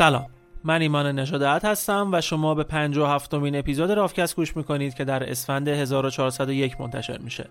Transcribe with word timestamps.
سلام. 0.00 0.26
من 0.64 0.80
ایمان 0.80 1.18
نژادت 1.18 1.64
هستم 1.64 2.08
و 2.12 2.20
شما 2.20 2.54
به 2.54 2.64
57 2.64 3.34
مین 3.34 3.56
اپیزود 3.56 3.90
رافکست 3.90 4.36
گوش 4.36 4.56
می‌کنید 4.56 4.94
که 4.94 5.04
در 5.04 5.30
اسفند 5.30 5.68
1401 5.68 6.80
منتشر 6.80 7.18
میشه. 7.18 7.48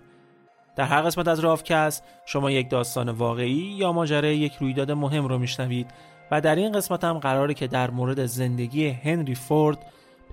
در 0.75 0.83
هر 0.83 1.01
قسمت 1.01 1.27
از 1.27 1.39
رافکست 1.39 2.03
شما 2.25 2.51
یک 2.51 2.69
داستان 2.69 3.09
واقعی 3.09 3.75
یا 3.77 3.91
ماجرای 3.91 4.37
یک 4.37 4.55
رویداد 4.59 4.91
مهم 4.91 5.27
رو 5.27 5.37
میشنوید 5.37 5.91
و 6.31 6.41
در 6.41 6.55
این 6.55 6.71
قسمت 6.71 7.03
هم 7.03 7.19
قراره 7.19 7.53
که 7.53 7.67
در 7.67 7.91
مورد 7.91 8.25
زندگی 8.25 8.87
هنری 8.87 9.35
فورد 9.35 9.77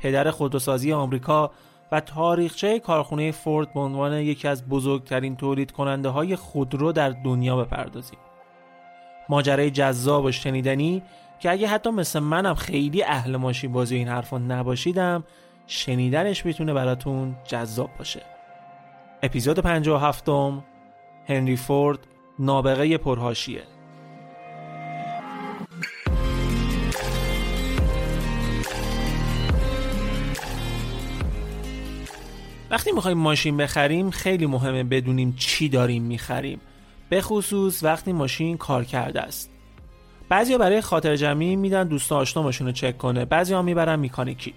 پدر 0.00 0.30
خودروسازی 0.30 0.92
آمریکا 0.92 1.50
و 1.92 2.00
تاریخچه 2.00 2.80
کارخونه 2.80 3.30
فورد 3.32 3.74
به 3.74 3.80
عنوان 3.80 4.12
یکی 4.12 4.48
از 4.48 4.68
بزرگترین 4.68 5.36
تولید 5.36 5.72
کننده 5.72 6.08
های 6.08 6.36
خودرو 6.36 6.92
در 6.92 7.10
دنیا 7.10 7.56
بپردازیم. 7.56 8.18
ماجرای 9.28 9.70
جذاب 9.70 10.24
و 10.24 10.32
شنیدنی 10.32 11.02
که 11.40 11.50
اگه 11.50 11.68
حتی 11.68 11.90
مثل 11.90 12.18
منم 12.18 12.54
خیلی 12.54 13.02
اهل 13.02 13.36
ماشین 13.36 13.72
بازی 13.72 13.96
این 13.96 14.08
حرفا 14.08 14.38
نباشیدم 14.38 15.24
شنیدنش 15.66 16.46
می‌تونه 16.46 16.74
براتون 16.74 17.36
جذاب 17.44 17.90
باشه. 17.98 18.22
اپیزود 19.22 19.58
57 19.58 20.28
م 20.28 20.64
هنری 21.26 21.56
فورد 21.56 21.98
نابغه 22.38 22.98
پرهاشیه. 22.98 23.62
وقتی 32.70 32.92
می‌خوایم 32.92 33.18
ماشین 33.18 33.56
بخریم 33.56 34.10
خیلی 34.10 34.46
مهمه 34.46 34.84
بدونیم 34.84 35.34
چی 35.38 35.68
داریم 35.68 36.02
می‌خریم. 36.02 36.60
به 37.08 37.20
خصوص 37.20 37.84
وقتی 37.84 38.12
ماشین 38.12 38.56
کار 38.56 38.84
کرده 38.84 39.20
است. 39.20 39.55
بعضیا 40.28 40.58
برای 40.58 40.80
خاطر 40.80 41.16
جمعی 41.16 41.56
میدن 41.56 41.88
دوست 41.88 42.12
آشنا 42.12 42.42
ماشین 42.42 42.66
رو 42.66 42.72
چک 42.72 42.98
کنه 42.98 43.24
بعضیا 43.24 43.62
می‌برن 43.62 43.98
میکانیکی. 43.98 44.54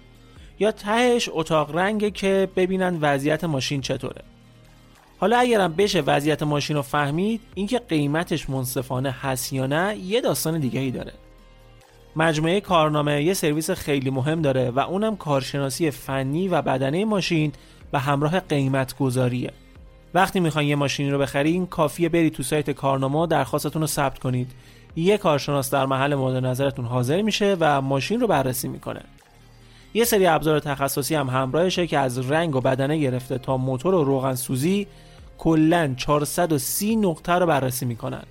یا 0.58 0.72
تهش 0.72 1.28
اتاق 1.32 1.76
رنگه 1.76 2.10
که 2.10 2.48
ببینن 2.56 2.98
وضعیت 3.00 3.44
ماشین 3.44 3.80
چطوره. 3.80 4.22
حالا 5.18 5.38
اگرم 5.38 5.72
بشه 5.72 6.00
وضعیت 6.00 6.42
ماشین 6.42 6.76
رو 6.76 6.82
فهمید 6.82 7.40
اینکه 7.54 7.78
قیمتش 7.78 8.50
منصفانه 8.50 9.10
هست 9.10 9.52
یا 9.52 9.66
نه 9.66 9.96
یه 9.96 10.20
داستان 10.20 10.58
دیگه 10.58 10.80
ای 10.80 10.90
داره. 10.90 11.12
مجموعه 12.16 12.60
کارنامه 12.60 13.22
یه 13.22 13.34
سرویس 13.34 13.70
خیلی 13.70 14.10
مهم 14.10 14.42
داره 14.42 14.70
و 14.70 14.78
اونم 14.78 15.16
کارشناسی 15.16 15.90
فنی 15.90 16.48
و 16.48 16.62
بدنه 16.62 17.04
ماشین 17.04 17.52
و 17.92 17.98
همراه 17.98 18.40
قیمت 18.40 18.98
گذاریه 18.98 19.52
وقتی 20.14 20.40
می‌خواین 20.40 20.68
یه 20.68 20.76
ماشینی 20.76 21.10
رو 21.10 21.18
بخرین 21.18 21.66
کافیه 21.66 22.08
بری 22.08 22.30
تو 22.30 22.42
سایت 22.42 22.70
کارنامه 22.70 23.26
درخواستتون 23.26 23.82
رو 23.82 23.86
ثبت 23.86 24.18
کنید. 24.18 24.50
یه 24.96 25.18
کارشناس 25.18 25.70
در 25.70 25.86
محل 25.86 26.14
مورد 26.14 26.44
نظرتون 26.44 26.84
حاضر 26.84 27.22
میشه 27.22 27.56
و 27.60 27.80
ماشین 27.80 28.20
رو 28.20 28.26
بررسی 28.26 28.68
می‌کنه. 28.68 29.02
یه 29.94 30.04
سری 30.04 30.26
ابزار 30.26 30.60
تخصصی 30.60 31.14
هم 31.14 31.28
همراهشه 31.28 31.86
که 31.86 31.98
از 31.98 32.30
رنگ 32.30 32.56
و 32.56 32.60
بدنه 32.60 32.98
گرفته 32.98 33.38
تا 33.38 33.56
موتور 33.56 33.94
و 33.94 34.04
روغن 34.04 34.34
سوزی 34.34 34.86
کلا 35.38 35.94
430 35.96 36.96
نقطه 36.96 37.32
رو 37.32 37.46
بررسی 37.46 37.86
می‌کنن. 37.86 38.22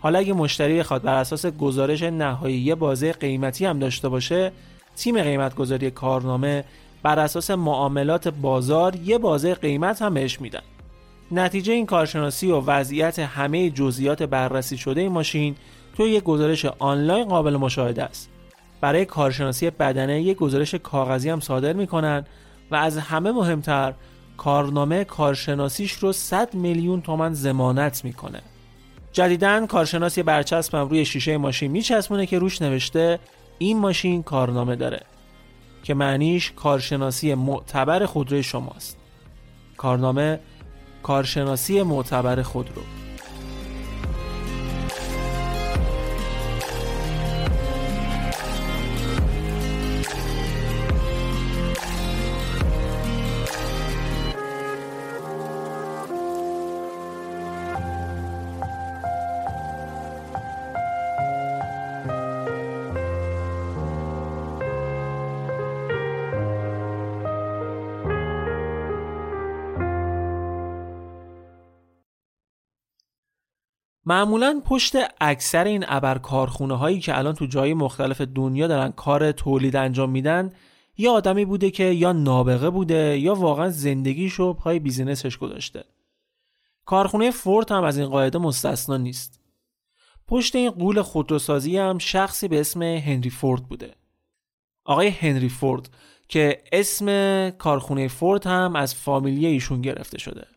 حالا 0.00 0.18
اگه 0.18 0.32
مشتری 0.32 0.78
بخواد 0.78 1.02
بر 1.02 1.14
اساس 1.14 1.46
گزارش 1.46 2.02
نهایی 2.02 2.56
یه 2.56 2.74
بازه 2.74 3.12
قیمتی 3.12 3.66
هم 3.66 3.78
داشته 3.78 4.08
باشه 4.08 4.52
تیم 4.96 5.22
قیمت 5.22 5.54
گذاری 5.54 5.90
کارنامه 5.90 6.64
بر 7.02 7.18
اساس 7.18 7.50
معاملات 7.50 8.28
بازار 8.28 8.96
یه 8.96 9.18
بازه 9.18 9.54
قیمت 9.54 10.02
هم 10.02 10.14
بهش 10.14 10.40
میدن. 10.40 10.62
نتیجه 11.30 11.72
این 11.72 11.86
کارشناسی 11.86 12.50
و 12.50 12.60
وضعیت 12.60 13.18
همه 13.18 13.70
جزئیات 13.70 14.22
بررسی 14.22 14.76
شده 14.76 15.00
این 15.00 15.12
ماشین 15.12 15.56
توی 15.96 16.10
یک 16.10 16.24
گزارش 16.24 16.64
آنلاین 16.64 17.24
قابل 17.24 17.56
مشاهده 17.56 18.02
است. 18.02 18.30
برای 18.80 19.04
کارشناسی 19.04 19.70
بدنه 19.70 20.22
یک 20.22 20.36
گزارش 20.36 20.74
کاغذی 20.74 21.30
هم 21.30 21.40
صادر 21.40 21.72
می‌کنن 21.72 22.24
و 22.70 22.74
از 22.74 22.98
همه 22.98 23.32
مهمتر 23.32 23.94
کارنامه 24.36 25.04
کارشناسیش 25.04 25.92
رو 25.92 26.12
100 26.12 26.54
میلیون 26.54 27.00
تومن 27.00 27.34
زمانت 27.34 28.04
می‌کنه. 28.04 28.40
جدیدن 29.12 29.66
کارشناس 29.66 30.18
یه 30.18 30.24
برچسبم 30.24 30.88
روی 30.88 31.04
شیشه 31.04 31.36
ماشین 31.36 31.70
میچسبونه 31.70 32.26
که 32.26 32.38
روش 32.38 32.62
نوشته 32.62 33.18
این 33.58 33.78
ماشین 33.78 34.22
کارنامه 34.22 34.76
داره 34.76 35.00
که 35.82 35.94
معنیش 35.94 36.52
کارشناسی 36.56 37.34
معتبر 37.34 38.06
خودروی 38.06 38.42
شماست. 38.42 38.96
کارنامه 39.76 40.40
کارشناسی 41.02 41.82
معتبر 41.82 42.42
خودرو. 42.42 43.05
معمولا 74.06 74.62
پشت 74.64 74.96
اکثر 75.20 75.64
این 75.64 75.84
ابر 75.88 76.18
کارخونه 76.18 76.74
هایی 76.78 77.00
که 77.00 77.18
الان 77.18 77.34
تو 77.34 77.46
جای 77.46 77.74
مختلف 77.74 78.20
دنیا 78.20 78.66
دارن 78.66 78.92
کار 78.92 79.32
تولید 79.32 79.76
انجام 79.76 80.10
میدن 80.10 80.52
یه 80.98 81.10
آدمی 81.10 81.44
بوده 81.44 81.70
که 81.70 81.84
یا 81.84 82.12
نابغه 82.12 82.70
بوده 82.70 83.18
یا 83.18 83.34
واقعا 83.34 83.70
زندگیشو 83.70 84.52
پای 84.52 84.78
بیزینسش 84.78 85.38
گذاشته. 85.38 85.84
کارخونه 86.84 87.30
فورد 87.30 87.72
هم 87.72 87.84
از 87.84 87.98
این 87.98 88.08
قاعده 88.08 88.38
مستثنا 88.38 88.96
نیست. 88.96 89.40
پشت 90.28 90.56
این 90.56 90.70
قول 90.70 91.02
خودروسازی 91.02 91.78
هم 91.78 91.98
شخصی 91.98 92.48
به 92.48 92.60
اسم 92.60 92.82
هنری 92.82 93.30
فورد 93.30 93.62
بوده. 93.62 93.94
آقای 94.84 95.08
هنری 95.08 95.48
فورد 95.48 95.90
که 96.28 96.62
اسم 96.72 97.50
کارخونه 97.50 98.08
فورد 98.08 98.46
هم 98.46 98.76
از 98.76 98.94
فامیلی 98.94 99.46
ایشون 99.46 99.82
گرفته 99.82 100.18
شده. 100.18 100.55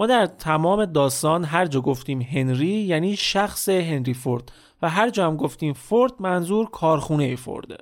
ما 0.00 0.06
در 0.06 0.26
تمام 0.26 0.84
داستان 0.84 1.44
هر 1.44 1.66
جا 1.66 1.80
گفتیم 1.80 2.20
هنری 2.22 2.66
یعنی 2.66 3.16
شخص 3.16 3.68
هنری 3.68 4.14
فورد 4.14 4.52
و 4.82 4.88
هر 4.88 5.10
جا 5.10 5.26
هم 5.26 5.36
گفتیم 5.36 5.72
فورد 5.72 6.12
منظور 6.20 6.66
کارخونه 6.70 7.36
فورده. 7.36 7.76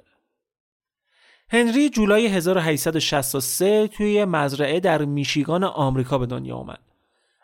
هنری 1.51 1.91
جولای 1.91 2.27
1863 2.27 3.89
توی 3.89 4.25
مزرعه 4.25 4.81
در 4.81 5.05
میشیگان 5.05 5.65
آمریکا 5.65 6.19
به 6.19 6.27
دنیا 6.27 6.57
آمد. 6.57 6.81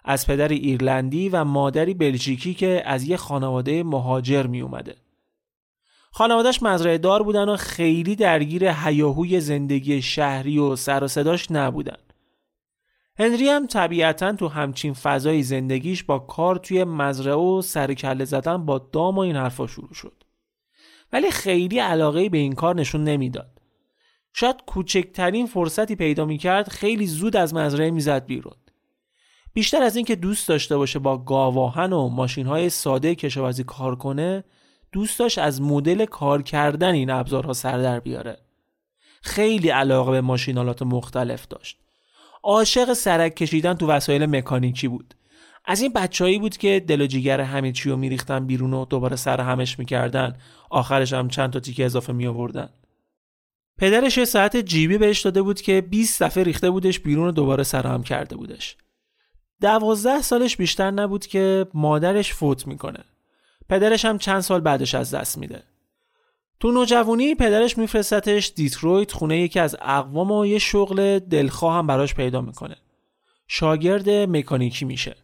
از 0.05 0.27
پدری 0.27 0.57
ایرلندی 0.57 1.29
و 1.29 1.45
مادری 1.45 1.95
بلژیکی 1.95 2.55
که 2.55 2.83
از 2.87 3.05
یه 3.05 3.17
خانواده 3.17 3.83
مهاجر 3.83 4.47
می 4.47 4.61
اومده. 4.61 4.95
خانوادش 6.11 6.63
مزرعه 6.63 6.99
دار 6.99 7.23
بودن 7.23 7.49
و 7.49 7.57
خیلی 7.57 8.17
درگیر 8.17 8.73
حیاهوی 8.73 9.41
زندگی 9.41 10.03
شهری 10.03 10.59
و 10.59 10.77
سر 10.77 11.05
و 11.05 11.09
صداش 11.09 11.51
نبودن. 11.51 11.97
هنری 13.19 13.49
هم 13.49 13.67
طبیعتا 13.67 14.33
تو 14.33 14.49
همچین 14.49 14.93
فضای 14.93 15.43
زندگیش 15.43 16.05
با 16.05 16.19
کار 16.19 16.57
توی 16.57 16.85
مزرعه 16.85 17.37
و 17.37 17.63
سرکله 17.63 18.25
زدن 18.25 18.67
با 18.67 18.79
دام 18.79 19.17
و 19.17 19.21
این 19.21 19.37
حرفا 19.37 19.67
شروع 19.67 19.95
شد. 19.95 20.25
ولی 21.13 21.31
خیلی 21.31 21.79
علاقه 21.79 22.29
به 22.29 22.39
این 22.39 22.53
کار 22.53 22.75
نشون 22.75 23.05
نمی‌داد. 23.05 23.61
شاید 24.33 24.57
کوچکترین 24.67 25.47
فرصتی 25.47 25.97
پیدا 25.97 26.25
می‌کرد 26.25 26.69
خیلی 26.69 27.07
زود 27.07 27.37
از 27.37 27.55
مزرعه 27.55 27.91
می‌زد 27.91 28.27
بیرون. 28.27 28.55
بیشتر 29.53 29.83
از 29.83 29.97
اینکه 29.97 30.17
دوست 30.17 30.49
داشته 30.49 30.77
باشه 30.77 30.99
با 30.99 31.19
گاواهن 31.19 31.93
و 31.93 32.09
ماشین 32.09 32.47
های 32.47 32.71
ساده 32.71 33.15
کشاورزی 33.15 33.65
کار 33.65 33.97
کنه 33.97 34.45
دوست 34.93 35.19
داشت 35.19 35.39
از 35.39 35.63
مدل 35.63 36.05
کار 36.05 36.43
کردن 36.43 36.95
این 36.95 37.11
ابزارها 37.11 37.53
سر 37.53 37.79
در 37.79 38.01
بیاره. 38.01 38.39
خیلی 39.23 39.69
علاقه 39.69 40.11
به 40.11 40.21
ماشینالات 40.21 40.83
مختلف 40.83 41.49
داشت. 41.49 41.84
عاشق 42.45 42.93
سرک 42.93 43.35
کشیدن 43.35 43.75
تو 43.75 43.87
وسایل 43.87 44.27
مکانیکی 44.27 44.89
بود. 44.89 45.15
از 45.65 45.81
این 45.81 45.93
بچههایی 45.93 46.39
بود 46.39 46.57
که 46.57 46.85
دل 46.89 47.01
و 47.01 47.07
جیگر 47.07 47.41
همه 47.41 47.73
چی 47.73 47.91
رو 47.91 47.97
میریختن 47.97 48.47
بیرون 48.47 48.75
و 48.75 48.85
دوباره 48.85 49.17
سر 49.17 49.41
همش 49.41 49.79
می‌کردن. 49.79 50.37
آخرش 50.71 51.13
هم 51.13 51.29
چند 51.29 51.53
تا 51.53 51.61
تیکه 51.61 51.85
اضافه 51.85 52.13
می 52.13 52.27
آوردن 52.27 52.69
پدرش 53.79 54.19
یه 54.19 54.25
ساعت 54.25 54.57
جیبی 54.57 54.99
بهش 54.99 55.21
داده 55.21 55.43
بود 55.43 55.61
که 55.61 55.81
20 55.81 56.23
دفعه 56.23 56.45
ریخته 56.45 56.71
بودش 56.71 57.01
بیرون 57.01 57.29
و 57.29 57.33
دوباره 57.33 57.63
سر 57.63 57.87
هم 57.87 58.03
کرده 58.03 58.37
بودش. 58.37 58.77
دوازده 59.61 60.23
سالش 60.23 60.57
بیشتر 60.57 60.91
نبود 60.91 61.27
که 61.27 61.67
مادرش 61.75 62.35
فوت 62.35 62.67
می‌کنه. 62.67 63.05
پدرش 63.69 64.05
هم 64.05 64.19
چند 64.19 64.41
سال 64.41 64.61
بعدش 64.61 64.95
از 64.95 65.15
دست 65.15 65.39
میده. 65.39 65.63
تو 66.65 66.73
نوجوانی 66.73 67.35
پدرش 67.35 67.79
میفرستتش 67.79 68.53
دیترویت 68.57 69.13
خونه 69.13 69.39
یکی 69.39 69.61
از 69.61 69.77
اقوام 69.83 70.31
و 70.31 70.47
یه 70.47 70.59
شغل 70.59 71.19
دلخواه 71.19 71.75
هم 71.75 71.87
براش 71.87 72.15
پیدا 72.15 72.41
می‌کنه. 72.41 72.77
شاگرد 73.49 74.11
مکانیکی 74.11 74.85
میشه. 74.85 75.17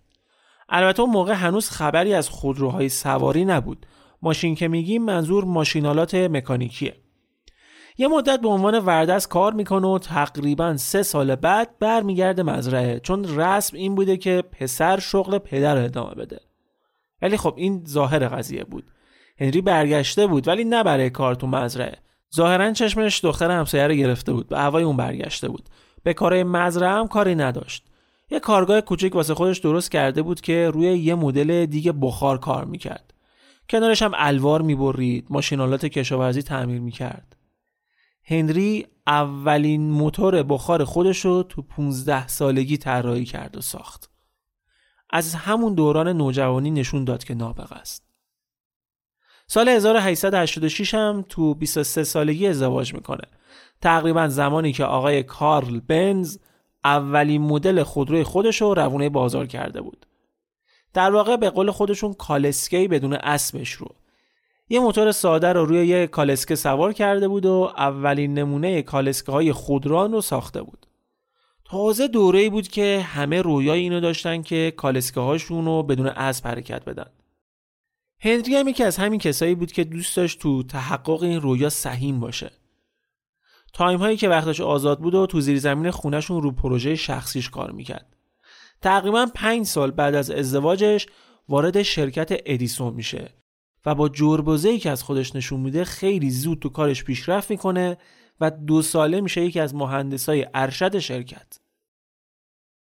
البته 0.69 1.03
اون 1.03 1.11
موقع 1.11 1.33
هنوز 1.33 1.71
خبری 1.71 2.15
از 2.15 2.29
خودروهای 2.29 2.89
سواری 2.89 3.45
نبود. 3.45 3.87
ماشین 4.23 4.55
که 4.55 4.69
میگیم 4.69 5.05
منظور 5.05 5.45
ماشینالات 5.45 6.15
مکانیکیه. 6.15 6.97
یه 7.99 8.09
مدت 8.09 8.41
به 8.41 8.49
عنوان 8.49 8.79
وردست 8.79 9.29
کار 9.29 9.53
می‌کنه 9.53 9.87
و 9.87 9.99
تقریبا 9.99 10.77
سه 10.77 11.03
سال 11.03 11.35
بعد 11.35 11.79
برمیگرده 11.79 12.43
مزرعه 12.43 13.01
چون 13.01 13.39
رسم 13.39 13.77
این 13.77 13.95
بوده 13.95 14.17
که 14.17 14.43
پسر 14.53 14.99
شغل 14.99 15.39
پدر 15.39 15.77
ادامه 15.77 16.15
بده. 16.15 16.41
ولی 17.23 17.37
خب 17.37 17.55
این 17.57 17.85
ظاهر 17.89 18.29
قضیه 18.29 18.65
بود. 18.65 18.85
هنری 19.41 19.61
برگشته 19.61 20.27
بود 20.27 20.49
ولی 20.49 20.65
نه 20.65 20.83
برای 20.83 21.11
کار 21.11 21.35
تو 21.35 21.47
مزرعه. 21.47 21.99
ظاهرا 22.35 22.73
چشمش 22.73 23.25
دختر 23.25 23.51
همسایه 23.51 23.87
رو 23.87 23.95
گرفته 23.95 24.33
بود 24.33 24.49
به 24.49 24.59
هوای 24.59 24.85
اون 24.85 24.97
برگشته 24.97 25.49
بود. 25.49 25.69
به 26.03 26.15
کارهای 26.15 26.45
مزرعه 26.45 26.91
هم 26.91 27.09
کاری 27.09 27.35
نداشت. 27.35 27.85
یه 28.31 28.41
کارگاه 28.41 28.81
کوچک 28.81 29.15
واسه 29.15 29.35
خودش 29.35 29.59
درست 29.59 29.91
کرده 29.91 30.23
بود 30.23 30.41
که 30.41 30.71
روی 30.71 30.87
یه 30.87 31.15
مدل 31.15 31.67
دیگه 31.67 31.93
بخار 31.93 32.39
کار 32.39 32.65
می‌کرد. 32.65 33.15
کنارش 33.71 34.03
هم 34.03 34.13
الوار 34.15 34.63
می‌برید 34.63 35.27
ماشینالات 35.31 35.87
کشاورزی 35.87 36.43
تعمیر 36.43 36.81
می‌کرد. 36.81 37.37
هنری 38.25 38.87
اولین 39.07 39.91
موتور 39.91 40.43
بخار 40.43 40.85
خودش 40.85 41.25
رو 41.25 41.43
تو 41.43 41.63
15 41.63 42.29
سالگی 42.29 42.77
طراحی 42.77 43.25
کرد 43.25 43.57
و 43.57 43.61
ساخت. 43.61 44.11
از 45.11 45.35
همون 45.35 45.75
دوران 45.75 46.09
نوجوانی 46.09 46.71
نشون 46.71 47.05
داد 47.05 47.25
که 47.25 47.35
نابغه 47.35 47.77
است. 47.77 48.10
سال 49.53 49.69
1886 49.69 50.95
هم 50.95 51.25
تو 51.29 51.55
23 51.55 52.05
سالگی 52.05 52.47
ازدواج 52.47 52.95
می‌کنه. 52.95 53.25
تقریبا 53.81 54.29
زمانی 54.29 54.73
که 54.73 54.85
آقای 54.85 55.23
کارل 55.23 55.81
بنز 55.81 56.39
اولین 56.85 57.43
مدل 57.43 57.83
خودروی 57.83 58.23
خودش 58.23 58.61
رو 58.61 58.75
روونه 58.75 59.09
بازار 59.09 59.47
کرده 59.47 59.81
بود. 59.81 60.07
در 60.95 61.11
واقع 61.11 61.37
به 61.37 61.51
قول 61.51 61.71
خودشون 61.71 62.13
کالسکی 62.13 62.89
بدون 62.89 63.13
اسمش 63.13 63.73
رو. 63.73 63.89
یه 64.69 64.81
موتور 64.81 65.13
ساده 65.13 65.53
رو 65.53 65.65
روی 65.65 65.87
یه 65.87 66.07
کالسکه 66.07 66.55
سوار 66.55 66.93
کرده 66.93 67.29
بود 67.29 67.47
و 67.47 67.73
اولین 67.77 68.35
نمونه 68.35 68.83
کالسکه 68.83 69.33
های 69.33 69.53
خودران 69.53 70.13
رو 70.13 70.21
ساخته 70.21 70.63
بود. 70.63 70.87
تازه 71.65 72.09
دوره 72.09 72.51
بود 72.51 72.69
که 72.69 73.01
همه 73.01 73.43
رویای 73.43 73.81
اینو 73.81 74.01
داشتن 74.01 74.43
که 74.43 74.73
کالسکه 74.77 75.21
هاشون 75.21 75.65
رو 75.65 75.83
بدون 75.83 76.07
اسب 76.07 76.47
حرکت 76.47 76.85
بدن. 76.85 77.11
هنری 78.23 78.57
هم 78.57 78.69
یکی 78.69 78.85
از 78.85 78.97
همین 78.97 79.21
کسایی 79.21 79.55
بود 79.55 79.73
که 79.73 79.85
دوست 79.85 80.17
داشت 80.17 80.39
تو 80.39 80.63
تحقق 80.63 81.23
این 81.23 81.41
رویا 81.41 81.69
سهیم 81.69 82.21
باشه. 82.21 82.51
time 83.73 83.99
هایی 83.99 84.17
که 84.17 84.29
وقتش 84.29 84.61
آزاد 84.61 85.01
بود 85.01 85.15
و 85.15 85.27
تو 85.27 85.41
زیر 85.41 85.59
زمین 85.59 85.91
خونهشون 85.91 86.43
رو 86.43 86.53
پروژه 86.53 86.97
شخصیش 86.97 87.51
کار 87.51 87.71
می‌کرد. 87.71 88.17
تقریبا 88.83 89.27
پنج 89.35 89.67
سال 89.67 89.91
بعد 89.91 90.15
از 90.15 90.31
ازدواجش 90.31 91.07
وارد 91.49 91.83
شرکت 91.83 92.43
ادیسون 92.47 92.95
میشه 92.95 93.35
و 93.87 93.95
با 93.95 94.09
جربزه‌ای 94.09 94.79
که 94.79 94.91
از 94.91 95.03
خودش 95.03 95.37
نشون 95.37 95.61
میده 95.61 95.85
خیلی 95.85 96.31
زود 96.31 96.59
تو 96.59 96.69
کارش 96.69 97.05
پیشرفت 97.05 97.51
می‌کنه 97.51 97.99
و 98.41 98.51
دو 98.51 98.83
ساله 98.83 99.21
میشه 99.21 99.45
یکی 99.45 99.61
از 99.61 99.75
مهندسای 99.75 100.47
ارشد 100.55 100.99
شرکت. 100.99 101.59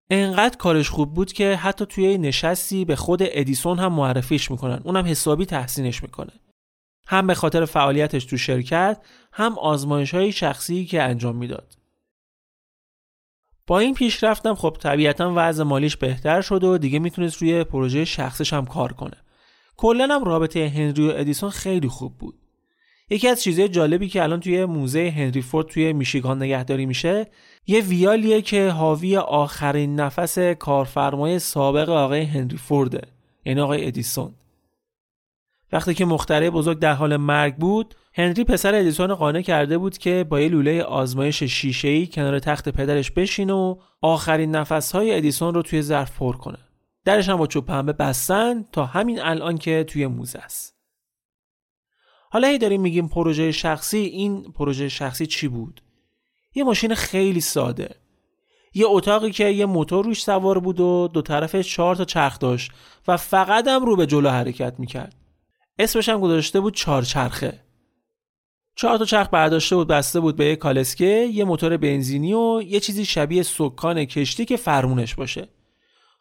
انقدر 0.09 0.57
کارش 0.57 0.89
خوب 0.89 1.13
بود 1.13 1.33
که 1.33 1.55
حتی 1.55 1.85
توی 1.85 2.17
نشستی 2.17 2.85
به 2.85 2.95
خود 2.95 3.19
ادیسون 3.23 3.79
هم 3.79 3.93
معرفیش 3.93 4.51
می‌کنن. 4.51 4.81
اونم 4.83 5.05
حسابی 5.05 5.45
تحسینش 5.45 6.03
می‌کنه. 6.03 6.31
هم 7.07 7.27
به 7.27 7.33
خاطر 7.33 7.65
فعالیتش 7.65 8.25
تو 8.25 8.37
شرکت 8.37 9.01
هم 9.33 9.59
آزمایش 9.59 10.13
های 10.13 10.31
شخصی 10.31 10.85
که 10.85 11.03
انجام 11.03 11.35
می‌داد. 11.35 11.77
با 13.67 13.79
این 13.79 13.93
پیشرفتم 13.93 14.55
خب 14.55 14.77
طبیعتا 14.79 15.33
وضع 15.35 15.63
مالیش 15.63 15.97
بهتر 15.97 16.41
شد 16.41 16.63
و 16.63 16.77
دیگه 16.77 16.99
می‌تونست 16.99 17.41
روی 17.41 17.63
پروژه 17.63 18.05
شخصش 18.05 18.53
هم 18.53 18.65
کار 18.65 18.93
کنه. 18.93 19.17
کلا 19.77 20.07
هم 20.15 20.23
رابطه 20.23 20.67
هنری 20.69 21.07
و 21.07 21.13
ادیسون 21.15 21.49
خیلی 21.49 21.87
خوب 21.87 22.17
بود. 22.17 22.48
یکی 23.09 23.27
از 23.27 23.43
چیزهای 23.43 23.69
جالبی 23.69 24.09
که 24.09 24.23
الان 24.23 24.39
توی 24.39 24.65
موزه 24.65 25.13
هنری 25.17 25.41
فورد 25.41 25.67
توی 25.67 25.93
میشیگان 25.93 26.43
نگهداری 26.43 26.85
میشه 26.85 27.27
یه 27.67 27.81
ویالیه 27.81 28.41
که 28.41 28.69
حاوی 28.69 29.17
آخرین 29.17 29.95
نفس 29.95 30.39
کارفرمای 30.39 31.39
سابق 31.39 31.89
آقای 31.89 32.21
هنری 32.21 32.57
فورده 32.57 33.01
یعنی 33.45 33.61
آقای 33.61 33.87
ادیسون. 33.87 34.33
وقتی 35.71 35.93
که 35.93 36.05
مختره 36.05 36.49
بزرگ 36.49 36.79
در 36.79 36.93
حال 36.93 37.17
مرگ 37.17 37.55
بود 37.55 37.95
هنری 38.13 38.43
پسر 38.43 38.75
ادیسون 38.75 39.15
قانع 39.15 39.41
کرده 39.41 39.77
بود 39.77 39.97
که 39.97 40.25
با 40.29 40.41
یه 40.41 40.49
لوله 40.49 40.83
آزمایش 40.83 41.43
شیشه‌ای 41.43 42.07
کنار 42.07 42.39
تخت 42.39 42.69
پدرش 42.69 43.11
بشینه 43.11 43.53
و 43.53 43.75
آخرین 44.01 44.55
نفسهای 44.55 45.15
ادیسون 45.15 45.53
رو 45.53 45.61
توی 45.61 45.81
ظرف 45.81 46.17
پر 46.17 46.37
کنه. 46.37 46.57
درش 47.05 47.29
هم 47.29 47.35
با 47.35 47.47
چوب 47.47 47.65
پنبه 47.65 47.93
بستن 47.93 48.63
تا 48.71 48.85
همین 48.85 49.21
الان 49.21 49.57
که 49.57 49.83
توی 49.83 50.07
موزه 50.07 50.39
است. 50.39 50.78
حالا 52.31 52.47
هی 52.47 52.57
داریم 52.57 52.81
میگیم 52.81 53.07
پروژه 53.07 53.51
شخصی 53.51 53.97
این 53.97 54.43
پروژه 54.43 54.89
شخصی 54.89 55.27
چی 55.27 55.47
بود؟ 55.47 55.81
یه 56.55 56.63
ماشین 56.63 56.95
خیلی 56.95 57.41
ساده. 57.41 57.95
یه 58.73 58.85
اتاقی 58.87 59.31
که 59.31 59.45
یه 59.45 59.65
موتور 59.65 60.05
روش 60.05 60.23
سوار 60.23 60.59
بود 60.59 60.79
و 60.79 61.09
دو 61.13 61.21
طرف 61.21 61.55
چهار 61.55 61.95
تا 61.95 62.05
چرخ 62.05 62.39
داشت 62.39 62.71
و 63.07 63.17
فقط 63.17 63.67
هم 63.67 63.85
رو 63.85 63.95
به 63.95 64.05
جلو 64.05 64.29
حرکت 64.29 64.79
می‌کرد. 64.79 65.15
اسمش 65.79 66.09
هم 66.09 66.19
گذاشته 66.19 66.59
بود 66.59 66.75
چهارچرخه 66.75 67.63
چهار 68.75 68.97
تا 68.97 69.05
چرخ 69.05 69.29
برداشته 69.29 69.75
بود 69.75 69.87
بسته 69.87 70.19
بود 70.19 70.35
به 70.35 70.45
یه 70.45 70.55
کالسکه 70.55 71.29
یه 71.33 71.43
موتور 71.43 71.77
بنزینی 71.77 72.33
و 72.33 72.61
یه 72.61 72.79
چیزی 72.79 73.05
شبیه 73.05 73.43
سکان 73.43 74.05
کشتی 74.05 74.45
که 74.45 74.57
فرمونش 74.57 75.15
باشه. 75.15 75.47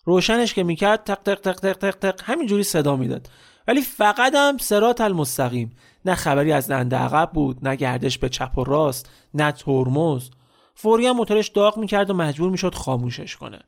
روشنش 0.05 0.55
که 0.55 0.63
می‌کرد 0.63 1.05
تق 1.05 1.23
تق 1.23 1.41
تق 1.41 1.61
تق 1.61 1.75
تق 1.75 1.91
تق 1.91 2.21
همینجوری 2.25 2.63
صدا 2.63 2.97
می‌داد. 2.97 3.29
ولی 3.69 3.83
فقط 3.83 4.35
هم 4.35 4.59
سرات 4.59 5.01
المستقیم. 5.01 5.77
نه 6.05 6.15
خبری 6.15 6.53
از 6.53 6.71
دنده 6.71 6.97
عقب 6.97 7.31
بود 7.35 7.69
نه 7.69 7.77
گردش 7.77 8.19
به 8.19 8.29
چپ 8.29 8.59
و 8.59 8.65
راست 8.65 9.11
نه 9.35 9.53
ترمز. 9.53 10.31
فوری 10.75 11.07
هم 11.07 11.17
موتورش 11.17 11.49
داغ 11.49 11.79
می‌کرد 11.79 12.11
و 12.11 12.15
مجبور 12.15 12.51
می‌شد 12.51 12.75
خاموشش 12.75 13.37
کنه. 13.37 13.59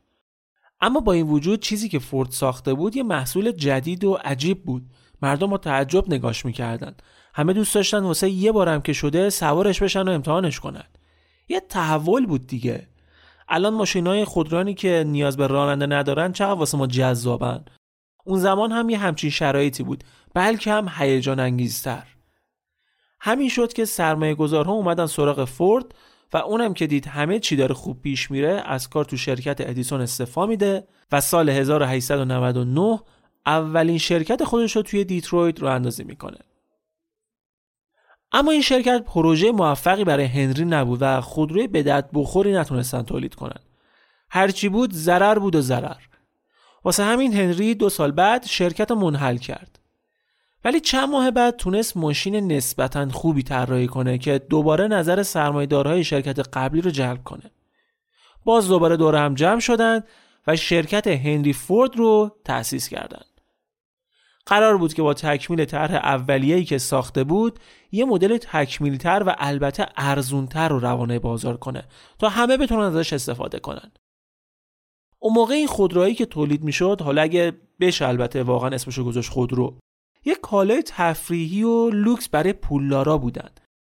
اما 0.81 1.01
با 1.01 1.13
این 1.13 1.27
وجود 1.27 1.61
چیزی 1.61 1.89
که 1.89 1.99
فورد 1.99 2.31
ساخته 2.31 2.75
بود 2.75 2.97
یه 2.97 3.03
محصول 3.03 3.51
جدید 3.51 4.05
و 4.05 4.19
عجیب 4.25 4.65
بود. 4.65 4.83
مردم 5.23 5.47
با 5.47 5.59
تعجب 5.59 6.09
نگاش 6.09 6.45
می‌کردن. 6.45 6.95
همه 7.35 7.53
دوست 7.53 7.75
داشتن 7.75 8.03
واسه 8.03 8.31
یه 8.31 8.53
بارم 8.53 8.81
که 8.83 8.93
شده 8.93 9.31
سوارش 9.31 9.83
بشن 9.83 10.09
و 10.09 10.11
امتحانش 10.11 10.61
کنن. 10.61 10.85
یه 11.49 11.61
تحول 11.61 12.27
بود 12.27 12.47
دیگه. 12.47 12.87
الان 13.49 13.75
ماشینای 13.75 14.25
خودرانی 14.25 14.75
که 14.75 15.05
نیاز 15.07 15.37
به 15.37 15.47
راننده 15.47 15.87
ندارن 15.87 16.33
چقدر 16.33 16.59
واسه 16.59 16.79
ما 16.79 16.87
جذابن؟ 16.87 17.65
اون 18.25 18.39
زمان 18.39 18.73
هم 18.73 18.89
یه 18.89 18.99
همچین 18.99 19.31
شرایطی 19.31 19.83
بود 19.83 20.05
بلکه 20.35 20.73
هم 20.73 20.89
هیجان 20.99 21.41
انگیزتر 21.41 22.07
همین 23.21 23.49
شد 23.49 23.73
که 23.73 23.85
سرمایه 23.85 24.35
گذارها 24.35 24.73
اومدن 24.73 25.07
سراغ 25.07 25.45
فورد 25.45 25.95
و 26.33 26.37
اونم 26.37 26.75
که 26.75 26.87
دید 26.87 27.07
همه 27.07 27.39
چی 27.39 27.57
داره 27.57 27.75
خوب 27.75 28.03
پیش 28.03 28.31
میره 28.31 28.63
از 28.67 28.89
کار 28.89 29.05
تو 29.05 29.17
شرکت 29.17 29.61
ادیسون 29.61 30.01
استفا 30.01 30.47
میده 30.47 30.87
و 31.13 31.21
سال 31.21 31.49
1899 31.49 33.01
اولین 33.47 33.99
شرکت 33.99 34.45
خودش 34.45 34.77
رو 34.77 34.83
توی 34.83 35.05
دیترویت 35.05 35.61
رو 35.61 35.69
اندازی 35.69 36.05
می‌کنه. 36.05 36.39
اما 38.33 38.51
این 38.51 38.63
شرکت 38.63 39.05
پروژه 39.05 39.53
موفقی 39.53 40.05
برای 40.05 40.25
هنری 40.25 40.65
نبود 40.65 40.99
و 41.03 41.21
خودروی 41.21 41.67
به 41.67 41.83
درد 41.83 42.11
بخوری 42.15 42.53
نتونستن 42.53 43.03
تولید 43.03 43.35
کنن. 43.35 43.61
هرچی 44.31 44.69
بود 44.69 44.93
ضرر 44.93 45.39
بود 45.39 45.57
و 45.57 45.61
ضرر. 45.61 46.10
واسه 46.85 47.05
همین 47.05 47.35
هنری 47.35 47.75
دو 47.75 47.89
سال 47.89 48.11
بعد 48.13 48.47
شرکت 48.47 48.91
رو 48.91 48.97
منحل 48.97 49.37
کرد. 49.37 49.79
ولی 50.65 50.81
چند 50.81 51.09
ماه 51.09 51.31
بعد 51.31 51.57
تونست 51.57 51.97
ماشین 51.97 52.53
نسبتا 52.53 53.09
خوبی 53.09 53.43
طراحی 53.43 53.87
کنه 53.87 54.19
که 54.19 54.39
دوباره 54.39 54.89
نظر 54.89 55.23
سرمایه‌دارهای 55.23 56.05
شرکت 56.05 56.39
قبلی 56.39 56.81
رو 56.81 56.91
جلب 56.91 57.25
کنه. 57.25 57.51
باز 58.45 58.69
دوباره 58.69 58.97
دور 58.97 59.17
هم 59.17 59.35
جمع 59.35 59.61
شدن 59.61 60.03
و 60.47 60.57
شرکت 60.57 61.07
هنری 61.07 61.53
فورد 61.53 61.97
رو 61.97 62.37
تأسیس 62.45 62.89
کردند. 62.89 63.25
قرار 64.47 64.79
بود 64.79 64.95
که 64.95 65.03
با 65.03 65.15
تکمیل 65.15 65.65
طرح 65.65 65.95
اولیه‌ای 65.95 66.65
که 66.65 66.79
ساخته 66.79 67.25
بود 67.25 67.59
یه 67.93 68.05
مدل 68.05 68.37
تکمیلتر 68.37 69.23
و 69.27 69.35
البته 69.39 69.87
ارزونتر 69.97 70.69
رو 70.69 70.79
روانه 70.79 71.19
بازار 71.19 71.57
کنه 71.57 71.85
تا 72.19 72.29
همه 72.29 72.57
بتونن 72.57 72.83
ازش 72.83 73.13
استفاده 73.13 73.59
کنن. 73.59 73.93
اون 75.23 75.35
موقع 75.35 75.55
این 75.55 75.67
خودروهایی 75.67 76.15
که 76.15 76.27
تولید 76.27 76.65
می‌شد 76.65 77.01
حالا 77.01 77.23
اگه 77.23 77.53
بشه 77.81 78.09
البته 78.09 78.43
واقعا 78.43 78.71
اسمشو 78.71 79.05
گذاشت 79.05 79.31
خودرو 79.31 79.75
یه 80.25 80.35
کالای 80.35 80.83
تفریحی 80.87 81.63
و 81.63 81.91
لوکس 81.91 82.29
برای 82.29 82.53
پولدارا 82.53 83.19
بودن. 83.19 83.51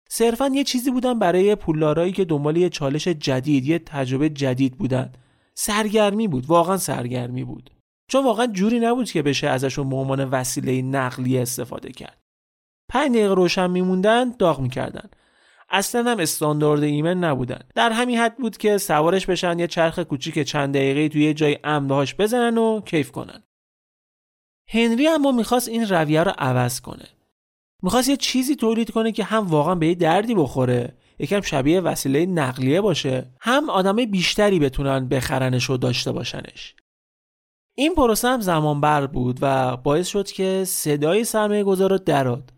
صرفا 0.08 0.48
یه 0.54 0.64
چیزی 0.64 0.90
بودن 0.90 1.18
برای 1.18 1.54
پولدارایی 1.54 2.12
که 2.12 2.24
دنبال 2.24 2.56
یه 2.56 2.68
چالش 2.68 3.08
جدید 3.08 3.66
یه 3.66 3.78
تجربه 3.78 4.28
جدید 4.28 4.78
بودن. 4.78 5.12
سرگرمی 5.54 6.28
بود 6.28 6.46
واقعا 6.46 6.76
سرگرمی 6.76 7.44
بود. 7.44 7.70
چون 8.10 8.24
واقعا 8.24 8.46
جوری 8.46 8.80
نبود 8.80 9.10
که 9.10 9.22
بشه 9.22 9.48
ازشون 9.48 9.88
به 9.88 9.96
عنوان 9.96 10.24
وسیله 10.24 10.82
نقلیه 10.82 11.42
استفاده 11.42 11.92
کرد. 11.92 12.18
پنج 12.88 13.12
دقیقه 13.12 13.34
روشن 13.34 13.70
میموندن 13.70 14.30
داغ 14.38 14.60
می‌کردن. 14.60 15.10
اصلا 15.72 16.10
هم 16.10 16.18
استاندارد 16.18 16.82
ایمن 16.82 17.24
نبودن. 17.24 17.60
در 17.74 17.92
همین 17.92 18.18
حد 18.18 18.36
بود 18.36 18.56
که 18.56 18.78
سوارش 18.78 19.26
بشن 19.26 19.58
یه 19.58 19.66
چرخ 19.66 19.98
کوچیک 19.98 20.38
چند 20.38 20.74
دقیقه 20.74 21.08
توی 21.08 21.24
یه 21.24 21.34
جای 21.34 21.58
امدهاش 21.64 22.14
بزنن 22.14 22.58
و 22.58 22.80
کیف 22.80 23.12
کنن. 23.12 23.42
هنری 24.68 25.08
اما 25.08 25.32
می‌خواست 25.32 25.68
این 25.68 25.88
رویه 25.88 26.22
رو 26.22 26.32
عوض 26.38 26.80
کنه. 26.80 27.08
می‌خواست 27.82 28.08
یه 28.08 28.16
چیزی 28.16 28.56
تولید 28.56 28.90
کنه 28.90 29.12
که 29.12 29.24
هم 29.24 29.46
واقعا 29.46 29.74
به 29.74 29.88
یه 29.88 29.94
دردی 29.94 30.34
بخوره 30.34 30.96
یکم 31.18 31.40
شبیه 31.40 31.80
وسیله 31.80 32.26
نقلیه 32.26 32.80
باشه 32.80 33.30
هم 33.40 33.70
آدمای 33.70 34.06
بیشتری 34.06 34.58
بتونن 34.58 35.08
بخرنش 35.08 35.70
و 35.70 35.76
داشته 35.76 36.12
باشنش. 36.12 36.74
این 37.74 37.94
پروسه 37.94 38.28
هم 38.28 38.40
زمان 38.40 38.80
بر 38.80 39.06
بود 39.06 39.38
و 39.42 39.76
باعث 39.76 40.08
شد 40.08 40.30
که 40.30 40.64
صدای 40.66 41.24
سرمایه 41.24 41.64
گذار 41.64 41.96
دراد 41.96 42.52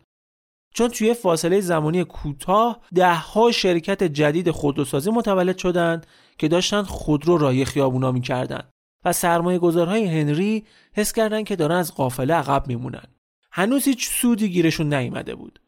چون 0.75 0.89
توی 0.89 1.15
فاصله 1.15 1.61
زمانی 1.61 2.05
کوتاه 2.05 2.81
دهها 2.95 3.53
شرکت 3.53 4.05
جدید 4.05 4.51
خودروسازی 4.51 5.11
متولد 5.11 5.59
شدند 5.59 6.07
که 6.39 6.49
داشتن 6.49 6.83
خودرو 6.83 7.39
رای 7.39 7.65
خیابونا 7.65 8.13
می‌کردن 8.13 8.63
و 9.05 9.13
سرمایه 9.13 9.59
گذارهای 9.59 10.21
هنری 10.21 10.65
حس 10.93 11.13
کردن 11.13 11.45
که 11.45 11.57
دارن 11.57 11.77
از 11.77 11.95
قافله 11.95 12.35
عقب 12.35 12.67
میمونن. 12.67 13.05
هنوز 13.53 13.85
هیچ 13.85 14.09
سودی 14.09 14.49
گیرشون 14.49 14.95
نیامده 14.95 15.35
بود. 15.35 15.61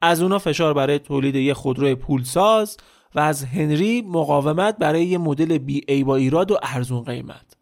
از 0.00 0.22
اونا 0.22 0.38
فشار 0.38 0.74
برای 0.74 0.98
تولید 0.98 1.34
یه 1.34 1.54
خودروی 1.54 1.94
پولساز 1.94 2.76
و 3.14 3.20
از 3.20 3.44
هنری 3.44 4.02
مقاومت 4.02 4.76
برای 4.78 5.04
یه 5.04 5.18
مدل 5.18 5.58
بی 5.58 5.84
ای 5.88 6.04
با 6.04 6.16
ایراد 6.16 6.50
و 6.50 6.58
ارزون 6.62 7.04
قیمت. 7.04 7.56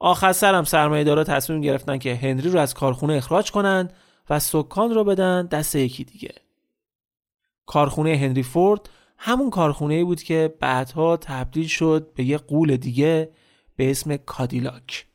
آخر 0.00 0.32
سرم 0.32 0.64
سرمایه 0.64 1.04
دارا 1.04 1.24
تصمیم 1.24 1.60
گرفتن 1.60 1.98
که 1.98 2.14
هنری 2.14 2.50
رو 2.50 2.58
از 2.58 2.74
کارخونه 2.74 3.14
اخراج 3.14 3.50
کنند 3.50 3.92
و 4.30 4.38
سکان 4.38 4.94
رو 4.94 5.04
بدن 5.04 5.46
دست 5.46 5.74
یکی 5.74 6.04
دیگه. 6.04 6.34
کارخونه 7.66 8.16
هنری 8.16 8.42
فورد 8.42 8.88
همون 9.18 9.50
کارخونه 9.50 10.04
بود 10.04 10.22
که 10.22 10.54
بعدها 10.60 11.16
تبدیل 11.16 11.66
شد 11.66 12.10
به 12.14 12.24
یه 12.24 12.38
قول 12.38 12.76
دیگه 12.76 13.30
به 13.76 13.90
اسم 13.90 14.16
کادیلاک. 14.16 15.06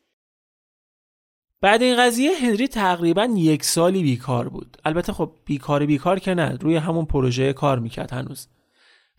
بعد 1.61 1.81
این 1.81 1.97
قضیه 1.97 2.31
هنری 2.37 2.67
تقریبا 2.67 3.29
یک 3.35 3.63
سالی 3.63 4.03
بیکار 4.03 4.49
بود. 4.49 4.77
البته 4.85 5.13
خب 5.13 5.31
بیکار 5.45 5.85
بیکار 5.85 6.19
که 6.19 6.33
نه 6.33 6.57
روی 6.57 6.75
همون 6.75 7.05
پروژه 7.05 7.53
کار 7.53 7.79
می‌کرد 7.79 8.13
هنوز. 8.13 8.47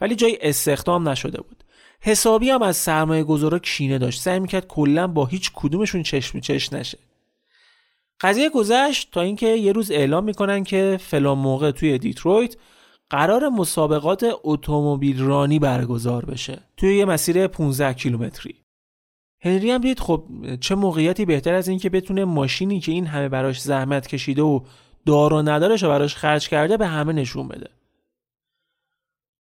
ولی 0.00 0.14
جای 0.14 0.38
استخدام 0.40 1.08
نشده 1.08 1.40
بود. 1.40 1.64
حسابی 2.00 2.50
هم 2.50 2.62
از 2.62 2.76
سرمایه 2.76 3.24
گذارا 3.24 3.58
کینه 3.58 3.98
داشت. 3.98 4.20
سعی 4.20 4.40
می‌کرد 4.40 4.66
کلا 4.66 5.06
با 5.06 5.26
هیچ 5.26 5.50
کدومشون 5.54 6.02
چشم 6.02 6.40
چش 6.40 6.72
نشه. 6.72 6.98
قضیه 8.22 8.50
گذشت 8.50 9.10
تا 9.12 9.20
اینکه 9.20 9.46
یه 9.46 9.72
روز 9.72 9.90
اعلام 9.90 10.24
می‌کنن 10.24 10.64
که 10.64 10.98
فلان 11.00 11.38
موقع 11.38 11.70
توی 11.70 11.98
دیترویت 11.98 12.56
قرار 13.10 13.48
مسابقات 13.48 14.26
اتومبیل 14.44 15.22
رانی 15.22 15.58
برگزار 15.58 16.24
بشه 16.24 16.58
توی 16.76 16.96
یه 16.96 17.04
مسیر 17.04 17.46
15 17.46 17.92
کیلومتری. 17.92 18.54
هنری 19.44 19.70
هم 19.70 19.80
دید 19.80 20.00
خب 20.00 20.24
چه 20.60 20.74
موقعیتی 20.74 21.24
بهتر 21.24 21.54
از 21.54 21.68
اینکه 21.68 21.90
بتونه 21.90 22.24
ماشینی 22.24 22.80
که 22.80 22.92
این 22.92 23.06
همه 23.06 23.28
براش 23.28 23.60
زحمت 23.60 24.06
کشیده 24.06 24.42
و 24.42 24.60
دار 25.06 25.32
و 25.32 25.42
ندارش 25.42 25.82
و 25.82 25.88
براش 25.88 26.16
خرج 26.16 26.48
کرده 26.48 26.76
به 26.76 26.86
همه 26.86 27.12
نشون 27.12 27.48
بده. 27.48 27.70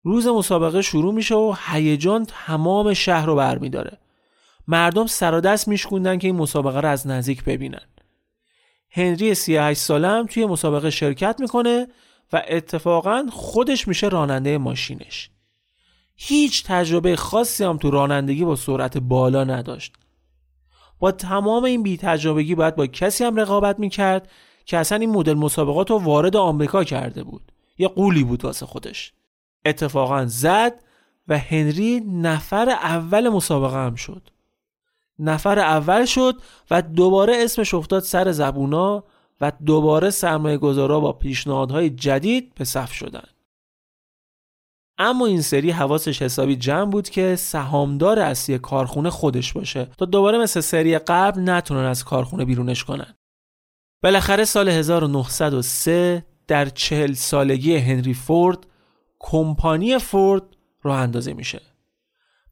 روز 0.04 0.26
مسابقه 0.26 0.82
شروع 0.82 1.14
میشه 1.14 1.35
و 1.35 1.54
هیجان 1.66 2.26
تمام 2.28 2.94
شهر 2.94 3.26
رو 3.26 3.35
برمیداره. 3.35 3.99
مردم 4.68 5.06
سر 5.06 5.35
و 5.35 5.40
دست 5.40 5.68
میشکوندن 5.68 6.18
که 6.18 6.26
این 6.26 6.37
مسابقه 6.37 6.80
رو 6.80 6.88
از 6.88 7.06
نزدیک 7.06 7.44
ببینن. 7.44 7.87
هنری 8.99 9.35
38 9.35 9.81
ساله 9.81 10.09
هم 10.09 10.26
توی 10.26 10.47
مسابقه 10.47 10.90
شرکت 10.90 11.40
می‌کنه 11.40 11.87
و 12.33 12.43
اتفاقا 12.49 13.26
خودش 13.33 13.88
میشه 13.88 14.09
راننده 14.09 14.59
ماشینش. 14.59 15.31
هیچ 16.17 16.64
تجربه 16.64 17.17
خاصی 17.17 17.64
هم 17.64 17.76
تو 17.76 17.90
رانندگی 17.90 18.45
با 18.45 18.57
سرعت 18.57 18.99
بالا 18.99 19.45
نداشت. 19.45 19.95
با 20.99 21.12
تمام 21.12 21.64
این 21.64 21.83
بی 21.83 21.97
تجربگی 21.97 22.55
باید 22.55 22.76
با 22.76 22.87
کسی 22.87 23.25
هم 23.25 23.37
رقابت 23.37 23.78
می‌کرد 23.78 24.31
که 24.64 24.76
اصلا 24.76 24.99
این 24.99 25.11
مدل 25.11 25.35
مسابقات 25.35 25.90
رو 25.90 25.99
وارد 25.99 26.37
آمریکا 26.37 26.85
کرده 26.85 27.23
بود. 27.23 27.52
یه 27.78 27.88
قولی 27.88 28.25
بود 28.25 28.45
واسه 28.45 28.67
خودش. 28.67 29.12
اتفاقا 29.64 30.26
زد 30.26 30.81
و 31.28 31.38
هنری 31.38 32.00
نفر 32.00 32.69
اول 32.71 33.28
مسابقه 33.28 33.76
هم 33.76 33.95
شد. 33.95 34.31
نفر 35.18 35.58
اول 35.58 36.04
شد 36.04 36.34
و 36.70 36.82
دوباره 36.82 37.37
اسمش 37.37 37.75
افتاد 37.75 38.02
سر 38.02 38.32
زبونا 38.32 39.04
و 39.40 39.52
دوباره 39.66 40.10
سرمایه 40.10 40.56
گذارا 40.56 41.00
با 41.00 41.12
پیشنهادهای 41.12 41.90
جدید 41.90 42.54
به 42.54 42.64
صف 42.64 42.92
شدن. 42.92 43.25
اما 44.98 45.26
این 45.26 45.40
سری 45.40 45.70
حواسش 45.70 46.22
حسابی 46.22 46.56
جمع 46.56 46.90
بود 46.90 47.08
که 47.08 47.37
سهامدار 47.37 48.18
اصلی 48.18 48.58
کارخونه 48.58 49.10
خودش 49.10 49.52
باشه 49.52 49.88
تا 49.98 50.04
دوباره 50.04 50.38
مثل 50.38 50.60
سری 50.60 50.98
قبل 50.98 51.40
نتونن 51.50 51.84
از 51.84 52.04
کارخونه 52.04 52.44
بیرونش 52.44 52.84
کنن. 52.84 53.14
بالاخره 54.02 54.44
سال 54.44 54.68
1903 54.68 56.25
در 56.46 56.68
چهل 56.68 57.12
سالگی 57.12 57.76
هنری 57.76 58.14
فورد 58.14 58.66
کمپانی 59.18 59.98
فورد 59.98 60.42
راه 60.82 60.98
اندازی 60.98 61.32
میشه. 61.32 61.60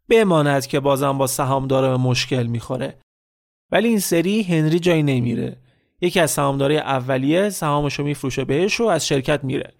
بماند 0.09 0.67
که 0.67 0.81
بازم 0.81 1.19
با 1.19 1.27
سهامدار 1.27 1.89
به 1.91 1.97
مشکل 1.97 2.47
می‌خوره. 2.47 2.99
ولی 3.71 3.89
این 3.89 3.99
سری 3.99 4.43
هنری 4.43 4.79
جایی 4.79 5.03
نمیره. 5.03 5.57
یکی 6.01 6.21
از 6.21 6.31
سهامدارای 6.31 6.79
اولیه 6.79 7.51
سهامشو 7.51 8.03
میفروشه 8.03 8.45
بهش 8.45 8.81
و 8.81 8.85
از 8.85 9.07
شرکت 9.07 9.45
میره. 9.45 9.73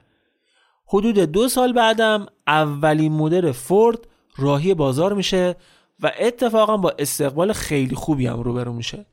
حدود 0.89 1.19
دو 1.19 1.49
سال 1.49 1.73
بعدم 1.73 2.27
اولین 2.47 3.13
مدل 3.13 3.53
فورد 3.53 3.99
راهی 4.37 4.75
بازار 4.75 5.15
میشه 5.15 5.57
و 6.01 6.13
اتفاقا 6.21 6.77
با 6.77 6.95
استقبال 6.99 7.53
خیلی 7.53 7.95
خوبی 7.95 8.27
هم 8.27 8.41
روبرو 8.41 8.73
میشه. 8.73 9.07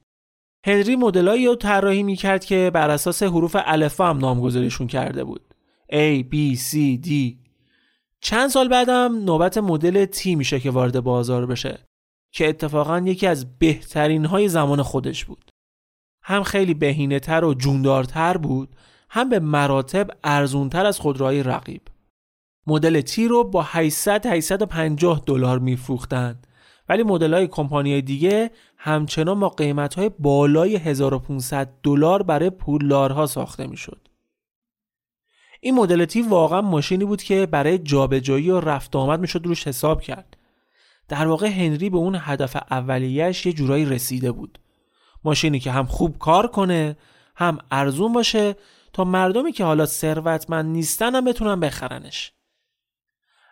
هنری 0.65 0.96
مدلایی 0.96 1.48
رو 1.48 1.55
طراحی 1.55 2.03
می‌کرد 2.03 2.46
که 2.46 2.72
بر 2.74 2.89
اساس 2.89 3.24
حروف 3.24 3.55
الفا 3.65 4.10
هم 4.10 4.17
نامگذاریشون 4.17 4.88
کرده 4.88 5.24
بود. 5.24 5.41
A, 5.91 6.24
B, 6.24 6.58
C, 6.58 6.75
D. 7.05 7.10
چند 8.25 8.50
سال 8.50 8.68
بعدم 8.68 9.24
نوبت 9.25 9.58
مدل 9.58 10.06
T 10.06 10.25
میشه 10.25 10.60
که 10.60 10.72
وارد 10.72 11.00
بازار 11.00 11.46
بشه 11.46 11.80
که 12.32 12.50
اتفاقا 12.50 13.00
یکی 13.00 13.27
از 13.27 13.58
بهترین 13.58 14.25
های 14.25 14.50
زمان 14.50 14.82
خودش 14.82 15.25
بود. 15.25 15.51
هم 16.24 16.44
خیلی 16.44 16.74
بهینه 16.74 17.20
تر 17.20 17.46
و 17.46 17.53
جوندارتر 17.53 18.38
بود 18.38 18.75
هم 19.10 19.30
به 19.30 19.39
مراتب 19.39 20.08
ارزونتر 20.24 20.86
از 20.86 21.00
خودروهای 21.00 21.44
رقیب. 21.44 21.82
مدل 22.68 23.01
تی 23.01 23.27
رو 23.27 23.44
با 23.44 23.62
800 23.62 24.25
850 24.25 25.24
دلار 25.25 25.60
میفروختند 25.60 26.48
ولی 26.89 27.03
مدل 27.03 27.34
های 27.34 27.48
کمپانی 27.48 28.01
دیگه 28.01 28.51
همچنان 28.77 29.39
با 29.39 29.50
قیمت 29.50 29.94
های 29.94 30.10
بالای 30.20 30.75
1500 30.75 31.74
دلار 31.84 32.24
برای 32.24 32.50
پولدارها 32.50 33.25
ساخته 33.25 33.68
می‌شد. 33.68 34.03
این 35.63 35.75
مدل 35.75 36.05
تی 36.05 36.22
واقعا 36.22 36.62
ماشینی 36.62 37.05
بود 37.05 37.24
که 37.24 37.46
برای 37.46 37.77
جابجایی 37.77 38.51
و 38.51 38.60
رفت 38.60 38.96
آمد 38.96 39.20
می‌شد 39.20 39.46
روش 39.46 39.67
حساب 39.67 40.01
کرد. 40.01 40.38
در 41.08 41.27
واقع 41.27 41.48
هنری 41.48 41.89
به 41.89 41.98
اون 41.98 42.17
هدف 42.20 42.55
اولیش 42.72 43.46
یه 43.46 43.53
جورایی 43.53 43.86
رسیده 43.86 44.32
بود. 44.32 44.60
ماشینی 45.24 45.60
که 45.60 45.72
هم 45.72 45.86
خوب 45.86 46.17
کار 46.17 46.48
کنه 46.48 46.98
هم 47.36 47.58
ارزون 47.72 48.13
باشه 48.13 48.55
تا 48.93 49.03
مردمی 49.03 49.51
که 49.51 49.63
حالا 49.63 49.86
ثروتمند 49.86 50.65
نیستن 50.65 51.15
هم 51.15 51.25
بتونن 51.25 51.60
بخرنش 51.60 52.32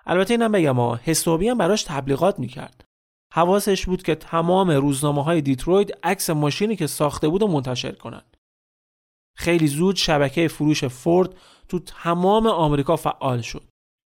البته 0.05 0.33
اینم 0.33 0.51
بگم 0.51 0.75
ها 0.75 0.99
حسابی 1.03 1.49
هم 1.49 1.57
براش 1.57 1.83
تبلیغات 1.83 2.39
می‌کرد 2.39 2.83
حواسش 3.31 3.85
بود 3.85 4.03
که 4.03 4.15
تمام 4.15 4.71
روزنامه 4.71 5.23
های 5.23 5.41
دیترویت 5.41 5.89
عکس 6.03 6.29
ماشینی 6.29 6.75
که 6.75 6.87
ساخته 6.87 7.27
بود 7.27 7.43
منتشر 7.43 7.91
کنن 7.91 8.21
خیلی 9.35 9.67
زود 9.67 9.95
شبکه 9.95 10.47
فروش 10.47 10.85
فورد 10.85 11.35
تو 11.71 11.79
تمام 11.79 12.47
آمریکا 12.47 12.95
فعال 12.95 13.41
شد. 13.41 13.63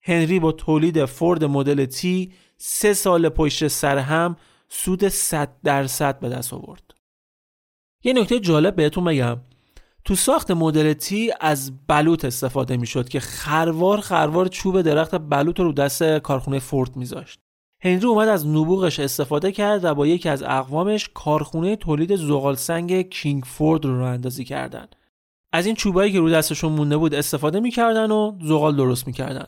هنری 0.02 0.40
با 0.40 0.52
تولید 0.52 1.04
فورد 1.04 1.44
مدل 1.44 1.84
تی 1.84 2.32
سه 2.56 2.94
سال 2.94 3.28
پشت 3.28 3.68
سر 3.68 3.98
هم 3.98 4.36
سود 4.68 5.08
100 5.08 5.56
درصد 5.64 6.20
به 6.20 6.28
دست 6.28 6.54
آورد. 6.54 6.94
یه 8.04 8.12
نکته 8.12 8.40
جالب 8.40 8.76
بهتون 8.76 9.04
بگم. 9.04 9.40
تو 10.04 10.14
ساخت 10.14 10.50
مدل 10.50 10.92
تی 10.92 11.32
از 11.40 11.86
بلوط 11.86 12.24
استفاده 12.24 12.76
می‌شد 12.76 13.08
که 13.08 13.20
خروار 13.20 14.00
خروار 14.00 14.48
چوب 14.48 14.82
درخت 14.82 15.14
بلوط 15.14 15.60
رو 15.60 15.72
دست 15.72 16.02
کارخونه 16.02 16.58
فورد 16.58 16.96
میذاشت. 16.96 17.40
هنری 17.83 18.06
اومد 18.06 18.28
از 18.28 18.46
نبوغش 18.46 19.00
استفاده 19.00 19.52
کرد 19.52 19.85
و 19.85 19.94
با 19.94 20.06
یکی 20.06 20.28
از 20.28 20.42
اقوامش 20.42 21.11
کارخونه 21.14 21.76
تولید 21.76 22.16
زغال 22.16 22.54
سنگ 22.54 23.09
کینگ 23.11 23.42
فورد 23.42 23.85
رو 23.85 23.98
راه 23.98 24.11
اندازی 24.11 24.44
کردن. 24.44 24.87
از 25.52 25.66
این 25.66 25.74
چوبایی 25.74 26.12
که 26.12 26.18
رو 26.18 26.30
دستشون 26.30 26.72
مونده 26.72 26.96
بود 26.96 27.14
استفاده 27.14 27.61
می‌کردن 27.61 28.11
و 28.11 28.38
زغال 28.42 28.76
درست 28.76 29.06
می‌کردن. 29.06 29.46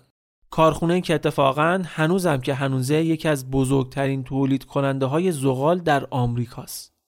کارخونه 0.51 1.01
که 1.01 1.15
اتفاقا 1.15 1.83
هنوزم 1.87 2.37
که 2.37 2.55
هنوزه 2.55 3.05
یکی 3.05 3.29
از 3.29 3.51
بزرگترین 3.51 4.25
تولید 4.25 4.65
کننده 4.65 5.07
های 5.07 5.33
زغال 5.33 5.79
در 5.79 6.07
آمریکاست. 6.11 7.00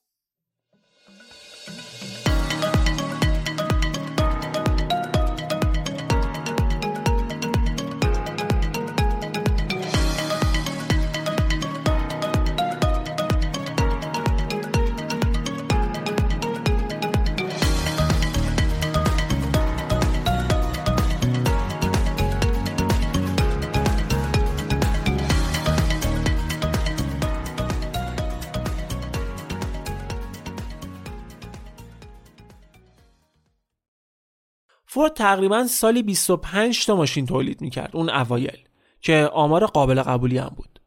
فورد 35.03 35.15
تقریبا 35.15 35.67
سالی 35.67 36.03
25 36.03 36.87
تا 36.87 36.97
ماشین 36.97 37.27
تولید 37.27 37.61
می‌کرد 37.61 37.97
اون 37.97 38.11
اوایل 38.11 38.59
که 39.01 39.31
آمار 39.33 39.67
قابل 39.67 40.03
قبولی 40.03 40.39
هم 40.39 40.53
بود. 40.57 40.81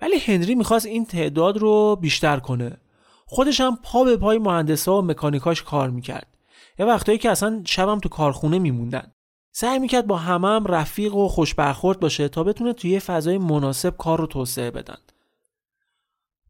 ولی 0.00 0.18
هنری 0.18 0.54
می‌خواست 0.54 0.86
این 0.86 1.06
تعداد 1.06 1.58
رو 1.58 1.96
بیشتر 1.96 2.40
کنه. 2.40 2.76
خودش 3.26 3.60
هم 3.60 3.78
پا 3.82 4.04
به 4.04 4.16
پای 4.16 4.38
مهندسا 4.38 4.98
و 4.98 5.02
مکانیکاش 5.02 5.62
کار 5.62 5.90
می‌کرد. 5.90 6.26
یه 6.78 6.86
وقتایی 6.86 7.18
که 7.18 7.30
اصلا 7.30 7.62
شبم 7.66 7.98
تو 7.98 8.08
کارخونه 8.08 8.58
میموندن. 8.58 9.12
سعی 9.52 9.78
می‌کرد 9.78 10.06
با 10.06 10.16
همه 10.16 10.48
هم 10.48 10.66
رفیق 10.66 11.14
و 11.14 11.28
خوش 11.28 11.54
برخورد 11.54 12.00
باشه 12.00 12.28
تا 12.28 12.44
بتونه 12.44 12.72
توی 12.72 13.00
فضای 13.00 13.38
مناسب 13.38 13.96
کار 13.96 14.18
رو 14.18 14.26
توسعه 14.26 14.70
بدن. 14.70 14.98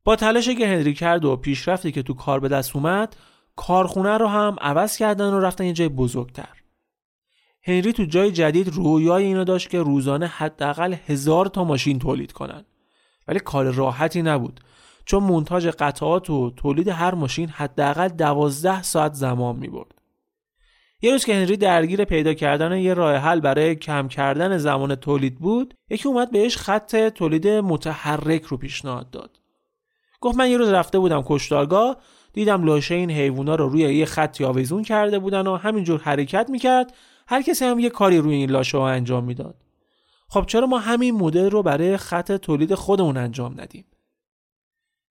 با 0.05 0.17
تلاشی 0.17 0.55
که 0.55 0.67
هنری 0.67 0.95
کرد 0.95 1.25
و 1.25 1.37
پیشرفتی 1.37 1.93
که 1.93 2.03
تو 2.03 2.15
کار 2.15 2.41
به 2.41 2.49
دست 2.49 2.77
اومد 2.77 3.17
کارخونه 3.57 4.19
رو 4.19 4.27
هم 4.27 4.57
عوض 4.61 4.97
کردن 4.97 5.35
و 5.35 5.41
رفتن 5.41 5.65
یه 5.65 5.73
جای 5.73 5.89
بزرگتر. 5.89 6.62
هنری 7.65 7.93
تو 7.93 8.05
جای 8.05 8.33
جدید 8.33 8.69
رویای 8.69 9.25
اینو 9.25 9.45
داشت 9.45 9.71
که 9.71 9.83
روزانه 9.83 10.27
حداقل 10.27 10.95
هزار 11.07 11.47
تا 11.47 11.65
ماشین 11.65 11.99
تولید 11.99 12.33
کنن. 12.33 12.65
ولی 13.29 13.39
کار 13.39 13.71
راحتی 13.71 14.23
نبود. 14.23 14.61
چون 15.05 15.23
مونتاژ 15.23 15.67
قطعات 15.67 16.31
و 16.31 16.51
تولید 16.51 16.89
هر 16.89 17.15
ماشین 17.15 17.49
حداقل 17.49 18.09
دوازده 18.09 18.83
ساعت 18.83 19.15
زمان 19.15 19.57
می 19.57 19.69
برد. 19.69 19.95
یه 21.03 21.13
روز 21.13 21.25
که 21.25 21.35
هنری 21.35 21.57
درگیر 21.57 22.05
پیدا 22.05 22.35
کردن 22.35 22.79
یه 22.79 22.95
راه 22.95 23.17
حل 23.17 23.41
برای 23.41 23.75
کم 23.75 24.09
کردن 24.09 24.59
زمان 24.59 24.95
تولید 24.95 25.39
بود 25.39 25.75
یکی 25.91 26.09
اومد 26.09 26.31
بهش 26.31 26.57
خط 26.57 26.97
تولید 26.97 27.49
متحرک 27.49 28.43
رو 28.43 28.57
پیشنهاد 28.57 29.11
داد. 29.11 29.39
گفت 30.21 30.39
من 30.39 30.51
یه 30.51 30.57
روز 30.57 30.69
رفته 30.69 30.99
بودم 30.99 31.23
کشتارگاه 31.27 31.97
دیدم 32.33 32.65
لاشه 32.65 32.95
این 32.95 33.11
حیوونا 33.11 33.55
رو 33.55 33.69
روی 33.69 33.81
یه 33.81 34.05
خطی 34.05 34.45
آویزون 34.45 34.83
کرده 34.83 35.19
بودن 35.19 35.47
و 35.47 35.57
همینجور 35.57 36.01
حرکت 36.01 36.51
می‌کرد 36.51 36.95
هر 37.33 37.43
کسی 37.43 37.65
هم 37.65 37.79
یه 37.79 37.91
کاری 37.91 38.19
روی 38.19 38.35
این 38.35 38.51
لاشه 38.51 38.79
ها 38.79 38.91
انجام 38.91 39.25
می‌داد. 39.25 39.65
خب 40.29 40.45
چرا 40.47 40.67
ما 40.67 40.79
همین 40.79 41.15
مدل 41.15 41.51
رو 41.51 41.63
برای 41.63 41.97
خط 41.97 42.33
تولید 42.33 42.75
خودمون 42.75 43.17
انجام 43.17 43.61
ندیم؟ 43.61 43.85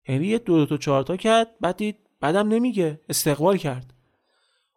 یعنی 0.09 0.27
یه 0.27 0.39
دو, 0.39 0.67
تا 0.67 0.77
چهار 0.77 1.03
تا 1.03 1.17
کرد 1.17 1.49
بعد 1.61 1.77
دید 1.77 1.97
بعدم 2.21 2.49
نمیگه 2.49 3.01
استقبال 3.09 3.57
کرد. 3.57 3.95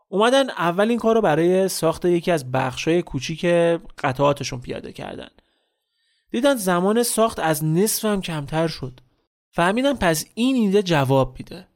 اومدن 0.09 0.49
اول 0.49 0.89
این 0.89 0.99
کار 0.99 1.15
رو 1.15 1.21
برای 1.21 1.67
ساخت 1.67 2.05
یکی 2.05 2.31
از 2.31 2.51
بخشای 2.51 3.01
کوچیک 3.01 3.45
قطعاتشون 3.97 4.61
پیاده 4.61 4.93
کردن. 4.93 5.29
دیدن 6.31 6.55
زمان 6.55 7.03
ساخت 7.03 7.39
از 7.39 7.63
نصف 7.65 8.05
هم 8.05 8.21
کمتر 8.21 8.67
شد. 8.67 8.99
فهمیدن 9.51 9.93
پس 9.93 10.25
این 10.33 10.55
ایده 10.55 10.83
جواب 10.83 11.35
میده. 11.39 11.67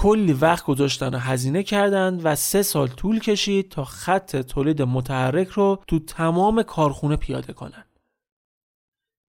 کلی 0.00 0.32
وقت 0.32 0.64
گذاشتن 0.64 1.14
و 1.14 1.18
هزینه 1.18 1.62
کردند 1.62 2.20
و 2.24 2.34
سه 2.34 2.62
سال 2.62 2.88
طول 2.88 3.18
کشید 3.18 3.68
تا 3.68 3.84
خط 3.84 4.36
تولید 4.36 4.82
متحرک 4.82 5.48
رو 5.48 5.82
تو 5.86 5.98
تمام 5.98 6.62
کارخونه 6.62 7.16
پیاده 7.16 7.52
کنند. 7.52 8.00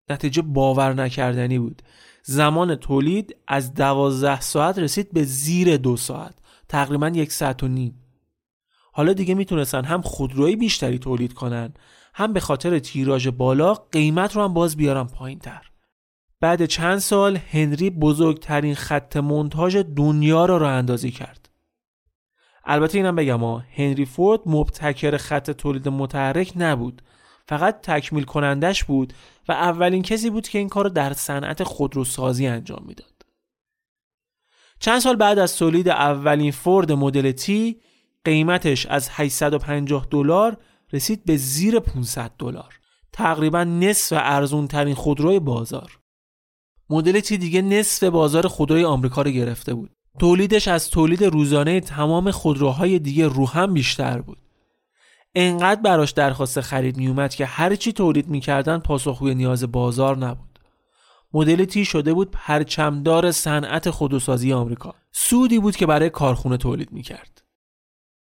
نتیجه 0.09 0.41
باور 0.41 0.93
نکردنی 0.93 1.59
بود. 1.59 1.81
زمان 2.23 2.75
تولید 2.75 3.35
از 3.47 3.73
دوازده 3.73 4.41
ساعت 4.41 4.79
رسید 4.79 5.13
به 5.13 5.23
زیر 5.23 5.77
دو 5.77 5.97
ساعت. 5.97 6.35
تقریبا 6.69 7.07
یک 7.07 7.31
ساعت 7.31 7.63
و 7.63 7.67
نیم. 7.67 8.03
حالا 8.93 9.13
دیگه 9.13 9.35
می‌تونستن 9.35 9.83
هم 9.83 10.01
خودروی 10.01 10.55
بیشتری 10.55 10.99
تولید 10.99 11.33
کنن 11.33 11.73
هم 12.13 12.33
به 12.33 12.39
خاطر 12.39 12.79
تیراژ 12.79 13.27
بالا 13.27 13.73
قیمت 13.73 14.35
رو 14.35 14.43
هم 14.43 14.53
باز 14.53 14.77
بیارن 14.77 15.03
پایین 15.03 15.39
تر. 15.39 15.70
بعد 16.41 16.65
چند 16.65 16.97
سال 16.97 17.37
هنری 17.51 17.89
بزرگترین 17.89 18.75
خط 18.75 19.17
منتاژ 19.17 19.77
دنیا 19.77 20.45
را 20.45 20.57
راه 20.57 20.71
اندازی 20.71 21.11
کرد. 21.11 21.49
البته 22.65 22.97
اینم 22.97 23.15
بگم 23.15 23.39
ها 23.39 23.63
هنری 23.75 24.05
فورد 24.05 24.39
مبتکر 24.45 25.17
خط 25.17 25.51
تولید 25.51 25.89
متحرک 25.89 26.53
نبود 26.55 27.01
فقط 27.47 27.81
تکمیل 27.81 28.23
کنندش 28.23 28.83
بود 28.83 29.13
و 29.47 29.51
اولین 29.51 30.01
کسی 30.01 30.29
بود 30.29 30.47
که 30.47 30.59
این 30.59 30.69
کار 30.69 30.87
در 30.87 31.13
صنعت 31.13 31.63
خودروسازی 31.63 32.47
انجام 32.47 32.83
می‌داد. 32.87 33.25
چند 34.79 34.99
سال 34.99 35.15
بعد 35.15 35.39
از 35.39 35.57
تولید 35.57 35.89
اولین 35.89 36.51
فورد 36.51 36.91
مدل 36.91 37.31
تی 37.31 37.81
قیمتش 38.25 38.85
از 38.85 39.09
850 39.11 40.07
دلار 40.11 40.57
رسید 40.93 41.25
به 41.25 41.37
زیر 41.37 41.79
500 41.79 42.31
دلار. 42.39 42.79
تقریبا 43.13 43.63
نصف 43.63 44.17
ارزون 44.19 44.67
ترین 44.67 44.95
خودروی 44.95 45.39
بازار. 45.39 46.00
مدل 46.91 47.19
تی 47.19 47.37
دیگه 47.37 47.61
نصف 47.61 48.03
بازار 48.03 48.47
خودروی 48.47 48.83
آمریکا 48.83 49.21
رو 49.21 49.31
گرفته 49.31 49.73
بود. 49.73 49.91
تولیدش 50.19 50.67
از 50.67 50.89
تولید 50.89 51.23
روزانه 51.23 51.79
تمام 51.79 52.31
خودروهای 52.31 52.99
دیگه 52.99 53.27
رو 53.27 53.47
هم 53.47 53.73
بیشتر 53.73 54.21
بود. 54.21 54.37
انقدر 55.35 55.81
براش 55.81 56.11
درخواست 56.11 56.61
خرید 56.61 56.97
میومد 56.97 57.35
که 57.35 57.45
هر 57.45 57.75
چی 57.75 57.93
تولید 57.93 58.27
می‌کردن 58.27 58.77
پاسخگوی 58.77 59.35
نیاز 59.35 59.71
بازار 59.71 60.17
نبود. 60.17 60.59
مدل 61.33 61.65
تی 61.65 61.85
شده 61.85 62.13
بود 62.13 62.31
پرچمدار 62.31 63.31
صنعت 63.31 63.89
خودروسازی 63.89 64.53
آمریکا. 64.53 64.95
سودی 65.11 65.59
بود 65.59 65.75
که 65.75 65.85
برای 65.85 66.09
کارخونه 66.09 66.57
تولید 66.57 66.91
می‌کرد. 66.91 67.43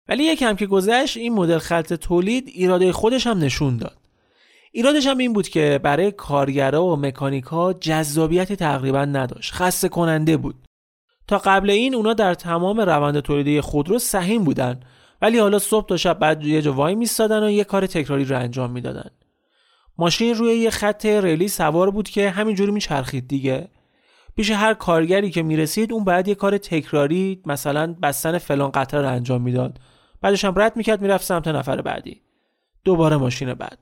ولی 0.09 0.25
یکم 0.25 0.57
که 0.57 0.67
گذشت 0.67 1.17
این 1.17 1.35
مدل 1.35 1.59
خط 1.59 1.93
تولید 1.93 2.45
ایراده 2.49 2.93
خودش 2.93 3.27
هم 3.27 3.39
نشون 3.39 3.77
داد. 3.77 4.00
ایرادش 4.73 5.07
هم 5.07 5.19
این 5.19 5.33
بود 5.33 5.49
که 5.49 5.81
برای 5.83 6.13
کارگرا 6.13 6.85
و 6.85 6.97
مکانیکا 6.97 7.73
جذابیتی 7.73 8.57
تقریبا 8.57 9.05
نداشت. 9.05 9.53
خسته 9.55 9.89
کننده 9.89 10.37
بود. 10.37 10.55
تا 11.29 11.39
قبل 11.39 11.71
این 11.71 11.95
اونا 11.95 12.15
در 12.15 12.35
تمام 12.35 12.81
روند 12.81 13.21
تولیدی 13.21 13.61
خودرو 13.61 13.99
سهیم 13.99 14.45
بودن. 14.45 14.81
ولی 15.23 15.39
حالا 15.39 15.59
صبح 15.59 15.87
تا 15.87 15.97
شب 15.97 16.19
بعد 16.19 16.45
یه 16.45 16.63
جا 16.63 16.73
وای 16.73 16.95
میستادن 16.95 17.43
و 17.43 17.51
یه 17.51 17.65
کار 17.65 17.87
تکراری 17.87 18.25
رو 18.25 18.39
انجام 18.39 18.71
می‌دادن. 18.71 19.11
ماشین 19.99 20.35
روی 20.35 20.55
یه 20.55 20.71
خط 20.71 21.07
ریلی 21.07 21.49
سوار 21.49 21.91
بود 21.91 22.09
که 22.09 22.31
همینجوری 22.31 22.73
میچرخید 22.73 23.29
دیگه. 23.29 23.69
پیش 24.37 24.51
هر 24.51 24.75
کارگری 24.75 25.31
که 25.31 25.43
می‌رسید 25.43 25.93
اون 25.93 26.05
بعد 26.05 26.29
یه 26.29 26.35
کار 26.35 26.59
تکراری 26.59 27.43
مثلا 27.47 27.97
بستن 28.03 28.39
فلان 28.39 28.71
قطره 28.71 29.01
رو 29.01 29.09
انجام 29.09 29.43
می‌داد. 29.43 29.79
بعدش 30.21 30.45
هم 30.45 30.55
رد 30.57 30.77
می‌کرد 30.77 31.03
می‌رفت 31.03 31.25
سمت 31.25 31.49
نفر 31.49 31.81
بعدی. 31.81 32.23
دوباره 32.85 33.17
ماشین 33.17 33.55
بعد. 33.55 33.79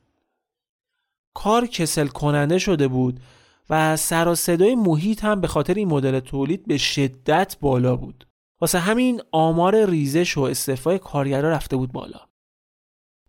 کار 1.35 1.67
کسل 1.67 2.07
کننده 2.07 2.59
شده 2.59 2.89
بود 2.89 3.21
و 3.71 3.97
سر 3.97 4.29
و 4.29 4.35
صدای 4.35 4.75
محیط 4.75 5.25
هم 5.25 5.41
به 5.41 5.47
خاطر 5.47 5.75
این 5.75 5.89
مدل 5.89 6.21
تولید 6.21 6.67
به 6.67 6.77
شدت 6.77 7.57
بالا 7.61 7.97
بود. 7.97 8.27
واسه 8.61 8.79
همین 8.79 9.23
آمار 9.33 9.87
ریزش 9.87 10.39
و 10.39 10.41
استعفای 10.41 10.99
کارگرا 10.99 11.51
رفته 11.51 11.77
بود 11.77 11.93
بالا. 11.93 12.21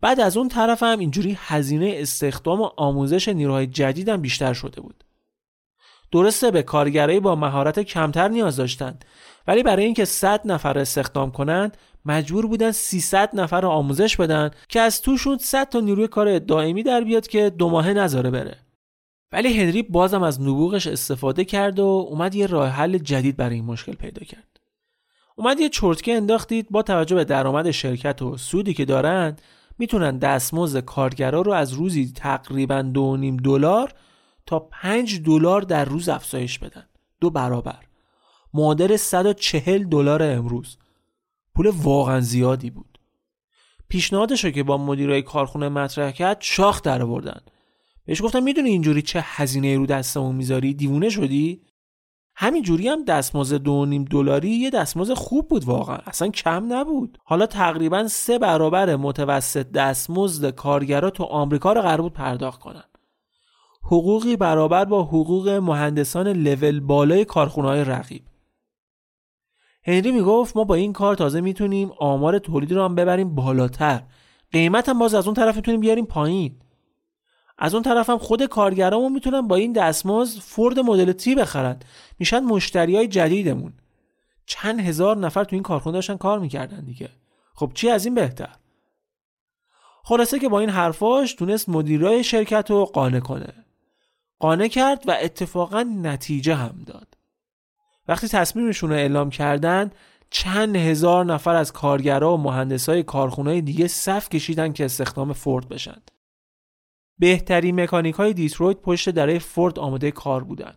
بعد 0.00 0.20
از 0.20 0.36
اون 0.36 0.48
طرف 0.48 0.82
هم 0.82 0.98
اینجوری 0.98 1.38
هزینه 1.40 1.94
استخدام 1.96 2.60
و 2.60 2.70
آموزش 2.76 3.28
نیروهای 3.28 3.66
جدید 3.66 4.08
هم 4.08 4.20
بیشتر 4.20 4.52
شده 4.52 4.80
بود. 4.80 5.04
درسته 6.12 6.50
به 6.50 6.62
کارگرایی 6.62 7.20
با 7.20 7.34
مهارت 7.34 7.80
کمتر 7.80 8.28
نیاز 8.28 8.56
داشتند 8.56 9.04
ولی 9.46 9.62
برای 9.62 9.84
اینکه 9.84 10.04
100 10.04 10.40
نفر 10.44 10.78
استخدام 10.78 11.30
کنند 11.30 11.76
مجبور 12.04 12.46
بودن 12.46 12.70
300 12.70 13.30
نفر 13.32 13.66
آموزش 13.66 14.16
بدن 14.16 14.50
که 14.68 14.80
از 14.80 15.02
توشون 15.02 15.38
100 15.38 15.68
تا 15.68 15.80
نیروی 15.80 16.08
کار 16.08 16.38
دائمی 16.38 16.82
در 16.82 17.00
بیاد 17.00 17.26
که 17.26 17.50
دو 17.50 17.68
ماهه 17.68 17.92
نذاره 17.92 18.30
بره. 18.30 18.56
ولی 19.32 19.60
هنری 19.60 19.82
بازم 19.82 20.22
از 20.22 20.40
نبوغش 20.40 20.86
استفاده 20.86 21.44
کرد 21.44 21.78
و 21.78 22.06
اومد 22.10 22.34
یه 22.34 22.46
راه 22.46 22.68
حل 22.68 22.98
جدید 22.98 23.36
برای 23.36 23.54
این 23.54 23.64
مشکل 23.64 23.92
پیدا 23.92 24.24
کرد. 24.24 24.60
اومد 25.36 25.60
یه 25.60 25.68
چرتکه 25.68 26.16
انداختید 26.16 26.66
با 26.70 26.82
توجه 26.82 27.16
به 27.16 27.24
درآمد 27.24 27.70
شرکت 27.70 28.22
و 28.22 28.36
سودی 28.36 28.74
که 28.74 28.84
دارن 28.84 29.36
می‌تونن 29.78 30.18
دستمزد 30.18 30.80
کارگرا 30.80 31.40
رو 31.40 31.52
از 31.52 31.72
روزی 31.72 32.12
تقریبا 32.16 32.82
دو 32.82 33.16
نیم 33.16 33.36
دلار 33.36 33.92
تا 34.46 34.58
5 34.58 35.20
دلار 35.20 35.62
در 35.62 35.84
روز 35.84 36.08
افزایش 36.08 36.58
بدن. 36.58 36.86
دو 37.20 37.30
برابر. 37.30 37.78
معادل 38.54 38.96
140 38.96 39.84
دلار 39.84 40.22
امروز. 40.22 40.78
پول 41.60 41.72
واقعا 41.82 42.20
زیادی 42.20 42.70
بود. 42.70 42.98
پیشنهادش 43.88 44.46
که 44.46 44.62
با 44.62 44.78
مدیرای 44.78 45.22
کارخونه 45.22 45.68
مطرح 45.68 46.10
کرد 46.10 46.36
شاخ 46.40 46.82
در 46.82 47.02
آوردن. 47.02 47.40
بهش 48.06 48.22
گفتم 48.22 48.42
می‌دونی 48.42 48.70
اینجوری 48.70 49.02
چه 49.02 49.20
هزینه 49.24 49.76
رو 49.76 49.86
دستمون 49.86 50.36
می‌ذاری؟ 50.36 50.74
دیوونه 50.74 51.08
شدی؟ 51.08 51.62
همین 52.34 52.62
جوری 52.62 52.88
هم 52.88 53.04
دستمزد 53.04 53.56
دو 53.56 53.86
نیم 53.86 54.04
دلاری 54.04 54.50
یه 54.50 54.70
دستمزد 54.70 55.14
خوب 55.14 55.48
بود 55.48 55.64
واقعا 55.64 55.98
اصلا 56.06 56.28
کم 56.28 56.72
نبود. 56.72 57.18
حالا 57.24 57.46
تقریبا 57.46 58.08
سه 58.08 58.38
برابر 58.38 58.96
متوسط 58.96 59.70
دستمزد 59.70 60.50
کارگرا 60.50 61.10
تو 61.10 61.24
آمریکا 61.24 61.72
رو 61.72 61.80
قرار 61.80 62.02
بود 62.02 62.12
پرداخت 62.12 62.60
کنن. 62.60 62.84
حقوقی 63.82 64.36
برابر 64.36 64.84
با 64.84 65.02
حقوق 65.04 65.48
مهندسان 65.48 66.28
لول 66.28 66.80
بالای 66.80 67.24
کارخونه 67.24 67.84
رقیب. 67.84 68.22
هنری 69.86 70.12
می‌گفت 70.12 70.56
ما 70.56 70.64
با 70.64 70.74
این 70.74 70.92
کار 70.92 71.14
تازه 71.14 71.40
می‌تونیم 71.40 71.90
آمار 71.98 72.38
تولید 72.38 72.72
رو 72.72 72.84
هم 72.84 72.94
ببریم 72.94 73.34
بالاتر. 73.34 74.02
قیمت 74.52 74.88
هم 74.88 74.98
باز 74.98 75.14
از 75.14 75.26
اون 75.26 75.34
طرف 75.34 75.56
می‌تونیم 75.56 75.80
بیاریم 75.80 76.06
پایین. 76.06 76.56
از 77.58 77.74
اون 77.74 77.82
طرف 77.82 78.10
هم 78.10 78.18
خود 78.18 78.46
کارگرامون 78.46 79.12
می‌تونن 79.12 79.48
با 79.48 79.56
این 79.56 79.72
دستمزد 79.72 80.40
فورد 80.40 80.78
مدل 80.78 81.12
تی 81.12 81.34
بخرن. 81.34 81.78
میشن 82.18 82.40
مشتری 82.40 82.96
های 82.96 83.08
جدیدمون. 83.08 83.72
چند 84.46 84.80
هزار 84.80 85.16
نفر 85.16 85.44
تو 85.44 85.56
این 85.56 85.62
کارخونه 85.62 85.92
داشتن 85.92 86.16
کار 86.16 86.38
می‌کردن 86.38 86.84
دیگه. 86.84 87.08
خب 87.54 87.72
چی 87.74 87.90
از 87.90 88.04
این 88.04 88.14
بهتر؟ 88.14 88.56
خلاصه 90.02 90.38
که 90.38 90.48
با 90.48 90.60
این 90.60 90.70
حرفاش 90.70 91.34
تونست 91.34 91.68
مدیرای 91.68 92.24
شرکت 92.24 92.70
رو 92.70 92.84
قانع 92.84 93.20
کنه. 93.20 93.52
قانع 94.38 94.68
کرد 94.68 95.04
و 95.06 95.16
اتفاقا 95.22 95.82
نتیجه 95.82 96.54
هم 96.54 96.82
داد. 96.86 97.16
وقتی 98.10 98.28
تصمیمشون 98.28 98.90
رو 98.90 98.96
اعلام 98.96 99.30
کردن 99.30 99.90
چند 100.30 100.76
هزار 100.76 101.24
نفر 101.24 101.54
از 101.54 101.72
کارگرا 101.72 102.34
و 102.34 102.40
مهندسای 102.40 103.02
کارخونه 103.02 103.60
دیگه 103.60 103.88
صف 103.88 104.28
کشیدن 104.28 104.72
که 104.72 104.84
استخدام 104.84 105.32
فورد 105.32 105.68
بشن. 105.68 106.02
بهترین 107.18 107.80
مکانیک 107.80 108.14
های 108.14 108.32
دیترویت 108.32 108.76
پشت 108.76 109.10
درای 109.10 109.38
فورد 109.38 109.78
آماده 109.78 110.10
کار 110.10 110.44
بودن. 110.44 110.74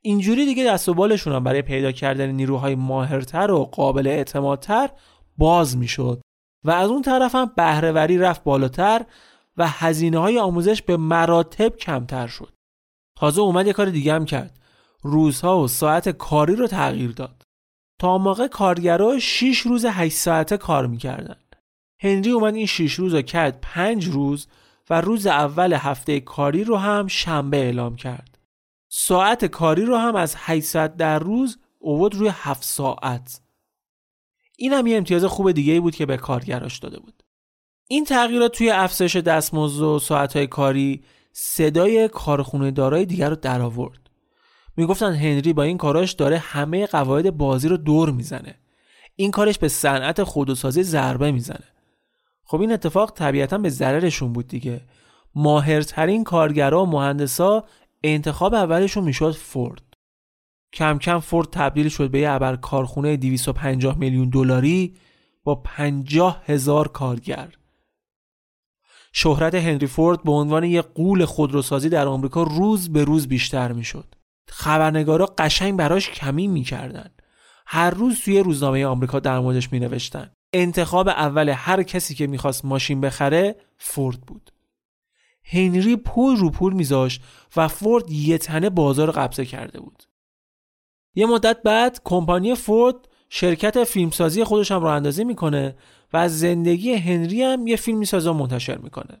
اینجوری 0.00 0.44
دیگه 0.44 0.64
دست 0.64 0.88
و 0.88 0.94
بالشون 0.94 1.32
هم 1.32 1.44
برای 1.44 1.62
پیدا 1.62 1.92
کردن 1.92 2.30
نیروهای 2.30 2.74
ماهرتر 2.74 3.50
و 3.50 3.64
قابل 3.64 4.06
اعتمادتر 4.06 4.90
باز 5.38 5.76
می‌شد 5.76 6.20
و 6.64 6.70
از 6.70 6.90
اون 6.90 7.02
طرف 7.02 7.34
هم 7.34 7.52
بهرهوری 7.56 8.18
رفت 8.18 8.44
بالاتر 8.44 9.06
و 9.56 9.68
هزینه 9.68 10.18
های 10.18 10.38
آموزش 10.38 10.82
به 10.82 10.96
مراتب 10.96 11.76
کمتر 11.76 12.26
شد. 12.26 12.52
تازه 13.16 13.40
اومد 13.40 13.66
یه 13.66 13.72
کار 13.72 13.86
دیگه 13.86 14.14
هم 14.14 14.24
کرد. 14.24 14.63
روزها 15.04 15.58
و 15.58 15.68
ساعت 15.68 16.08
کاری 16.08 16.56
رو 16.56 16.66
تغییر 16.66 17.10
داد 17.10 17.42
تا 17.98 18.18
موقع 18.18 18.46
کارگرها 18.46 19.18
6 19.18 19.58
روز 19.58 19.84
8 19.84 20.16
ساعته 20.16 20.56
کار 20.56 20.86
می‌کردن 20.86 21.36
هنری 22.00 22.30
اومد 22.30 22.54
این 22.54 22.66
6 22.66 22.92
روز 22.92 23.14
رو 23.14 23.22
کرد 23.22 23.58
5 23.60 24.06
روز 24.06 24.46
و 24.90 25.00
روز 25.00 25.26
اول 25.26 25.72
هفته 25.72 26.20
کاری 26.20 26.64
رو 26.64 26.76
هم 26.76 27.06
شنبه 27.06 27.56
اعلام 27.56 27.96
کرد. 27.96 28.38
ساعت 28.88 29.44
کاری 29.44 29.84
رو 29.84 29.96
هم 29.96 30.16
از 30.16 30.34
8 30.38 30.66
ساعت 30.66 30.96
در 30.96 31.18
روز 31.18 31.58
اوود 31.78 32.14
روی 32.14 32.30
7 32.32 32.64
ساعت. 32.64 33.40
این 34.58 34.72
هم 34.72 34.86
یه 34.86 34.96
امتیاز 34.96 35.24
خوب 35.24 35.52
دیگه 35.52 35.72
ای 35.72 35.80
بود 35.80 35.94
که 35.94 36.06
به 36.06 36.16
کارگراش 36.16 36.78
داده 36.78 36.98
بود. 36.98 37.22
این 37.88 38.04
تغییرات 38.04 38.52
توی 38.52 38.70
افزایش 38.70 39.16
دستمزد 39.16 39.80
و 39.80 39.98
ساعتهای 39.98 40.46
کاری 40.46 41.04
صدای 41.32 42.08
کارخونه 42.08 42.70
دارای 42.70 43.06
دیگر 43.06 43.30
رو 43.30 43.36
درآورد. 43.36 44.03
می‌گفتن 44.76 45.14
هنری 45.14 45.52
با 45.52 45.62
این 45.62 45.78
کاراش 45.78 46.12
داره 46.12 46.38
همه 46.38 46.86
قواعد 46.86 47.36
بازی 47.36 47.68
رو 47.68 47.76
دور 47.76 48.10
می‌زنه. 48.10 48.54
این 49.16 49.30
کارش 49.30 49.58
به 49.58 49.68
صنعت 49.68 50.22
خودروسازی 50.22 50.82
ضربه 50.82 51.32
می‌زنه. 51.32 51.64
خب 52.44 52.60
این 52.60 52.72
اتفاق 52.72 53.12
طبیعتا 53.12 53.58
به 53.58 53.68
ضررشون 53.68 54.32
بود 54.32 54.48
دیگه 54.48 54.80
ماهرترین 55.34 56.24
کارگرا 56.24 56.82
و 56.82 56.86
مهندسا 56.86 57.64
انتخاب 58.02 58.54
اولشون 58.54 59.04
می‌شد 59.04 59.34
فورد 59.34 59.82
کم 60.72 60.98
کم 60.98 61.18
فورد 61.18 61.48
تبدیل 61.52 61.88
شد 61.88 62.10
به 62.10 62.18
یه 62.18 62.30
ابر 62.30 62.56
کارخونه 62.56 63.16
250 63.16 63.98
میلیون 63.98 64.28
دلاری 64.28 64.96
با 65.44 65.54
50 65.54 66.42
هزار 66.46 66.88
کارگر 66.88 67.48
شهرت 69.12 69.54
هنری 69.54 69.86
فورد 69.86 70.22
به 70.22 70.32
عنوان 70.32 70.64
یک 70.64 70.84
قول 70.94 71.24
خودروسازی 71.24 71.88
در 71.88 72.06
آمریکا 72.06 72.42
روز 72.42 72.92
به 72.92 73.04
روز 73.04 73.28
بیشتر 73.28 73.72
می‌شد 73.72 74.14
خبرنگارا 74.48 75.26
قشنگ 75.26 75.76
براش 75.76 76.10
کمی 76.10 76.46
می‌کردن. 76.48 77.10
هر 77.66 77.90
روز 77.90 78.20
توی 78.20 78.40
روزنامه 78.40 78.86
آمریکا 78.86 79.20
در 79.20 79.38
موردش 79.38 79.72
می 79.72 79.88
انتخاب 80.52 81.08
اول 81.08 81.48
هر 81.48 81.82
کسی 81.82 82.14
که 82.14 82.26
می‌خواست 82.26 82.64
ماشین 82.64 83.00
بخره 83.00 83.56
فورد 83.78 84.20
بود. 84.20 84.50
هنری 85.44 85.96
پول 85.96 86.36
رو 86.36 86.50
پول 86.50 86.72
میذاشت 86.72 87.22
و 87.56 87.68
فورد 87.68 88.10
یه 88.10 88.38
تنه 88.38 88.70
بازار 88.70 89.10
قبضه 89.10 89.44
کرده 89.44 89.80
بود. 89.80 90.02
یه 91.14 91.26
مدت 91.26 91.62
بعد 91.62 92.00
کمپانی 92.04 92.54
فورد 92.54 92.96
شرکت 93.28 93.84
فیلمسازی 93.84 94.44
خودش 94.44 94.72
هم 94.72 94.82
راه 94.82 94.94
اندازی 94.94 95.24
می‌کنه 95.24 95.76
و 96.12 96.28
زندگی 96.28 96.94
هنری 96.94 97.42
هم 97.42 97.66
یه 97.66 97.76
فیلم 97.76 97.98
می‌سازه 97.98 98.30
و 98.30 98.32
منتشر 98.32 98.78
می‌کنه. 98.78 99.20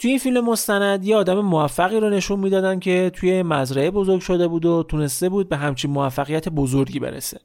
توی 0.00 0.10
این 0.10 0.18
فیلم 0.18 0.44
مستند 0.44 1.04
یه 1.04 1.16
آدم 1.16 1.40
موفقی 1.40 2.00
رو 2.00 2.10
نشون 2.10 2.40
می‌دادن 2.40 2.78
که 2.78 3.10
توی 3.14 3.42
مزرعه 3.42 3.90
بزرگ 3.90 4.20
شده 4.20 4.48
بود 4.48 4.64
و 4.64 4.82
تونسته 4.82 5.28
بود 5.28 5.48
به 5.48 5.56
همچین 5.56 5.90
موفقیت 5.90 6.48
بزرگی 6.48 6.98
برسه. 6.98 7.40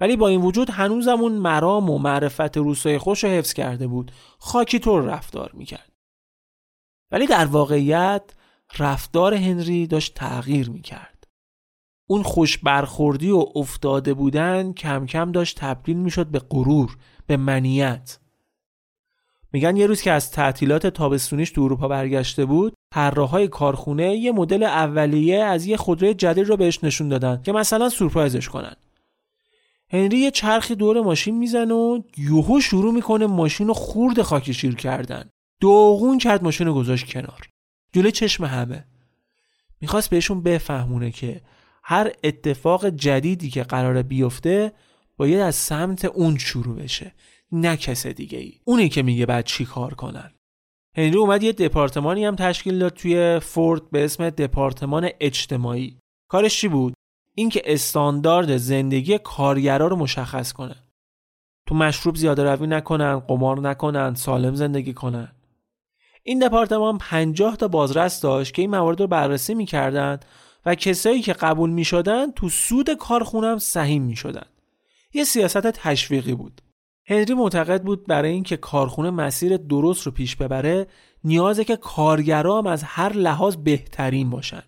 ولی 0.00 0.16
با 0.16 0.28
این 0.28 0.40
وجود 0.40 0.70
هنوزمون 0.70 1.32
مرام 1.32 1.90
و 1.90 1.98
معرفت 1.98 2.56
روسای 2.56 2.98
خوش 2.98 3.24
رو 3.24 3.30
حفظ 3.30 3.52
کرده 3.52 3.86
بود. 3.86 4.12
خاکی 4.38 4.78
طور 4.78 5.02
رفتار 5.02 5.50
می‌کرد. 5.54 5.92
ولی 7.10 7.26
در 7.26 7.44
واقعیت 7.44 8.22
رفتار 8.78 9.34
هنری 9.34 9.86
داشت 9.86 10.14
تغییر 10.14 10.70
می‌کرد. 10.70 11.24
اون 12.06 12.22
خوش 12.22 12.58
برخوردی 12.58 13.30
و 13.30 13.44
افتاده 13.54 14.14
بودن 14.14 14.72
کم 14.72 15.06
کم 15.06 15.32
داشت 15.32 15.60
تبدیل 15.60 15.96
می‌شد 15.96 16.26
به 16.26 16.38
غرور 16.38 16.96
به 17.26 17.36
منیت. 17.36 18.18
میگن 19.52 19.76
یه 19.76 19.86
روز 19.86 20.02
که 20.02 20.12
از 20.12 20.30
تعطیلات 20.30 20.86
تابستونیش 20.86 21.50
تو 21.50 21.62
اروپا 21.62 21.88
برگشته 21.88 22.44
بود 22.44 22.74
طراحهای 22.94 23.48
کارخونه 23.48 24.16
یه 24.16 24.32
مدل 24.32 24.62
اولیه 24.62 25.42
از 25.42 25.66
یه 25.66 25.76
خودروی 25.76 26.14
جدید 26.14 26.48
رو 26.48 26.56
بهش 26.56 26.84
نشون 26.84 27.08
دادن 27.08 27.42
که 27.42 27.52
مثلا 27.52 27.88
سورپرایزش 27.88 28.48
کنن. 28.48 28.76
هنری 29.92 30.18
یه 30.18 30.30
چرخی 30.30 30.74
دور 30.74 31.00
ماشین 31.00 31.38
می‌زنه 31.38 31.74
و 31.74 32.00
یوهو 32.16 32.60
شروع 32.60 32.94
می‌کنه 32.94 33.26
ماشین 33.26 33.66
رو 33.66 33.74
خورد 33.74 34.22
خاکی 34.22 34.54
شیر 34.54 34.74
کردن. 34.74 35.30
دوغون 35.60 36.18
کرد 36.18 36.42
ماشین 36.42 36.66
رو 36.66 36.74
گذاشت 36.74 37.06
کنار. 37.12 37.48
جلوی 37.92 38.12
چشم 38.12 38.44
همه. 38.44 38.84
می‌خواست 39.80 40.10
بهشون 40.10 40.42
بفهمونه 40.42 41.10
که 41.10 41.40
هر 41.82 42.12
اتفاق 42.24 42.88
جدیدی 42.88 43.50
که 43.50 43.62
قراره 43.62 44.02
بیفته 44.02 44.72
باید 45.16 45.40
از 45.40 45.54
سمت 45.54 46.04
اون 46.04 46.38
شروع 46.38 46.76
بشه. 46.76 47.12
نه 47.52 47.76
کس 47.76 48.06
دیگه 48.06 48.38
ای 48.38 48.52
اونی 48.64 48.88
که 48.88 49.02
میگه 49.02 49.26
بعد 49.26 49.44
چی 49.44 49.64
کار 49.64 49.94
کنن. 49.94 50.34
هنری 50.96 51.16
اومد 51.16 51.42
یه 51.42 51.52
دپارتمانی 51.52 52.24
هم 52.24 52.36
تشکیل 52.36 52.78
داد 52.78 52.92
توی 52.92 53.38
فورد 53.38 53.90
به 53.90 54.04
اسم 54.04 54.30
دپارتمان 54.30 55.08
اجتماعی. 55.20 55.98
کارش 56.28 56.60
چی 56.60 56.68
بود؟ 56.68 56.94
اینکه 57.34 57.62
استاندارد 57.64 58.56
زندگی 58.56 59.18
کارگرا 59.18 59.86
رو 59.86 59.96
مشخص 59.96 60.52
کنه 60.52 60.76
تو 61.66 61.74
مشروب 61.74 62.16
زیاده 62.16 62.42
روی 62.44 62.66
نکنن 62.66 63.18
قمار 63.18 63.60
نکنن 63.60 64.14
سالم 64.14 64.54
زندگی 64.54 64.94
کنن. 64.94 65.32
این 66.22 66.38
دپارتمان 66.38 66.98
50 66.98 67.56
تا 67.56 67.68
بازرس 67.68 68.20
داشت 68.20 68.54
که 68.54 68.62
این 68.62 68.70
موارد 68.70 69.00
رو 69.00 69.06
بررسی 69.06 69.54
می‌کردن 69.54 70.20
و 70.66 70.74
کسایی 70.74 71.22
که 71.22 71.32
قبول 71.32 71.70
می‌شدن 71.70 72.30
تو 72.30 72.48
سود 72.48 72.90
کارخونم 72.90 73.58
سهیم 73.58 74.02
می‌شدن. 74.02 74.46
یه 75.12 75.24
سیاست 75.24 75.66
تشویقی 75.66 76.34
بود. 76.34 76.62
هنری 77.10 77.34
معتقد 77.34 77.82
بود 77.82 78.06
برای 78.06 78.32
اینکه 78.32 78.56
کارخونه 78.56 79.10
مسیر 79.10 79.56
درست 79.56 80.02
رو 80.06 80.12
پیش 80.12 80.36
ببره 80.36 80.86
نیازه 81.24 81.64
که 81.64 81.76
کارگرام 81.76 82.66
از 82.66 82.82
هر 82.82 83.12
لحاظ 83.12 83.56
بهترین 83.56 84.30
باشن 84.30 84.62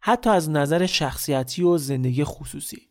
حتی 0.00 0.30
از 0.30 0.50
نظر 0.50 0.86
شخصیتی 0.86 1.62
و 1.62 1.78
زندگی 1.78 2.24
خصوصی. 2.24 2.88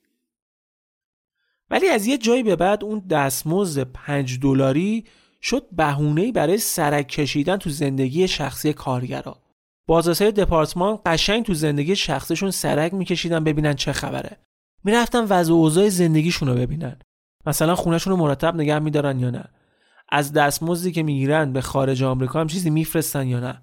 ولی 1.69 1.87
از 1.87 2.07
یه 2.07 2.17
جایی 2.17 2.43
به 2.43 2.55
بعد 2.55 2.83
اون 2.83 2.99
دستمزد 2.99 3.83
پنج 3.83 4.39
دلاری 4.39 5.05
شد 5.41 5.67
بهونه‌ای 5.71 6.31
برای 6.31 6.57
سرک 6.57 7.07
کشیدن 7.07 7.57
تو 7.57 7.69
زندگی 7.69 8.27
شخصی 8.27 8.73
کارگرا. 8.73 9.41
بازرسای 9.87 10.31
دپارتمان 10.31 10.99
قشنگ 11.05 11.45
تو 11.45 11.53
زندگی 11.53 11.95
شخصیشون 11.95 12.51
سرک 12.51 12.93
میکشیدن 12.93 13.43
ببینن 13.43 13.73
چه 13.73 13.91
خبره. 13.91 14.37
می‌رفتن 14.83 15.23
وضع 15.23 15.53
اوضاع 15.53 15.89
زندگیشون 15.89 16.47
رو 16.47 16.55
ببینن. 16.55 16.99
مثلا 17.47 17.75
خونهشون 17.75 18.11
رو 18.11 18.17
مرتب 18.17 18.55
نگه 18.55 18.79
میدارن 18.79 19.19
یا 19.19 19.29
نه. 19.29 19.43
از 20.09 20.33
دستمزدی 20.33 20.91
که 20.91 21.03
می‌گیرن 21.03 21.53
به 21.53 21.61
خارج 21.61 22.03
آمریکا 22.03 22.39
هم 22.39 22.47
چیزی 22.47 22.69
میفرستن 22.69 23.27
یا 23.27 23.39
نه. 23.39 23.61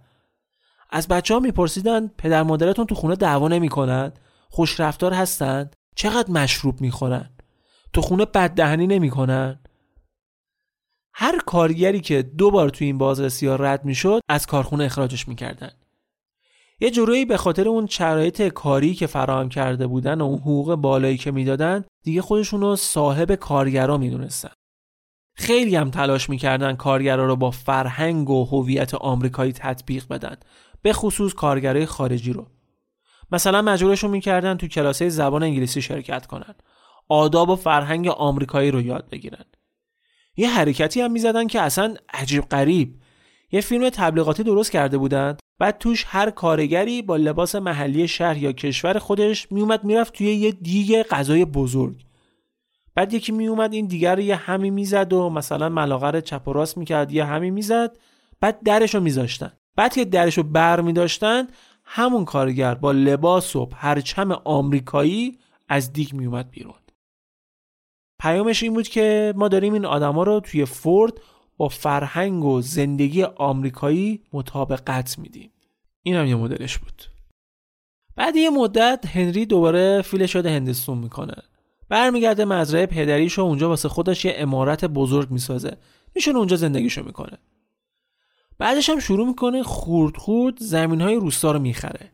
از 0.90 1.08
بچه 1.08 1.34
ها 1.34 1.40
میپرسیدن 1.40 2.08
پدر 2.18 2.42
مادرتون 2.42 2.86
تو 2.86 2.94
خونه 2.94 3.16
دعوا 3.16 3.48
نمی‌کنن؟ 3.48 4.12
خوش 4.50 4.80
رفتار 4.80 5.12
هستن؟ 5.12 5.70
چقدر 5.96 6.30
مشروب 6.30 6.80
می‌خورن؟ 6.80 7.30
تو 7.92 8.00
خونه 8.00 8.24
بددهنی 8.24 8.86
نمی‌کنن؟ 8.86 9.58
هر 11.14 11.38
کارگری 11.38 12.00
که 12.00 12.22
دو 12.22 12.50
بار 12.50 12.68
تو 12.68 12.84
این 12.84 12.98
بازرسی 12.98 13.46
ها 13.46 13.56
رد 13.56 13.84
می‌شد 13.84 14.20
از 14.28 14.46
کارخونه 14.46 14.84
اخراجش 14.84 15.28
می‌کردن. 15.28 15.70
یه 16.80 16.90
جورایی 16.90 17.24
به 17.24 17.36
خاطر 17.36 17.68
اون 17.68 17.86
شرایط 17.86 18.42
کاری 18.42 18.94
که 18.94 19.06
فراهم 19.06 19.48
کرده 19.48 19.86
بودن 19.86 20.20
و 20.20 20.24
اون 20.24 20.38
حقوق 20.38 20.74
بالایی 20.74 21.16
که 21.16 21.30
می‌دادن 21.30 21.84
دیگه 22.02 22.22
خودشون 22.22 22.60
رو 22.60 22.76
صاحب 22.76 23.34
کارگرا 23.34 23.96
می‌دونستن. 23.96 24.50
خیلی 25.34 25.76
هم 25.76 25.90
تلاش 25.90 26.30
می‌کردن 26.30 26.76
کارگرا 26.76 27.26
رو 27.26 27.36
با 27.36 27.50
فرهنگ 27.50 28.30
و 28.30 28.44
هویت 28.44 28.94
آمریکایی 28.94 29.52
تطبیق 29.52 30.08
بدن 30.08 30.36
به 30.82 30.92
خصوص 30.92 31.34
کارگرای 31.34 31.86
خارجی 31.86 32.32
رو. 32.32 32.46
مثلا 33.32 33.62
مجبورشون 33.62 34.10
می‌کردن 34.10 34.56
تو 34.56 34.66
کلاسه 34.68 35.08
زبان 35.08 35.42
انگلیسی 35.42 35.82
شرکت 35.82 36.26
کنن. 36.26 36.54
آداب 37.08 37.48
و 37.50 37.56
فرهنگ 37.56 38.08
آمریکایی 38.08 38.70
رو 38.70 38.80
یاد 38.80 39.08
بگیرن. 39.10 39.44
یه 40.36 40.50
حرکتی 40.50 41.00
هم 41.00 41.12
می‌زدن 41.12 41.46
که 41.46 41.60
اصلا 41.60 41.94
عجیب 42.14 42.44
غریب. 42.44 43.00
یه 43.52 43.60
فیلم 43.60 43.90
تبلیغاتی 43.90 44.42
درست 44.42 44.72
کرده 44.72 44.98
بودند 44.98 45.40
بعد 45.58 45.78
توش 45.78 46.04
هر 46.08 46.30
کارگری 46.30 47.02
با 47.02 47.16
لباس 47.16 47.54
محلی 47.54 48.08
شهر 48.08 48.36
یا 48.36 48.52
کشور 48.52 48.98
خودش 48.98 49.52
میومد 49.52 49.84
می‌رفت 49.84 50.12
توی 50.12 50.26
یه 50.26 50.52
دیگ 50.52 51.02
غذای 51.02 51.44
بزرگ. 51.44 52.04
بعد 52.94 53.14
یکی 53.14 53.32
میومد 53.32 53.72
این 53.72 53.86
دیگر 53.86 54.14
رو 54.16 54.22
یه 54.22 54.36
همی 54.36 54.70
می‌زد 54.70 55.12
و 55.12 55.30
مثلا 55.30 55.68
ملاقر 55.68 56.20
چپ 56.20 56.48
و 56.48 56.52
راست 56.52 56.78
می‌کرد 56.78 57.12
یه 57.12 57.24
همی 57.24 57.50
می‌زد 57.50 57.96
بعد 58.40 58.62
درش 58.62 58.94
رو 58.94 59.00
میذاشتن. 59.00 59.52
بعد 59.76 59.94
که 59.94 60.04
درش 60.04 60.38
رو 60.38 60.42
بر 60.42 60.80
میداشتن 60.80 61.48
همون 61.84 62.24
کارگر 62.24 62.74
با 62.74 62.92
لباس 62.92 63.56
و 63.56 63.66
پرچم 63.66 64.32
آمریکایی 64.32 65.38
از 65.68 65.92
دیگ 65.92 66.12
میومد 66.12 66.50
بیرون. 66.50 66.74
پیامش 68.20 68.62
این 68.62 68.74
بود 68.74 68.88
که 68.88 69.34
ما 69.36 69.48
داریم 69.48 69.72
این 69.72 69.84
آدما 69.84 70.22
رو 70.22 70.40
توی 70.40 70.64
فورد 70.64 71.12
با 71.56 71.68
فرهنگ 71.68 72.44
و 72.44 72.60
زندگی 72.60 73.22
آمریکایی 73.22 74.22
مطابقت 74.32 75.18
میدیم. 75.18 75.50
این 76.02 76.14
هم 76.14 76.26
یه 76.26 76.34
مدلش 76.34 76.78
بود. 76.78 77.02
بعد 78.16 78.36
یه 78.36 78.50
مدت 78.50 79.06
هنری 79.06 79.46
دوباره 79.46 80.02
فیل 80.02 80.26
شده 80.26 80.50
هندستون 80.50 80.98
می‌کنه. 80.98 81.34
برمیگرده 81.88 82.44
مزرعه 82.44 82.86
پدریش 82.86 83.38
و 83.38 83.42
اونجا 83.42 83.68
واسه 83.68 83.88
خودش 83.88 84.24
یه 84.24 84.34
امارت 84.36 84.84
بزرگ 84.84 85.30
می‌سازه. 85.30 85.76
میشونه 86.14 86.38
اونجا 86.38 86.56
زندگیشو 86.56 87.02
می‌کنه. 87.02 87.38
بعدش 88.58 88.90
هم 88.90 89.00
شروع 89.00 89.26
می‌کنه 89.26 89.62
خورد 89.62 90.16
خورد 90.16 90.58
زمین 90.58 91.00
های 91.00 91.14
روستا 91.14 91.52
رو 91.52 91.58
می‌خره. 91.58 92.10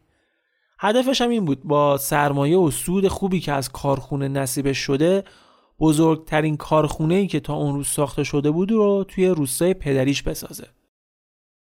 هدفش 0.79 1.20
هم 1.20 1.31
این 1.31 1.44
بود 1.44 1.64
با 1.64 1.98
سرمایه 1.98 2.59
و 2.59 2.70
سود 2.70 3.09
خوبی 3.09 3.40
که 3.40 3.53
از 3.53 3.68
کارخونه 3.68 4.29
نصیبش 4.29 4.79
شده 4.79 5.24
بزرگترین 5.80 6.56
کارخونه 6.56 7.14
ای 7.14 7.26
که 7.26 7.40
تا 7.40 7.54
اون 7.54 7.74
روز 7.74 7.86
ساخته 7.86 8.24
شده 8.24 8.50
بود 8.50 8.70
رو 8.70 9.04
توی 9.08 9.26
روستای 9.26 9.74
پدریش 9.74 10.22
بسازه. 10.22 10.66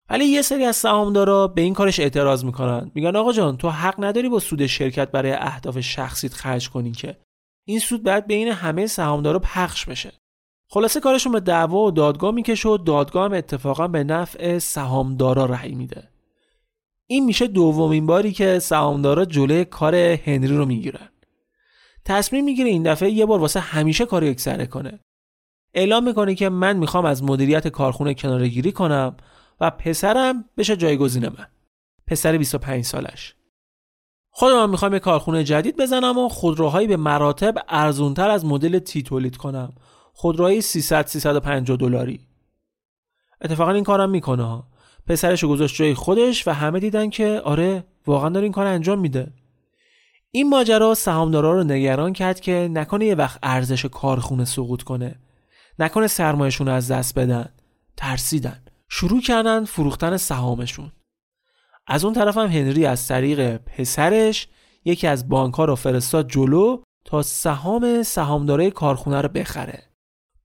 ولی 0.10 0.26
یه 0.26 0.42
سری 0.42 0.66
از 0.66 0.76
سهامدارا 0.76 1.48
به 1.48 1.62
این 1.62 1.74
کارش 1.74 2.00
اعتراض 2.00 2.46
می‌کنن. 2.46 2.92
میگن 2.96 3.16
آقا 3.16 3.34
جان 3.34 3.58
تو 3.58 3.70
حق 3.70 4.04
نداری 4.04 4.30
با 4.30 4.40
سود 4.40 4.66
شرکت 4.66 5.12
برای 5.12 5.32
اهداف 5.32 5.80
شخصیت 5.80 6.34
خرج 6.34 6.70
کنی 6.70 6.92
که. 6.92 7.18
این 7.66 7.80
سود 7.80 8.04
باید 8.04 8.28
بین 8.28 8.48
همه 8.48 8.88
سهامدارا 8.88 9.40
پخش 9.40 9.86
بشه. 9.86 10.12
خلاصه 10.70 11.00
کارشون 11.00 11.32
به 11.32 11.40
دعوا 11.40 11.80
و 11.80 11.92
دادگاه 11.92 12.32
می‌کشه 12.32 12.70
و 12.70 12.78
دادگاه 12.78 13.26
هم 13.26 13.34
اتفاقا 13.34 13.88
به 13.88 14.04
نفع 14.04 14.58
سهامدارا 14.58 15.46
رأی 15.46 15.76
میده. 15.76 16.10
این 17.08 17.26
میشه 17.26 17.48
دومین 17.48 18.06
باری 18.06 18.32
که 18.32 18.60
سهامدارا 18.60 19.26
جلوی 19.26 19.66
کار 19.66 19.96
هنری 19.96 20.58
رو 20.58 20.66
می‌گیرن. 20.66 21.10
تصمیم 22.06 22.46
می‌گیره 22.46 22.70
این 22.70 22.84
دفعه 22.84 23.10
یه 23.10 23.26
بار 23.26 23.40
واسه 23.40 23.60
همیشه 23.60 24.06
کار 24.06 24.24
یکسره 24.24 24.66
کنه. 24.66 25.00
اعلام 25.74 26.04
می‌کنه 26.04 26.36
که 26.36 26.50
من 26.50 26.78
می‌خوام 26.78 27.06
از 27.06 27.24
مدیریت 27.24 27.68
کارخونه 27.68 28.14
کناره 28.14 28.48
گیری 28.48 28.72
کنم 28.72 29.18
و 29.60 29.70
پسرم 29.70 30.46
بشه 30.58 30.76
جایگزین 30.76 31.28
من. 31.28 31.48
پسر 32.08 32.38
25 32.38 32.86
سالش. 32.86 33.36
خودم 34.30 34.70
می‌خوام 34.70 34.94
یه 34.94 35.00
کارخونه 35.00 35.44
جدید 35.44 35.78
بزنم 35.78 36.18
و 36.18 36.30
خودروهایی 36.30 36.88
به 36.88 36.98
مراتب 36.98 37.56
ارزونتر 37.68 38.30
از 38.30 38.46
مدل 38.46 38.80
تی 38.80 39.04
تولید 39.04 39.38
کنم. 39.38 39.74
خودروهای 40.14 40.62
300 40.62 41.06
350 41.06 41.78
دلاری. 41.78 42.28
اتفاقا 43.42 43.72
این 43.72 43.84
کارم 43.84 44.10
می‌کنه. 44.10 44.64
پسرش 45.08 45.46
گذاشت 45.46 45.76
جای 45.76 45.94
خودش 45.94 46.48
و 46.48 46.52
همه 46.52 46.80
دیدن 46.80 47.10
که 47.10 47.42
آره 47.44 47.84
واقعا 48.08 48.30
داره 48.30 48.44
این 48.44 48.52
کار 48.52 48.66
انجام 48.66 49.00
میده. 49.00 49.34
این 50.36 50.50
ماجرا 50.50 50.94
سهامدارا 50.94 51.54
رو 51.54 51.64
نگران 51.64 52.14
کرد 52.14 52.40
که 52.40 52.70
نکنه 52.72 53.06
یه 53.06 53.16
وقت 53.16 53.40
ارزش 53.44 53.86
کارخونه 53.86 54.46
سقوط 54.46 54.84
کنه. 54.84 55.16
نکنه 55.80 56.08
سرمایهشون 56.08 56.68
از 56.68 56.92
دست 56.92 57.20
بدن. 57.20 57.50
ترسیدن. 57.98 58.64
شروع 58.90 59.22
کردن 59.22 59.66
فروختن 59.66 60.18
سهامشون. 60.18 60.92
از 61.88 62.06
اون 62.06 62.14
طرف 62.14 62.38
هم 62.38 62.48
هنری 62.48 62.86
از 62.86 63.08
طریق 63.08 63.58
پسرش 63.58 64.48
یکی 64.86 65.08
از 65.08 65.30
بانک 65.30 65.54
ها 65.54 65.66
رو 65.66 65.76
فرستاد 65.76 66.30
جلو 66.30 66.82
تا 67.06 67.22
سهام 67.22 68.04
سهامدارای 68.04 68.72
کارخونه 68.72 69.22
رو 69.22 69.30
بخره. 69.30 69.84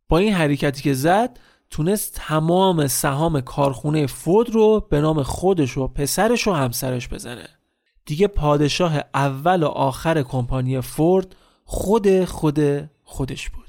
با 0.08 0.18
این 0.18 0.32
حرکتی 0.32 0.82
که 0.82 0.94
زد 0.94 1.38
تونست 1.70 2.14
تمام 2.14 2.86
سهام 2.86 3.40
کارخونه 3.40 4.06
فورد 4.06 4.50
رو 4.50 4.86
به 4.90 5.00
نام 5.00 5.22
خودش 5.22 5.78
و 5.78 5.88
پسرش 5.88 6.46
و 6.46 6.52
همسرش 6.52 7.08
بزنه. 7.08 7.57
دیگه 8.08 8.26
پادشاه 8.26 9.04
اول 9.14 9.62
و 9.62 9.66
آخر 9.66 10.22
کمپانی 10.22 10.80
فورد 10.80 11.36
خود 11.64 12.24
خود 12.24 12.60
خودش 13.04 13.50
بود. 13.50 13.68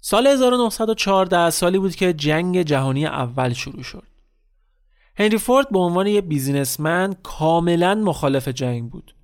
سال 0.00 0.26
1914 0.26 1.50
سالی 1.50 1.78
بود 1.78 1.94
که 1.94 2.12
جنگ 2.12 2.62
جهانی 2.62 3.06
اول 3.06 3.52
شروع 3.52 3.82
شد. 3.82 4.02
هنری 5.18 5.38
فورد 5.38 5.70
به 5.70 5.78
عنوان 5.78 6.06
یک 6.06 6.24
بیزینسمن 6.24 7.14
کاملا 7.22 7.94
مخالف 7.94 8.48
جنگ 8.48 8.90
بود. 8.90 9.14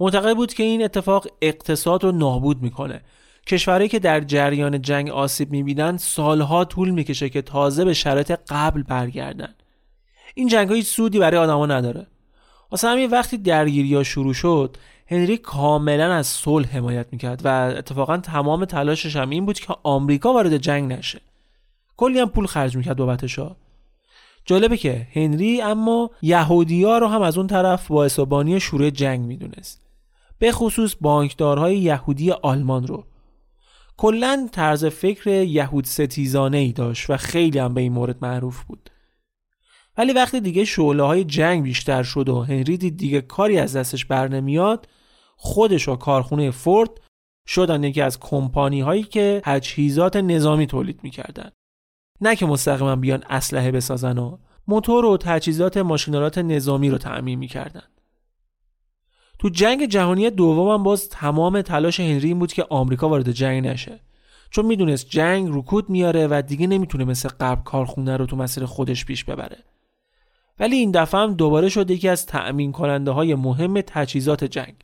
معتقد 0.00 0.36
بود 0.36 0.54
که 0.54 0.62
این 0.62 0.84
اتفاق 0.84 1.26
اقتصاد 1.42 2.04
رو 2.04 2.12
نابود 2.12 2.62
می‌کنه. 2.62 3.02
کشورهایی 3.46 3.88
که 3.88 3.98
در 3.98 4.20
جریان 4.20 4.82
جنگ 4.82 5.10
آسیب 5.10 5.50
می‌بینن 5.50 5.96
سالها 5.96 6.64
طول 6.64 6.90
می‌کشه 6.90 7.28
که 7.28 7.42
تازه 7.42 7.84
به 7.84 7.94
شرایط 7.94 8.32
قبل 8.48 8.82
برگردن. 8.82 9.54
این 10.34 10.48
جنگ 10.48 10.68
های 10.68 10.82
سودی 10.82 11.18
برای 11.18 11.40
آدما 11.40 11.66
نداره. 11.66 12.06
واسه 12.70 12.88
همین 12.88 13.10
وقتی 13.10 13.38
درگیری 13.38 14.04
شروع 14.04 14.34
شد 14.34 14.76
هنری 15.12 15.36
کاملا 15.36 16.14
از 16.14 16.26
صلح 16.26 16.76
حمایت 16.76 17.06
می‌کرد 17.12 17.40
و 17.44 17.48
اتفاقا 17.78 18.16
تمام 18.16 18.64
تلاشش 18.64 19.16
هم 19.16 19.30
این 19.30 19.46
بود 19.46 19.60
که 19.60 19.74
آمریکا 19.82 20.32
وارد 20.32 20.56
جنگ 20.56 20.92
نشه. 20.92 21.20
کلی 21.96 22.18
هم 22.18 22.28
پول 22.28 22.46
خرج 22.46 22.76
می‌کرد 22.76 22.96
بابتش 22.96 23.38
جالبه 24.44 24.76
که 24.76 25.06
هنری 25.12 25.62
اما 25.62 26.10
یهودیا 26.22 26.98
رو 26.98 27.06
هم 27.06 27.22
از 27.22 27.38
اون 27.38 27.46
طرف 27.46 27.88
با 27.88 28.04
حسابانی 28.04 28.60
شروع 28.60 28.90
جنگ 28.90 29.20
می‌دونست. 29.20 29.82
به 30.38 30.52
خصوص 30.52 30.94
بانکدارهای 31.00 31.78
یهودی 31.78 32.30
آلمان 32.30 32.86
رو. 32.86 33.04
کلا 33.96 34.48
طرز 34.52 34.84
فکر 34.84 35.28
یهود 35.28 35.84
ستیزانه 35.84 36.58
ای 36.58 36.72
داشت 36.72 37.10
و 37.10 37.16
خیلی 37.16 37.58
هم 37.58 37.74
به 37.74 37.80
این 37.80 37.92
مورد 37.92 38.16
معروف 38.22 38.64
بود. 38.64 38.90
ولی 39.98 40.12
وقتی 40.12 40.40
دیگه 40.40 40.64
شعله 40.64 41.02
های 41.02 41.24
جنگ 41.24 41.62
بیشتر 41.62 42.02
شد 42.02 42.28
و 42.28 42.42
هنری 42.42 42.76
دید 42.76 42.96
دیگه 42.96 43.20
کاری 43.20 43.58
از 43.58 43.76
دستش 43.76 44.04
بر 44.04 44.28
نمیاد 44.28 44.88
خودش 45.44 45.88
و 45.88 45.96
کارخونه 45.96 46.50
فورد 46.50 46.90
شدن 47.46 47.84
یکی 47.84 48.00
از 48.00 48.20
کمپانی 48.20 48.80
هایی 48.80 49.02
که 49.02 49.40
تجهیزات 49.44 50.16
نظامی 50.16 50.66
تولید 50.66 51.00
می‌کردن. 51.02 51.50
نه 52.20 52.36
که 52.36 52.46
مستقیما 52.46 52.96
بیان 52.96 53.24
اسلحه 53.30 53.70
بسازن 53.70 54.18
و 54.18 54.38
موتور 54.68 55.04
و 55.04 55.16
تجهیزات 55.16 55.76
ماشینالات 55.76 56.38
نظامی 56.38 56.90
رو 56.90 56.98
تعمین 56.98 57.38
می‌کردن. 57.38 57.82
تو 59.38 59.48
جنگ 59.48 59.86
جهانی 59.86 60.30
دوم 60.30 60.68
هم 60.68 60.82
باز 60.82 61.08
تمام 61.08 61.62
تلاش 61.62 62.00
هنری 62.00 62.28
این 62.28 62.38
بود 62.38 62.52
که 62.52 62.66
آمریکا 62.70 63.08
وارد 63.08 63.32
جنگ 63.32 63.66
نشه. 63.66 64.00
چون 64.50 64.66
می‌دونست 64.66 65.08
جنگ 65.08 65.48
رکود 65.52 65.90
میاره 65.90 66.26
و 66.30 66.42
دیگه 66.46 66.66
نمی‌تونه 66.66 67.04
مثل 67.04 67.28
قبل 67.40 67.62
کارخونه 67.62 68.16
رو 68.16 68.26
تو 68.26 68.36
مسیر 68.36 68.64
خودش 68.64 69.04
پیش 69.04 69.24
ببره. 69.24 69.58
ولی 70.60 70.76
این 70.76 70.90
دفعه 70.90 71.20
هم 71.20 71.34
دوباره 71.34 71.68
شد 71.68 71.90
یکی 71.90 72.08
از 72.08 72.26
تأمین 72.26 72.72
کننده 72.72 73.10
های 73.10 73.34
مهم 73.34 73.80
تجهیزات 73.80 74.44
جنگ. 74.44 74.74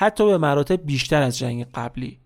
حتی 0.00 0.26
به 0.26 0.38
مراتب 0.38 0.86
بیشتر 0.86 1.22
از 1.22 1.38
جنگ 1.38 1.66
قبلی. 1.74 2.18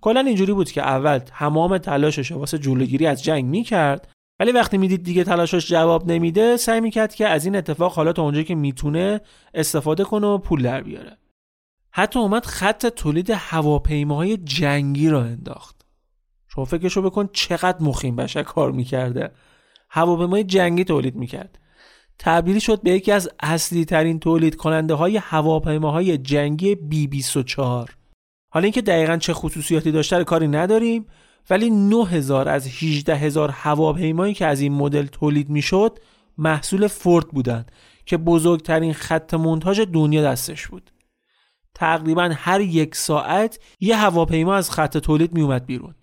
کلا 0.00 0.20
اینجوری 0.20 0.52
بود 0.52 0.70
که 0.70 0.82
اول 0.82 1.18
تمام 1.18 1.78
تلاشش 1.78 2.32
واسه 2.32 2.58
جلوگیری 2.58 3.06
از 3.06 3.24
جنگ 3.24 3.44
می‌کرد 3.44 4.08
ولی 4.40 4.52
وقتی 4.52 4.78
می‌دید 4.78 5.02
دیگه 5.02 5.24
تلاشش 5.24 5.68
جواب 5.68 6.12
نمیده 6.12 6.56
سعی 6.56 6.80
می‌کرد 6.80 7.14
که 7.14 7.28
از 7.28 7.44
این 7.44 7.56
اتفاق 7.56 7.92
حالا 7.92 8.12
تا 8.12 8.22
اونجایی 8.22 8.44
که 8.44 8.54
می‌تونه 8.54 9.20
استفاده 9.54 10.04
کنه 10.04 10.26
و 10.26 10.38
پول 10.38 10.62
در 10.62 10.80
بیاره. 10.80 11.16
حتی 11.90 12.18
اومد 12.18 12.46
خط 12.46 12.86
تولید 12.86 13.30
هواپیماهای 13.30 14.36
جنگی 14.36 15.08
را 15.08 15.22
انداخت. 15.22 15.86
شما 16.48 16.64
فکرشو 16.64 17.02
بکن 17.02 17.28
چقدر 17.32 17.82
مخیم 17.82 18.16
بشه 18.16 18.42
کار 18.42 18.72
می‌کرده. 18.72 19.30
هواپیمای 19.90 20.44
جنگی 20.44 20.84
تولید 20.84 21.16
می‌کرد. 21.16 21.58
تبدیل 22.18 22.58
شد 22.58 22.82
به 22.82 22.90
یکی 22.90 23.12
از 23.12 23.28
اصلی 23.40 23.84
ترین 23.84 24.20
تولید 24.20 24.56
کننده 24.56 24.94
های 24.94 25.16
هواپیماهای 25.16 26.18
جنگی 26.18 26.74
بی 26.74 27.06
24 27.06 27.96
حالا 28.48 28.64
اینکه 28.64 28.82
دقیقا 28.82 29.16
چه 29.16 29.34
خصوصیاتی 29.34 29.92
داشته 29.92 30.24
کاری 30.24 30.48
نداریم 30.48 31.06
ولی 31.50 31.70
9000 31.70 32.48
از 32.48 32.66
18000 32.66 33.50
هواپیمایی 33.50 34.34
که 34.34 34.46
از 34.46 34.60
این 34.60 34.72
مدل 34.72 35.06
تولید 35.06 35.50
می‌شد 35.50 35.98
محصول 36.38 36.86
فورد 36.86 37.28
بودند 37.28 37.72
که 38.06 38.16
بزرگترین 38.16 38.92
خط 38.92 39.34
مونتاژ 39.34 39.80
دنیا 39.80 40.22
دستش 40.22 40.66
بود. 40.66 40.90
تقریبا 41.74 42.30
هر 42.34 42.60
یک 42.60 42.94
ساعت 42.94 43.60
یه 43.80 43.96
هواپیما 43.96 44.54
از 44.54 44.70
خط 44.70 44.98
تولید 44.98 45.32
میومد 45.32 45.66
بیرون. 45.66 45.94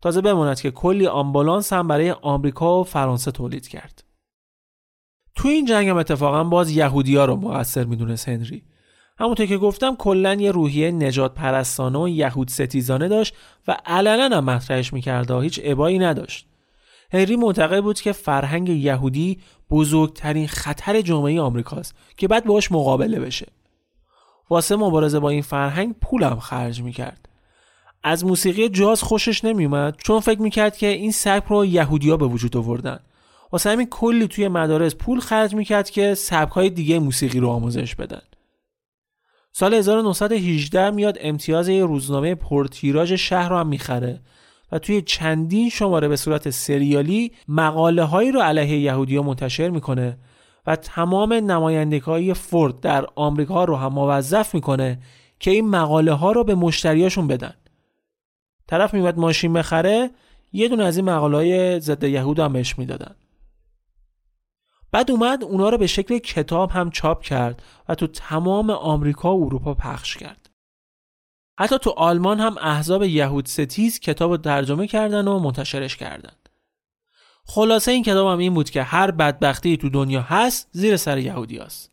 تازه 0.00 0.20
بماند 0.20 0.60
که 0.60 0.70
کلی 0.70 1.06
آمبولانس 1.06 1.72
هم 1.72 1.88
برای 1.88 2.10
آمریکا 2.10 2.80
و 2.80 2.84
فرانسه 2.84 3.30
تولید 3.30 3.68
کرد. 3.68 4.04
تو 5.38 5.48
این 5.48 5.64
جنگ 5.64 5.88
هم 5.88 5.96
اتفاقا 5.96 6.44
باز 6.44 6.70
یهودیا 6.70 7.24
رو 7.24 7.36
مقصر 7.36 7.84
می‌دونست 7.84 8.28
هنری. 8.28 8.62
همونطور 9.18 9.46
که 9.46 9.56
گفتم 9.56 9.96
کلا 9.96 10.34
یه 10.34 10.50
روحیه 10.50 10.90
نجات 10.90 11.34
پرستانه 11.34 11.98
و 11.98 12.08
یهود 12.08 12.48
ستیزانه 12.48 13.08
داشت 13.08 13.34
و 13.68 13.76
علنا 13.86 14.36
هم 14.36 14.44
مطرحش 14.44 14.92
می‌کرده 14.92 15.40
هیچ 15.40 15.60
ابایی 15.64 15.98
نداشت. 15.98 16.46
هنری 17.12 17.36
معتقد 17.36 17.82
بود 17.82 18.00
که 18.00 18.12
فرهنگ 18.12 18.68
یهودی 18.68 19.38
بزرگترین 19.70 20.46
خطر 20.46 21.00
جامعه 21.00 21.40
آمریکاست 21.40 21.94
که 22.16 22.28
بعد 22.28 22.44
باش 22.44 22.72
مقابله 22.72 23.20
بشه. 23.20 23.46
واسه 24.50 24.76
مبارزه 24.76 25.18
با 25.18 25.30
این 25.30 25.42
فرهنگ 25.42 25.94
پولم 26.02 26.38
خرج 26.38 26.82
می‌کرد. 26.82 27.28
از 28.02 28.24
موسیقی 28.24 28.68
جاز 28.68 29.02
خوشش 29.02 29.44
نمیومد 29.44 29.96
چون 30.04 30.20
فکر 30.20 30.42
می‌کرد 30.42 30.76
که 30.76 30.86
این 30.86 31.12
سبک 31.12 31.46
رو 31.48 31.64
یهودیا 31.64 32.16
به 32.16 32.26
وجود 32.26 32.56
آوردن. 32.56 32.98
واسه 33.52 33.70
همین 33.70 33.86
کلی 33.86 34.28
توی 34.28 34.48
مدارس 34.48 34.94
پول 34.94 35.20
خرج 35.20 35.54
می‌کرد 35.54 35.90
که 35.90 36.14
سبکهای 36.14 36.70
دیگه 36.70 36.98
موسیقی 36.98 37.40
رو 37.40 37.48
آموزش 37.48 37.94
بدن. 37.94 38.22
سال 39.52 39.74
1918 39.74 40.90
میاد 40.90 41.18
امتیاز 41.20 41.68
یه 41.68 41.84
روزنامه 41.84 42.34
پرتیراژ 42.34 43.12
شهر 43.12 43.48
رو 43.48 43.56
هم 43.56 43.66
می‌خره 43.66 44.20
و 44.72 44.78
توی 44.78 45.02
چندین 45.02 45.70
شماره 45.70 46.08
به 46.08 46.16
صورت 46.16 46.50
سریالی 46.50 47.32
مقاله 47.48 48.02
هایی 48.02 48.32
رو 48.32 48.40
علیه 48.40 48.78
یهودی 48.78 49.16
ها 49.16 49.22
منتشر 49.22 49.68
می‌کنه 49.68 50.18
و 50.66 50.76
تمام 50.76 51.32
نمایندگی 51.32 52.34
فورد 52.34 52.80
در 52.80 53.06
آمریکا 53.14 53.64
رو 53.64 53.76
هم 53.76 53.92
موظف 53.92 54.54
می‌کنه 54.54 54.98
که 55.40 55.50
این 55.50 55.68
مقاله 55.68 56.12
ها 56.12 56.32
رو 56.32 56.44
به 56.44 56.54
مشتریاشون 56.54 57.26
بدن. 57.26 57.54
طرف 58.66 58.94
میمد 58.94 59.18
ماشین 59.18 59.52
بخره 59.52 60.10
یه 60.52 60.68
دونه 60.68 60.84
از 60.84 60.96
این 60.96 61.10
مقاله 61.10 61.36
های 61.36 61.80
ضد 61.80 62.04
یهود 62.04 62.38
هم 62.38 62.52
بهش 62.52 62.78
می‌دادن. 62.78 63.14
بعد 64.92 65.10
اومد 65.10 65.44
اونا 65.44 65.68
رو 65.68 65.78
به 65.78 65.86
شکل 65.86 66.18
کتاب 66.18 66.70
هم 66.70 66.90
چاپ 66.90 67.22
کرد 67.22 67.62
و 67.88 67.94
تو 67.94 68.06
تمام 68.06 68.70
آمریکا 68.70 69.36
و 69.36 69.44
اروپا 69.44 69.74
پخش 69.74 70.16
کرد 70.16 70.50
حتی 71.60 71.78
تو 71.78 71.90
آلمان 71.90 72.40
هم 72.40 72.58
احزاب 72.58 73.02
یهود 73.02 73.46
ستیز 73.46 74.00
کتاب 74.00 74.30
رو 74.30 74.36
ترجمه 74.36 74.86
کردن 74.86 75.28
و 75.28 75.38
منتشرش 75.38 75.96
کردن 75.96 76.32
خلاصه 77.48 77.92
این 77.92 78.02
کتاب 78.02 78.32
هم 78.32 78.38
این 78.38 78.54
بود 78.54 78.70
که 78.70 78.82
هر 78.82 79.10
بدبختی 79.10 79.76
تو 79.76 79.88
دنیا 79.88 80.22
هست 80.22 80.68
زیر 80.72 80.96
سر 80.96 81.18
یهودی 81.18 81.58
هست. 81.58 81.92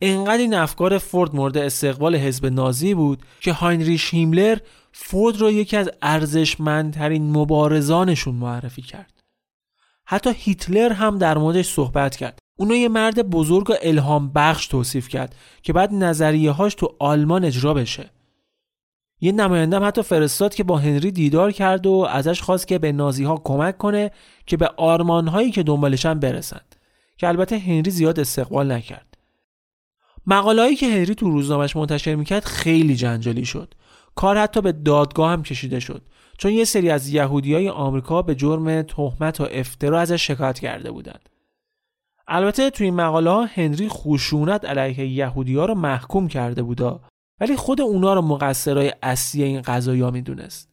انقدر 0.00 0.38
این 0.38 0.54
افکار 0.54 0.98
فورد 0.98 1.34
مورد 1.34 1.56
استقبال 1.56 2.16
حزب 2.16 2.46
نازی 2.46 2.94
بود 2.94 3.22
که 3.40 3.52
هاینریش 3.52 4.14
هیملر 4.14 4.58
فورد 4.92 5.36
رو 5.36 5.50
یکی 5.50 5.76
از 5.76 5.90
ارزشمندترین 6.02 7.30
مبارزانشون 7.30 8.34
معرفی 8.34 8.82
کرد. 8.82 9.13
حتی 10.06 10.30
هیتلر 10.36 10.92
هم 10.92 11.18
در 11.18 11.38
موردش 11.38 11.72
صحبت 11.72 12.16
کرد. 12.16 12.38
اونو 12.58 12.74
یه 12.74 12.88
مرد 12.88 13.30
بزرگ 13.30 13.70
و 13.70 13.74
الهام 13.82 14.32
بخش 14.34 14.66
توصیف 14.66 15.08
کرد 15.08 15.34
که 15.62 15.72
بعد 15.72 15.94
نظریه 15.94 16.50
هاش 16.50 16.74
تو 16.74 16.96
آلمان 16.98 17.44
اجرا 17.44 17.74
بشه. 17.74 18.10
یه 19.20 19.32
نماینده 19.32 19.80
حتی 19.80 20.02
فرستاد 20.02 20.54
که 20.54 20.64
با 20.64 20.78
هنری 20.78 21.10
دیدار 21.10 21.52
کرد 21.52 21.86
و 21.86 22.06
ازش 22.10 22.42
خواست 22.42 22.68
که 22.68 22.78
به 22.78 22.92
نازی 22.92 23.24
ها 23.24 23.40
کمک 23.44 23.78
کنه 23.78 24.10
که 24.46 24.56
به 24.56 24.70
آرمان 24.76 25.28
هایی 25.28 25.50
که 25.50 25.62
دنبالشن 25.62 26.14
برسند 26.14 26.76
که 27.16 27.28
البته 27.28 27.58
هنری 27.58 27.90
زیاد 27.90 28.20
استقبال 28.20 28.72
نکرد 28.72 29.16
مقالهایی 30.26 30.76
که 30.76 30.86
هنری 30.86 31.14
تو 31.14 31.30
روزنامهش 31.30 31.76
منتشر 31.76 32.14
می‌کرد 32.14 32.44
خیلی 32.44 32.96
جنجالی 32.96 33.44
شد 33.44 33.74
کار 34.14 34.38
حتی 34.38 34.60
به 34.60 34.72
دادگاه 34.72 35.30
هم 35.30 35.42
کشیده 35.42 35.80
شد 35.80 36.02
چون 36.38 36.52
یه 36.52 36.64
سری 36.64 36.90
از 36.90 37.08
یهودی 37.08 37.54
های 37.54 37.68
آمریکا 37.68 38.22
به 38.22 38.34
جرم 38.34 38.82
تهمت 38.82 39.40
و 39.40 39.48
افترا 39.50 40.00
ازش 40.00 40.26
شکایت 40.26 40.58
کرده 40.58 40.90
بودند. 40.90 41.28
البته 42.28 42.70
توی 42.70 42.86
این 42.86 42.94
مقاله 42.94 43.30
ها 43.30 43.44
هنری 43.44 43.88
خشونت 43.88 44.64
علیه 44.64 45.06
یهودی 45.06 45.56
ها 45.56 45.64
رو 45.64 45.74
محکوم 45.74 46.28
کرده 46.28 46.62
بودا 46.62 47.00
ولی 47.40 47.56
خود 47.56 47.80
اونا 47.80 48.14
رو 48.14 48.22
مقصرای 48.22 48.92
اصلی 49.02 49.42
این 49.42 49.62
قضایا 49.62 50.10
می‌دونست. 50.10 50.68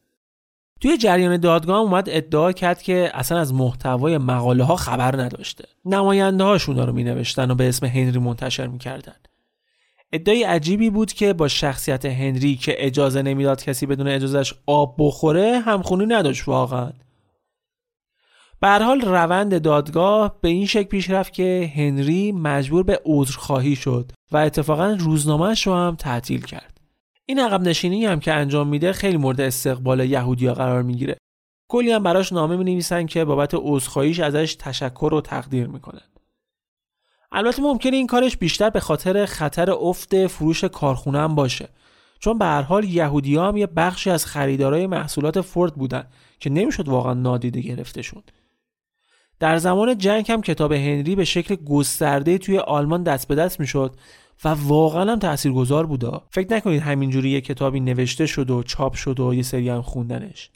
توی 0.81 0.97
جریان 0.97 1.37
دادگاه 1.37 1.79
اومد 1.79 2.09
ادعا 2.09 2.51
کرد 2.51 2.81
که 2.81 3.11
اصلا 3.13 3.39
از 3.39 3.53
محتوای 3.53 4.17
مقاله 4.17 4.63
ها 4.63 4.75
خبر 4.75 5.21
نداشته. 5.21 5.65
نماینده 5.85 6.43
هاش 6.43 6.69
اونا 6.69 6.85
رو 6.85 6.93
می 6.93 7.03
نوشتن 7.03 7.51
و 7.51 7.55
به 7.55 7.69
اسم 7.69 7.85
هنری 7.85 8.19
منتشر 8.19 8.67
می‌کردن. 8.67 9.15
ادعای 10.13 10.43
عجیبی 10.43 10.89
بود 10.89 11.13
که 11.13 11.33
با 11.33 11.47
شخصیت 11.47 12.05
هنری 12.05 12.55
که 12.55 12.75
اجازه 12.77 13.21
نمی‌داد 13.21 13.63
کسی 13.63 13.85
بدون 13.85 14.07
اجازهش 14.07 14.53
آب 14.67 14.95
بخوره 14.99 15.59
همخونی 15.59 16.05
نداشت 16.05 16.47
واقعا. 16.47 16.91
به 18.61 18.69
حال 18.69 19.01
روند 19.01 19.61
دادگاه 19.61 20.37
به 20.41 20.49
این 20.49 20.65
شکل 20.65 20.87
پیش 20.87 21.09
رفت 21.09 21.33
که 21.33 21.71
هنری 21.75 22.31
مجبور 22.31 22.83
به 22.83 23.01
عذرخواهی 23.05 23.75
شد 23.75 24.11
و 24.31 24.37
اتفاقا 24.37 24.97
روزنامهش 24.99 25.67
رو 25.67 25.73
هم 25.73 25.95
تعطیل 25.95 26.41
کرد. 26.41 26.77
این 27.25 27.39
عقب 27.39 27.61
نشینی 27.61 28.05
هم 28.05 28.19
که 28.19 28.33
انجام 28.33 28.67
میده 28.67 28.93
خیلی 28.93 29.17
مورد 29.17 29.41
استقبال 29.41 29.99
یهودیا 29.99 30.53
قرار 30.53 30.81
می‌گیره. 30.81 31.17
کلی 31.69 31.91
هم 31.91 32.03
براش 32.03 32.33
نامه 32.33 32.57
می 32.57 32.63
نویسن 32.63 33.05
که 33.05 33.25
بابت 33.25 33.51
عذرخواهیش 33.53 34.19
ازش 34.19 34.55
تشکر 34.59 35.13
و 35.13 35.21
تقدیر 35.21 35.67
می‌کنن. 35.67 36.01
البته 37.31 37.61
ممکنه 37.61 37.95
این 37.95 38.07
کارش 38.07 38.37
بیشتر 38.37 38.69
به 38.69 38.79
خاطر 38.79 39.25
خطر 39.25 39.71
افت 39.71 40.27
فروش 40.27 40.63
کارخونه 40.63 41.19
هم 41.19 41.35
باشه. 41.35 41.69
چون 42.21 42.37
به 42.37 42.45
هر 42.45 42.61
حال 42.61 42.83
یهودیا 42.83 43.47
هم 43.47 43.57
یه 43.57 43.67
بخشی 43.67 44.09
از 44.09 44.25
خریدارای 44.25 44.87
محصولات 44.87 45.41
فورد 45.41 45.73
بودن 45.73 46.07
که 46.39 46.49
نمی‌شد 46.49 46.87
واقعا 46.87 47.13
نادیده 47.13 47.61
گرفتهشون 47.61 48.23
در 49.39 49.57
زمان 49.57 49.97
جنگ 49.97 50.31
هم 50.31 50.41
کتاب 50.41 50.71
هنری 50.71 51.15
به 51.15 51.25
شکل 51.25 51.55
گسترده 51.55 52.37
توی 52.37 52.57
آلمان 52.57 53.03
دست 53.03 53.27
به 53.27 53.35
دست 53.35 53.59
می‌شد 53.59 53.95
و 54.45 54.49
واقعا 54.49 55.11
هم 55.11 55.19
تاثیرگذار 55.19 55.85
بودا 55.85 56.23
فکر 56.29 56.53
نکنید 56.53 56.81
همینجوری 56.81 57.29
یه 57.29 57.41
کتابی 57.41 57.79
نوشته 57.79 58.25
شد 58.25 58.49
و 58.49 58.63
چاپ 58.63 58.93
شد 58.93 59.19
و 59.19 59.33
یه 59.33 59.43
سری 59.43 59.69
هم 59.69 59.81
خوندنش. 59.81 60.49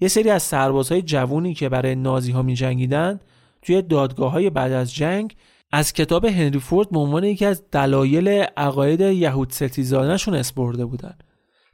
یه 0.00 0.08
سری 0.08 0.30
از 0.30 0.42
سربازهای 0.42 1.02
جوونی 1.02 1.54
که 1.54 1.68
برای 1.68 1.94
نازی 1.94 2.32
ها 2.32 2.42
می 2.42 2.54
جنگیدن 2.54 3.20
توی 3.62 3.82
دادگاه 3.82 4.32
های 4.32 4.50
بعد 4.50 4.72
از 4.72 4.94
جنگ 4.94 5.36
از 5.72 5.92
کتاب 5.92 6.24
هنری 6.24 6.58
فورد 6.58 6.90
به 6.90 6.98
عنوان 6.98 7.24
یکی 7.24 7.44
از 7.44 7.62
دلایل 7.70 8.28
عقاید 8.56 9.00
یهود 9.00 9.50
ستیزانشون 9.50 10.34
اسپرده 10.34 10.84
بودن. 10.84 11.18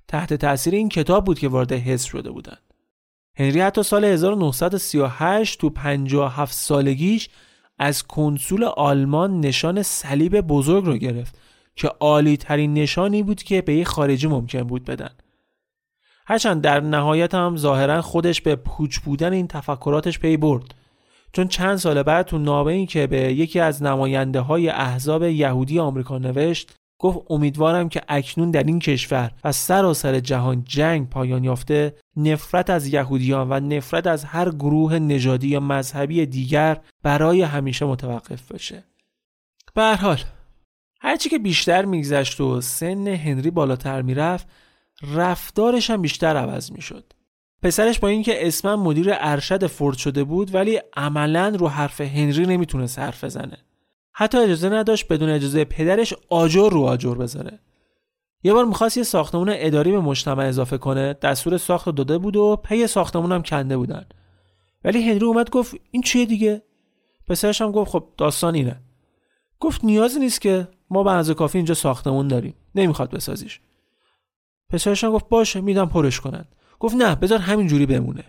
تحت 0.08 0.34
تاثیر 0.34 0.74
این 0.74 0.88
کتاب 0.88 1.24
بود 1.24 1.38
که 1.38 1.48
وارد 1.48 1.72
حزب 1.72 2.08
شده 2.08 2.30
بودن. 2.30 2.56
هنری 3.36 3.60
حتی 3.60 3.82
سال 3.82 4.04
1938 4.04 5.60
تو 5.60 5.70
57 5.70 6.54
سالگیش 6.54 7.28
از 7.78 8.02
کنسول 8.02 8.64
آلمان 8.64 9.40
نشان 9.40 9.82
صلیب 9.82 10.40
بزرگ 10.40 10.84
رو 10.84 10.96
گرفت 10.96 11.38
که 11.76 11.88
عالی 11.88 12.36
ترین 12.36 12.74
نشانی 12.74 13.22
بود 13.22 13.42
که 13.42 13.62
به 13.62 13.74
یه 13.74 13.84
خارجی 13.84 14.26
ممکن 14.26 14.62
بود 14.62 14.84
بدن. 14.84 15.10
هرچند 16.26 16.62
در 16.62 16.80
نهایت 16.80 17.34
هم 17.34 17.56
ظاهرا 17.56 18.02
خودش 18.02 18.40
به 18.40 18.56
پوچ 18.56 18.98
بودن 18.98 19.32
این 19.32 19.46
تفکراتش 19.46 20.18
پی 20.18 20.36
برد. 20.36 20.74
چون 21.34 21.48
چند 21.48 21.76
سال 21.76 22.02
بعد 22.02 22.26
تو 22.26 22.38
نامه 22.38 22.72
ای 22.72 22.86
که 22.86 23.06
به 23.06 23.32
یکی 23.32 23.60
از 23.60 23.82
نماینده 23.82 24.40
های 24.40 24.68
احزاب 24.68 25.22
یهودی 25.22 25.78
آمریکا 25.78 26.18
نوشت 26.18 26.72
گفت 26.98 27.18
امیدوارم 27.30 27.88
که 27.88 28.02
اکنون 28.08 28.50
در 28.50 28.62
این 28.62 28.78
کشور 28.78 29.30
و 29.44 29.52
سراسر 29.52 30.20
جهان 30.20 30.64
جنگ 30.64 31.08
پایان 31.08 31.44
یافته 31.44 31.96
نفرت 32.16 32.70
از 32.70 32.86
یهودیان 32.86 33.48
و 33.50 33.60
نفرت 33.60 34.06
از 34.06 34.24
هر 34.24 34.50
گروه 34.50 34.98
نژادی 34.98 35.48
یا 35.48 35.60
مذهبی 35.60 36.26
دیگر 36.26 36.80
برای 37.02 37.42
همیشه 37.42 37.86
متوقف 37.86 38.52
بشه. 38.52 38.84
به 39.74 39.82
هر 39.82 39.96
حال 39.96 40.18
هرچی 41.00 41.28
که 41.28 41.38
بیشتر 41.38 41.84
میگذشت 41.84 42.40
و 42.40 42.60
سن 42.60 43.08
هنری 43.08 43.50
بالاتر 43.50 44.02
می‌رفت 44.02 44.48
رفتارش 45.14 45.90
هم 45.90 46.02
بیشتر 46.02 46.36
عوض 46.36 46.72
می‌شد. 46.72 47.12
پسرش 47.64 47.98
با 47.98 48.08
اینکه 48.08 48.46
اسمم 48.46 48.80
مدیر 48.80 49.08
ارشد 49.10 49.66
فورد 49.66 49.96
شده 49.96 50.24
بود 50.24 50.54
ولی 50.54 50.80
عملا 50.96 51.48
رو 51.48 51.68
حرف 51.68 52.00
هنری 52.00 52.46
نمی‌تونه 52.46 52.86
حرف 52.96 53.24
بزنه. 53.24 53.56
حتی 54.12 54.38
اجازه 54.38 54.68
نداشت 54.68 55.08
بدون 55.08 55.28
اجازه 55.28 55.64
پدرش 55.64 56.14
آجر 56.28 56.70
رو 56.70 56.82
آجر 56.82 57.14
بذاره. 57.14 57.58
یه 58.42 58.52
بار 58.52 58.64
می‌خواست 58.64 58.96
یه 58.96 59.02
ساختمون 59.02 59.50
اداری 59.52 59.92
به 59.92 60.00
مجتمع 60.00 60.44
اضافه 60.44 60.78
کنه 60.78 61.12
دستور 61.12 61.56
ساخت 61.56 61.88
داده 61.88 62.18
بود 62.18 62.36
و 62.36 62.56
پی 62.56 62.86
ساختمون 62.86 63.32
هم 63.32 63.42
کنده 63.42 63.76
بودن. 63.76 64.06
ولی 64.84 65.10
هنری 65.10 65.24
اومد 65.24 65.50
گفت 65.50 65.74
این 65.90 66.02
چیه 66.02 66.26
دیگه؟ 66.26 66.62
پسرش 67.26 67.62
هم 67.62 67.72
گفت 67.72 67.90
خب 67.90 68.08
داستان 68.16 68.54
اینه. 68.54 68.80
گفت 69.60 69.84
نیازی 69.84 70.20
نیست 70.20 70.40
که 70.40 70.68
ما 70.90 71.22
به 71.22 71.34
کافی 71.34 71.58
اینجا 71.58 71.74
ساختمون 71.74 72.28
داریم. 72.28 72.54
نمی‌خواد 72.74 73.10
بسازیش. 73.10 73.60
پسرش 74.70 75.04
هم 75.04 75.10
گفت 75.10 75.28
باشه 75.28 75.60
میدم 75.60 75.86
پرش 75.86 76.20
کنن. 76.20 76.44
گفت 76.80 76.94
نه 76.94 77.14
بذار 77.14 77.38
همین 77.38 77.66
جوری 77.66 77.86
بمونه. 77.86 78.24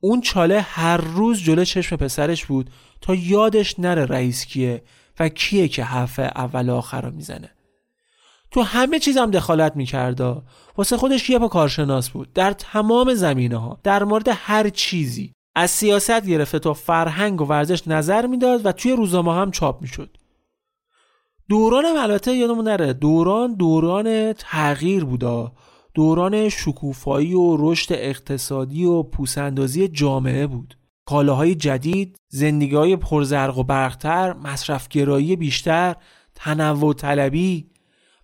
اون 0.00 0.20
چاله 0.20 0.60
هر 0.60 0.96
روز 0.96 1.42
جلو 1.42 1.64
چشم 1.64 1.96
پسرش 1.96 2.46
بود 2.46 2.70
تا 3.00 3.14
یادش 3.14 3.80
نره 3.80 4.04
رئیس 4.04 4.44
کیه 4.44 4.82
و 5.20 5.28
کیه 5.28 5.68
که 5.68 5.84
حرف 5.84 6.18
اول 6.18 6.70
آخر 6.70 7.00
رو 7.00 7.10
می‌زنه. 7.10 7.50
تو 8.50 8.62
همه 8.62 8.98
چیز 8.98 9.16
هم 9.16 9.30
دخالت 9.30 9.76
می‌کرده 9.76 10.42
واسه 10.76 10.96
خودش 10.96 11.30
یه 11.30 11.38
پا 11.38 11.48
کارشناس 11.48 12.10
بود. 12.10 12.32
در 12.32 12.52
تمام 12.52 13.14
زمینه 13.14 13.56
ها 13.56 13.80
در 13.82 14.04
مورد 14.04 14.28
هر 14.32 14.68
چیزی. 14.68 15.32
از 15.54 15.70
سیاست 15.70 16.26
گرفته 16.26 16.58
تا 16.58 16.74
فرهنگ 16.74 17.40
و 17.40 17.44
ورزش 17.44 17.88
نظر 17.88 18.26
می‌داد 18.26 18.66
و 18.66 18.72
توی 18.72 18.92
روزنامه 18.92 19.34
هم 19.34 19.50
چاپ 19.50 19.82
می‌شد. 19.82 20.16
دوران 21.48 21.84
البته 21.84 22.36
یادمون 22.36 22.68
نره. 22.68 22.92
دوران 22.92 23.54
دوران 23.54 24.32
تغییر 24.32 25.04
بودا. 25.04 25.52
دوران 25.96 26.48
شکوفایی 26.48 27.34
و 27.34 27.56
رشد 27.58 27.92
اقتصادی 27.92 28.84
و 28.84 29.02
پوسندازی 29.02 29.88
جامعه 29.88 30.46
بود. 30.46 30.78
کالاهای 31.04 31.54
جدید 31.54 32.16
زندگی 32.28 32.74
های 32.74 32.96
پرزرق 32.96 33.58
و 33.58 33.62
برختر 33.62 34.32
مصرفگرایی 34.32 35.36
بیشتر 35.36 35.96
تنوع 36.34 36.94
طلبی. 36.94 37.70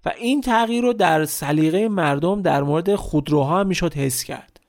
و 0.04 0.12
این 0.18 0.40
تغییر 0.40 0.82
رو 0.82 0.92
در 0.92 1.24
سلیقه 1.24 1.88
مردم 1.88 2.42
در 2.42 2.62
مورد 2.62 2.94
خودروها 2.94 3.60
هم 3.60 3.66
می‌شد 3.66 3.94
حس 3.94 4.24
کرد. 4.24 4.60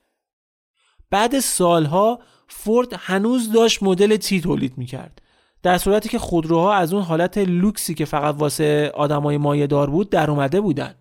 بعد 1.10 1.40
سالها 1.40 2.18
فورد 2.48 2.88
هنوز 2.98 3.52
داشت 3.52 3.82
مدل 3.82 4.16
تی 4.16 4.40
تولید 4.40 4.78
می‌کرد. 4.78 5.22
در 5.62 5.78
صورتی 5.78 6.08
که 6.08 6.18
خودروها 6.18 6.74
از 6.74 6.92
اون 6.92 7.02
حالت 7.02 7.38
لوکسی 7.38 7.94
که 7.94 8.04
فقط 8.04 8.34
واسه 8.38 8.92
آدمای 8.94 9.38
مایه 9.38 9.66
دار 9.66 9.90
بود 9.90 10.10
در 10.10 10.30
اومده 10.30 10.60
بودن. 10.60 10.94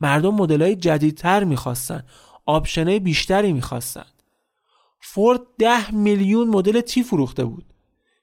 مردم 0.00 0.34
مدل 0.34 0.62
های 0.62 0.76
جدیدتر 0.76 1.44
می‌خواستن 1.44 2.02
آپشنای 2.46 2.98
بیشتری 2.98 3.52
می‌خواستن. 3.52 4.06
فورد 5.00 5.40
ده 5.58 5.94
میلیون 5.94 6.48
مدل 6.48 6.80
تی 6.80 7.02
فروخته 7.02 7.44
بود. 7.44 7.64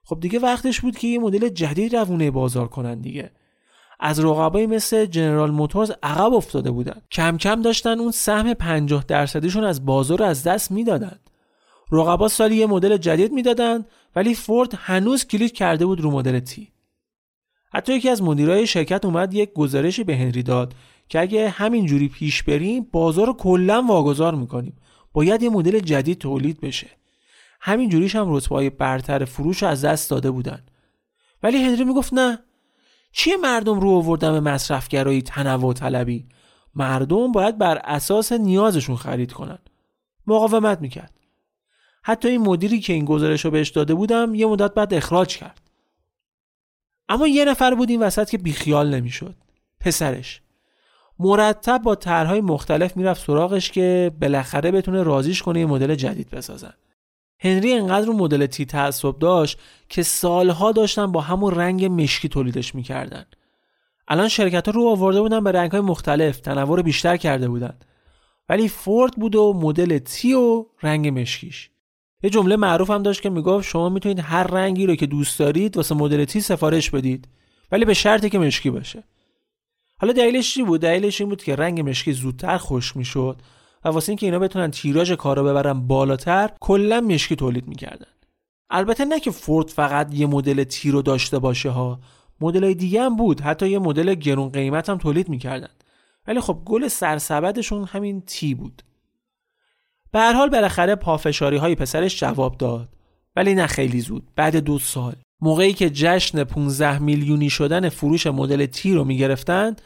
خب 0.03 0.19
دیگه 0.19 0.39
وقتش 0.39 0.82
بود 0.82 0.97
که 0.97 1.07
یه 1.07 1.19
مدل 1.19 1.49
جدید 1.49 1.95
روونه 1.95 2.32
بازار 2.32 2.67
کنن 2.67 3.01
دیگه. 3.01 3.32
از 3.99 4.19
رقبایی 4.19 4.67
مثل 4.67 5.05
جنرال 5.05 5.51
موتورز 5.51 5.91
عقب 6.03 6.34
افتاده 6.34 6.71
بودن. 6.71 7.01
کم 7.11 7.38
کم 7.38 7.61
داشتن 7.61 7.99
اون 7.99 8.11
سهم 8.11 8.53
50 8.53 9.03
درصدیشون 9.07 9.63
از 9.63 9.86
بازار 9.86 10.19
رو 10.19 10.26
از 10.26 10.43
دست 10.43 10.71
می‌دادن. 10.71 11.19
رقبا 11.91 12.28
سالی 12.28 12.55
یه 12.55 12.65
مدل 12.65 12.97
جدید 12.97 13.32
می‌دادن 13.32 13.86
ولی 14.15 14.36
فورد 14.36 14.74
هنوز 14.78 15.26
کلید 15.26 15.53
کرده 15.53 15.86
بود 15.86 16.01
رو 16.01 16.11
مدل 16.11 16.39
تی. 16.39 16.72
حتی 17.74 17.93
یکی 17.93 18.09
از 18.09 18.21
مدیرای 18.21 18.67
شرکت 18.67 19.05
اومد 19.05 19.34
یک 19.34 19.53
گزارشی 19.53 20.03
به 20.03 20.17
هنری 20.17 20.43
داد 20.43 20.74
که 21.09 21.19
اگه 21.19 21.49
همینجوری 21.49 22.07
پیش 22.07 22.43
بریم 22.43 22.88
بازار 22.91 23.28
رو 23.28 23.34
کلا 23.34 23.82
واگذار 23.82 24.36
می‌کنیم. 24.36 24.78
باید 25.13 25.43
یه 25.43 25.49
مدل 25.49 25.80
جدید 25.80 26.17
تولید 26.17 26.61
بشه. 26.61 26.88
همین 27.61 27.89
جوریش 27.89 28.15
هم 28.15 28.36
رتبه 28.36 28.69
برتر 28.69 29.26
فروش 29.26 29.63
رو 29.63 29.69
از 29.69 29.86
دست 29.86 30.09
داده 30.09 30.32
بودن. 30.32 30.63
ولی 31.43 31.57
هنری 31.63 31.84
می‌گفت 31.84 32.13
نه. 32.13 32.39
چیه 33.11 33.38
مردم 33.38 33.80
رو 33.80 33.89
آوردن 33.89 34.32
به 34.32 34.39
مصرفگرایی 34.39 35.21
تنوع 35.21 35.74
طلبی؟ 35.74 36.26
مردم 36.76 37.32
باید 37.32 37.57
بر 37.57 37.78
اساس 37.78 38.32
نیازشون 38.32 38.95
خرید 38.95 39.34
کنن. 39.34 39.59
مقاومت 40.28 40.82
می‌کرد. 40.82 41.13
حتی 42.03 42.28
این 42.28 42.41
مدیری 42.41 42.80
که 42.80 42.93
این 42.93 43.05
گزارش 43.05 43.45
رو 43.45 43.51
بهش 43.51 43.69
داده 43.69 43.93
بودم 43.93 44.36
یه 44.36 44.45
مدت 44.45 44.74
بعد 44.74 44.93
اخراج 44.93 45.38
کرد. 45.38 45.62
اما 47.10 47.28
یه 47.28 47.45
نفر 47.45 47.76
بود 47.76 47.89
این 47.89 48.01
وسط 48.04 48.30
که 48.30 48.38
بیخیال 48.38 48.95
نمی‌شد. 48.95 49.36
پسرش. 49.80 50.41
مرتب 51.20 51.78
با 51.78 51.95
طرحهای 51.95 52.41
مختلف 52.41 52.97
می‌رفت 52.97 53.26
سراغش 53.26 53.72
که 53.72 54.12
بالاخره 54.22 54.72
بتونه 54.72 55.04
رازیش 55.04 55.41
کنه 55.41 55.60
یه 55.60 55.66
مدل 55.66 55.95
جدید 55.95 56.30
بسازن. 56.30 56.74
هنری 57.39 57.74
انقدر 57.74 58.06
رو 58.06 58.14
مدل 58.14 58.45
تی 58.45 58.66
تعصب 58.66 59.20
داشت 59.20 59.60
که 59.89 60.04
سالها 60.04 60.72
داشتن 60.72 61.12
با 61.12 61.22
همون 61.22 61.56
رنگ 61.56 61.86
مشکی 61.86 62.30
تولیدش 62.30 62.76
می‌کردن. 62.76 63.26
الان 64.08 64.28
شرکت 64.28 64.66
ها 64.66 64.72
رو 64.72 64.88
آورده 64.88 65.22
بودن 65.22 65.43
به 65.43 65.51
رنگ 65.51 65.72
های 65.72 65.82
مختلف 65.82 66.39
تنوع 66.39 66.82
بیشتر 66.82 67.18
کرده 67.18 67.49
بودن. 67.49 67.78
ولی 68.49 68.68
فورد 68.68 69.14
بود 69.14 69.36
و 69.36 69.54
مدل 69.54 69.97
تی 69.97 70.34
و 70.34 70.66
رنگ 70.84 71.20
مشکیش. 71.20 71.70
یه 72.24 72.30
جمله 72.30 72.55
معروف 72.55 72.89
هم 72.89 73.03
داشت 73.03 73.21
که 73.21 73.30
می‌گفت 73.30 73.67
شما 73.67 73.89
می‌تونید 73.89 74.19
هر 74.19 74.43
رنگی 74.43 74.86
رو 74.86 74.95
که 74.95 75.05
دوست 75.05 75.39
دارید 75.39 75.78
واسه 75.78 75.95
مدل 75.95 76.26
تی 76.26 76.41
سفارش 76.41 76.89
بدید 76.89 77.28
ولی 77.71 77.86
به 77.86 77.93
شرطی 77.93 78.30
که 78.30 78.39
مشکی 78.39 78.69
باشه. 78.69 79.03
حالا 79.97 80.13
دلیلش 80.13 80.53
چی 80.53 80.63
بود؟ 80.63 80.82
دلیلش 80.82 81.21
این 81.21 81.30
بود 81.30 81.43
که 81.43 81.55
رنگ 81.55 81.89
مشکی 81.89 82.13
زودتر 82.13 82.57
خوش 82.57 82.95
می‌شد 82.95 83.41
و 83.86 83.89
واسه 83.89 84.09
اینکه 84.09 84.26
اینا 84.26 84.39
بتونن 84.39 84.71
تیراژ 84.71 85.11
کارو 85.11 85.43
ببرن 85.43 85.88
بالاتر 85.88 86.49
کلا 86.59 87.01
مشکی 87.01 87.36
تولید 87.36 87.67
می‌کردن. 87.67 88.05
البته 88.69 89.05
نه 89.05 89.19
که 89.19 89.32
فورد 89.32 89.67
فقط 89.67 90.13
یه 90.13 90.28
مدل 90.28 90.63
تی 90.63 90.91
رو 90.91 91.01
داشته 91.01 91.39
باشه 91.39 91.69
ها 91.69 91.99
مدل 92.41 92.74
دیگه 92.74 93.01
هم 93.01 93.15
بود. 93.15 93.41
حتی 93.41 93.69
یه 93.69 93.80
مدل 93.80 94.15
گرون 94.15 94.49
قیمت 94.49 94.89
هم 94.89 94.97
تولید 94.97 95.30
می‌کردن. 95.30 95.69
ولی 96.28 96.39
خب 96.39 96.61
گل 96.65 96.88
سرسبدشون 96.88 97.84
همین 97.84 98.21
تی 98.21 98.55
بود. 98.55 98.82
به 100.14 100.20
هر 100.20 100.34
حال 100.34 100.49
بالاخره 100.49 100.95
پافشاری 100.95 101.57
های 101.57 101.76
پسرش 101.76 102.20
جواب 102.20 102.57
داد. 102.57 102.89
ولی 103.36 103.53
نه 103.55 103.68
خیلی 103.68 104.01
زود 104.01 104.24
بعد 104.36 104.55
دو 104.55 104.80
سال. 104.80 105.14
موقعی 105.41 105.74
که 105.74 105.89
جشن 105.89 106.43
15 106.43 106.99
میلیونی 106.99 107.49
شدن 107.49 107.89
فروش 107.89 108.28
مدل 108.28 108.66
تی 108.66 108.93
رو 108.93 109.03
می‌گرفتند 109.03 109.82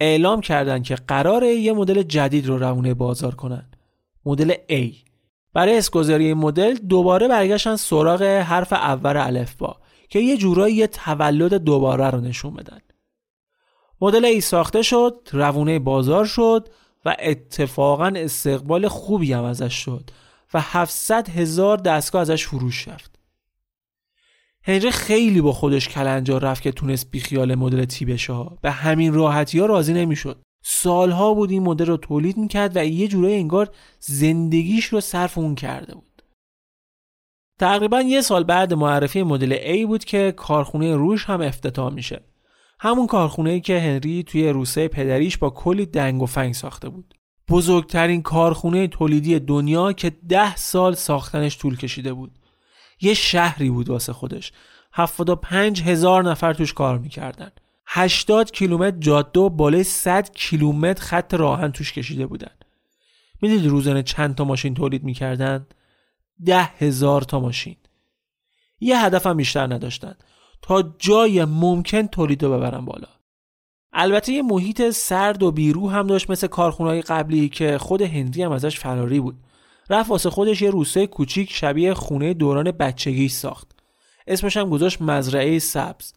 اعلام 0.00 0.40
کردند 0.40 0.84
که 0.84 0.94
قراره 0.94 1.54
یه 1.54 1.72
مدل 1.72 2.02
جدید 2.02 2.46
رو 2.46 2.58
روونه 2.58 2.94
بازار 2.94 3.34
کنن. 3.34 3.70
مدل 4.24 4.52
A. 4.52 4.94
برای 5.52 5.78
اسگذاری 5.78 6.26
این 6.26 6.36
مدل 6.36 6.74
دوباره 6.74 7.28
برگشتن 7.28 7.76
سراغ 7.76 8.22
حرف 8.22 8.72
اول 8.72 9.16
الفبا 9.16 9.76
که 10.08 10.18
یه 10.18 10.36
جورایی 10.36 10.74
یه 10.74 10.86
تولد 10.86 11.54
دوباره 11.54 12.10
رو 12.10 12.20
نشون 12.20 12.54
بدن. 12.54 12.78
مدل 14.00 14.38
A 14.38 14.40
ساخته 14.40 14.82
شد 14.82 15.28
روونه 15.32 15.78
بازار 15.78 16.24
شد 16.24 16.68
و 17.08 17.16
اتفاقا 17.18 18.12
استقبال 18.16 18.88
خوبی 18.88 19.32
هم 19.32 19.44
ازش 19.44 19.74
شد 19.74 20.10
و 20.54 20.60
700 20.60 21.28
هزار 21.28 21.76
دستگاه 21.76 22.22
ازش 22.22 22.46
فروش 22.46 22.88
رفت. 22.88 23.18
هنری 24.64 24.90
خیلی 24.90 25.40
با 25.40 25.52
خودش 25.52 25.88
کلنجار 25.88 26.42
رفت 26.42 26.62
که 26.62 26.72
تونست 26.72 27.10
بیخیال 27.10 27.54
مدل 27.54 27.84
تی 27.84 28.04
بشه 28.04 28.44
به 28.62 28.70
همین 28.70 29.12
راحتی 29.12 29.58
ها 29.58 29.66
راضی 29.66 29.92
نمی‌شد. 29.92 30.42
سالها 30.64 31.34
بود 31.34 31.50
این 31.50 31.62
مدل 31.62 31.86
رو 31.86 31.96
تولید 31.96 32.36
می‌کرد 32.36 32.76
و 32.76 32.84
یه 32.84 33.08
جورایی 33.08 33.36
انگار 33.36 33.70
زندگیش 34.00 34.84
رو 34.84 35.00
صرف 35.00 35.38
اون 35.38 35.54
کرده 35.54 35.94
بود. 35.94 36.22
تقریبا 37.58 38.00
یه 38.00 38.20
سال 38.20 38.44
بعد 38.44 38.74
معرفی 38.74 39.22
مدل 39.22 39.56
A 39.56 39.86
بود 39.86 40.04
که 40.04 40.32
کارخونه 40.36 40.96
روش 40.96 41.24
هم 41.24 41.40
افتتاح 41.40 41.92
میشه. 41.92 42.27
همون 42.80 43.06
کارخونه 43.06 43.60
که 43.60 43.80
هنری 43.80 44.22
توی 44.22 44.48
روسه 44.48 44.88
پدریش 44.88 45.38
با 45.38 45.50
کلی 45.50 45.86
دنگ 45.86 46.22
و 46.22 46.26
فنگ 46.26 46.54
ساخته 46.54 46.88
بود. 46.88 47.14
بزرگترین 47.48 48.22
کارخونه 48.22 48.86
تولیدی 48.86 49.38
دنیا 49.38 49.92
که 49.92 50.10
ده 50.28 50.56
سال 50.56 50.94
ساختنش 50.94 51.58
طول 51.58 51.76
کشیده 51.76 52.12
بود. 52.12 52.38
یه 53.00 53.14
شهری 53.14 53.70
بود 53.70 53.88
واسه 53.88 54.12
خودش. 54.12 54.52
75 54.92 55.82
هزار 55.82 56.30
نفر 56.30 56.52
توش 56.52 56.72
کار 56.72 56.98
می‌کردن. 56.98 57.50
80 57.86 58.50
کیلومتر 58.50 58.96
جاده 58.98 59.40
و 59.40 59.48
بالای 59.48 59.84
100 59.84 60.30
کیلومتر 60.34 61.02
خط 61.02 61.34
راهن 61.34 61.72
توش 61.72 61.92
کشیده 61.92 62.26
بودن. 62.26 62.52
می‌دید 63.42 63.66
روزانه 63.66 64.02
چند 64.02 64.34
تا 64.34 64.44
ماشین 64.44 64.74
تولید 64.74 65.04
می‌کردن؟ 65.04 65.66
ده 66.44 66.62
هزار 66.62 67.22
تا 67.22 67.40
ماشین. 67.40 67.76
یه 68.80 69.04
هدف 69.04 69.26
هم 69.26 69.36
بیشتر 69.36 69.66
نداشتن. 69.66 70.14
تا 70.62 70.94
جای 70.98 71.44
ممکن 71.44 72.06
تولید 72.06 72.42
رو 72.42 72.52
ببرن 72.52 72.84
بالا. 72.84 73.08
البته 73.92 74.32
یه 74.32 74.42
محیط 74.42 74.90
سرد 74.90 75.42
و 75.42 75.52
بیرو 75.52 75.90
هم 75.90 76.06
داشت 76.06 76.30
مثل 76.30 76.46
کارخونه‌های 76.46 77.02
قبلی 77.02 77.48
که 77.48 77.78
خود 77.78 78.02
هندی 78.02 78.42
هم 78.42 78.52
ازش 78.52 78.78
فراری 78.78 79.20
بود. 79.20 79.36
رفت 79.90 80.10
واسه 80.10 80.30
خودش 80.30 80.62
یه 80.62 80.70
روسته 80.70 81.06
کوچیک 81.06 81.52
شبیه 81.52 81.94
خونه 81.94 82.34
دوران 82.34 82.70
بچگیش 82.70 83.32
ساخت. 83.32 83.70
اسمش 84.26 84.56
هم 84.56 84.70
گذاشت 84.70 85.02
مزرعه 85.02 85.58
سبز. 85.58 86.12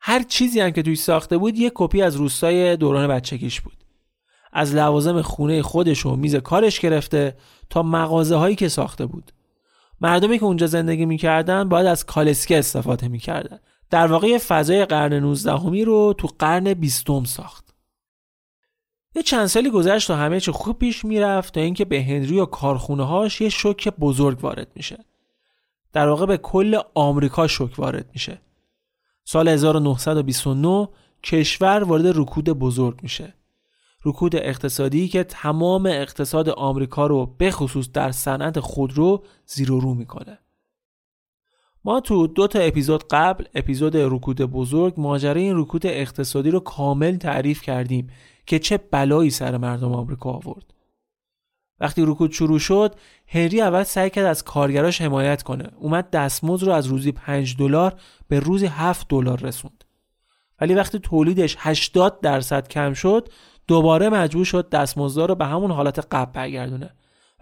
هر 0.00 0.22
چیزی 0.22 0.60
هم 0.60 0.70
که 0.70 0.82
توی 0.82 0.96
ساخته 0.96 1.38
بود 1.38 1.58
یه 1.58 1.72
کپی 1.74 2.02
از 2.02 2.16
روستای 2.16 2.76
دوران 2.76 3.08
بچگیش 3.08 3.60
بود. 3.60 3.76
از 4.52 4.74
لوازم 4.74 5.22
خونه 5.22 5.62
خودش 5.62 6.06
و 6.06 6.16
میز 6.16 6.36
کارش 6.36 6.80
گرفته 6.80 7.36
تا 7.70 7.82
مغازه 7.82 8.36
هایی 8.36 8.56
که 8.56 8.68
ساخته 8.68 9.06
بود. 9.06 9.32
مردمی 10.00 10.38
که 10.38 10.44
اونجا 10.44 10.66
زندگی 10.66 11.06
می‌کردن 11.06 11.68
باید 11.68 11.86
از 11.86 12.06
کالسکه 12.06 12.58
استفاده 12.58 13.08
می‌کردن. 13.08 13.58
در 13.92 14.06
واقع 14.06 14.38
فضای 14.38 14.84
قرن 14.84 15.12
19 15.12 15.52
همی 15.52 15.84
رو 15.84 16.14
تو 16.18 16.28
قرن 16.38 16.74
20 16.74 17.06
ساخت. 17.24 17.74
یه 19.14 19.22
چند 19.22 19.46
سالی 19.46 19.70
گذشت 19.70 20.08
تا 20.08 20.16
همه 20.16 20.40
چی 20.40 20.50
خوب 20.50 20.78
پیش 20.78 21.04
می‌رفت 21.04 21.54
تا 21.54 21.60
اینکه 21.60 21.84
به 21.84 22.02
هنری 22.02 22.40
و 22.40 22.46
کارخونه 22.46 23.06
هاش 23.06 23.40
یه 23.40 23.48
شوک 23.48 23.88
بزرگ 23.88 24.44
وارد 24.44 24.68
میشه. 24.74 25.04
در 25.92 26.08
واقع 26.08 26.26
به 26.26 26.36
کل 26.36 26.80
آمریکا 26.94 27.46
شوک 27.46 27.78
وارد 27.78 28.10
میشه. 28.12 28.40
سال 29.24 29.48
1929 29.48 30.88
کشور 31.22 31.82
وارد 31.84 32.06
رکود 32.06 32.44
بزرگ 32.44 32.98
میشه. 33.02 33.34
رکود 34.04 34.36
اقتصادی 34.36 35.08
که 35.08 35.24
تمام 35.24 35.86
اقتصاد 35.86 36.48
آمریکا 36.48 37.06
رو 37.06 37.26
به 37.26 37.50
خصوص 37.50 37.88
در 37.92 38.12
صنعت 38.12 38.60
خودرو 38.60 39.24
زیر 39.46 39.72
و 39.72 39.80
رو 39.80 39.94
می‌کنه. 39.94 40.38
ما 41.84 42.00
تو 42.00 42.26
دو 42.26 42.46
تا 42.46 42.58
اپیزود 42.58 43.04
قبل 43.10 43.44
اپیزود 43.54 43.96
رکود 43.96 44.40
بزرگ 44.42 44.94
ماجرای 44.96 45.42
این 45.42 45.56
رکود 45.56 45.86
اقتصادی 45.86 46.50
رو 46.50 46.60
کامل 46.60 47.16
تعریف 47.16 47.62
کردیم 47.62 48.10
که 48.46 48.58
چه 48.58 48.76
بلایی 48.76 49.30
سر 49.30 49.56
مردم 49.56 49.92
آمریکا 49.92 50.30
آورد. 50.30 50.74
وقتی 51.80 52.02
رکود 52.06 52.32
شروع 52.32 52.58
شد 52.58 52.94
هنری 53.26 53.60
اول 53.60 53.82
سعی 53.82 54.10
کرد 54.10 54.24
از 54.24 54.44
کارگراش 54.44 55.00
حمایت 55.00 55.42
کنه. 55.42 55.70
اومد 55.76 56.10
دستمزد 56.10 56.66
رو 56.66 56.72
از 56.72 56.86
روزی 56.86 57.12
5 57.12 57.56
دلار 57.56 57.94
به 58.28 58.40
روزی 58.40 58.66
7 58.66 59.08
دلار 59.08 59.40
رسوند. 59.40 59.84
ولی 60.60 60.74
وقتی 60.74 60.98
تولیدش 60.98 61.56
80 61.58 62.20
درصد 62.20 62.68
کم 62.68 62.94
شد 62.94 63.28
دوباره 63.66 64.08
مجبور 64.08 64.44
شد 64.44 64.68
دستمزد 64.68 65.20
رو 65.20 65.34
به 65.34 65.46
همون 65.46 65.70
حالت 65.70 65.98
قبل 66.10 66.32
برگردونه. 66.32 66.90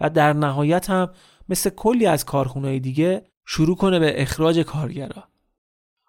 و 0.01 0.09
در 0.09 0.33
نهایت 0.33 0.89
هم 0.89 1.09
مثل 1.49 1.69
کلی 1.69 2.05
از 2.05 2.25
کارخونه‌های 2.25 2.79
دیگه 2.79 3.30
شروع 3.45 3.75
کنه 3.75 3.99
به 3.99 4.21
اخراج 4.21 4.59
کارگرا. 4.59 5.23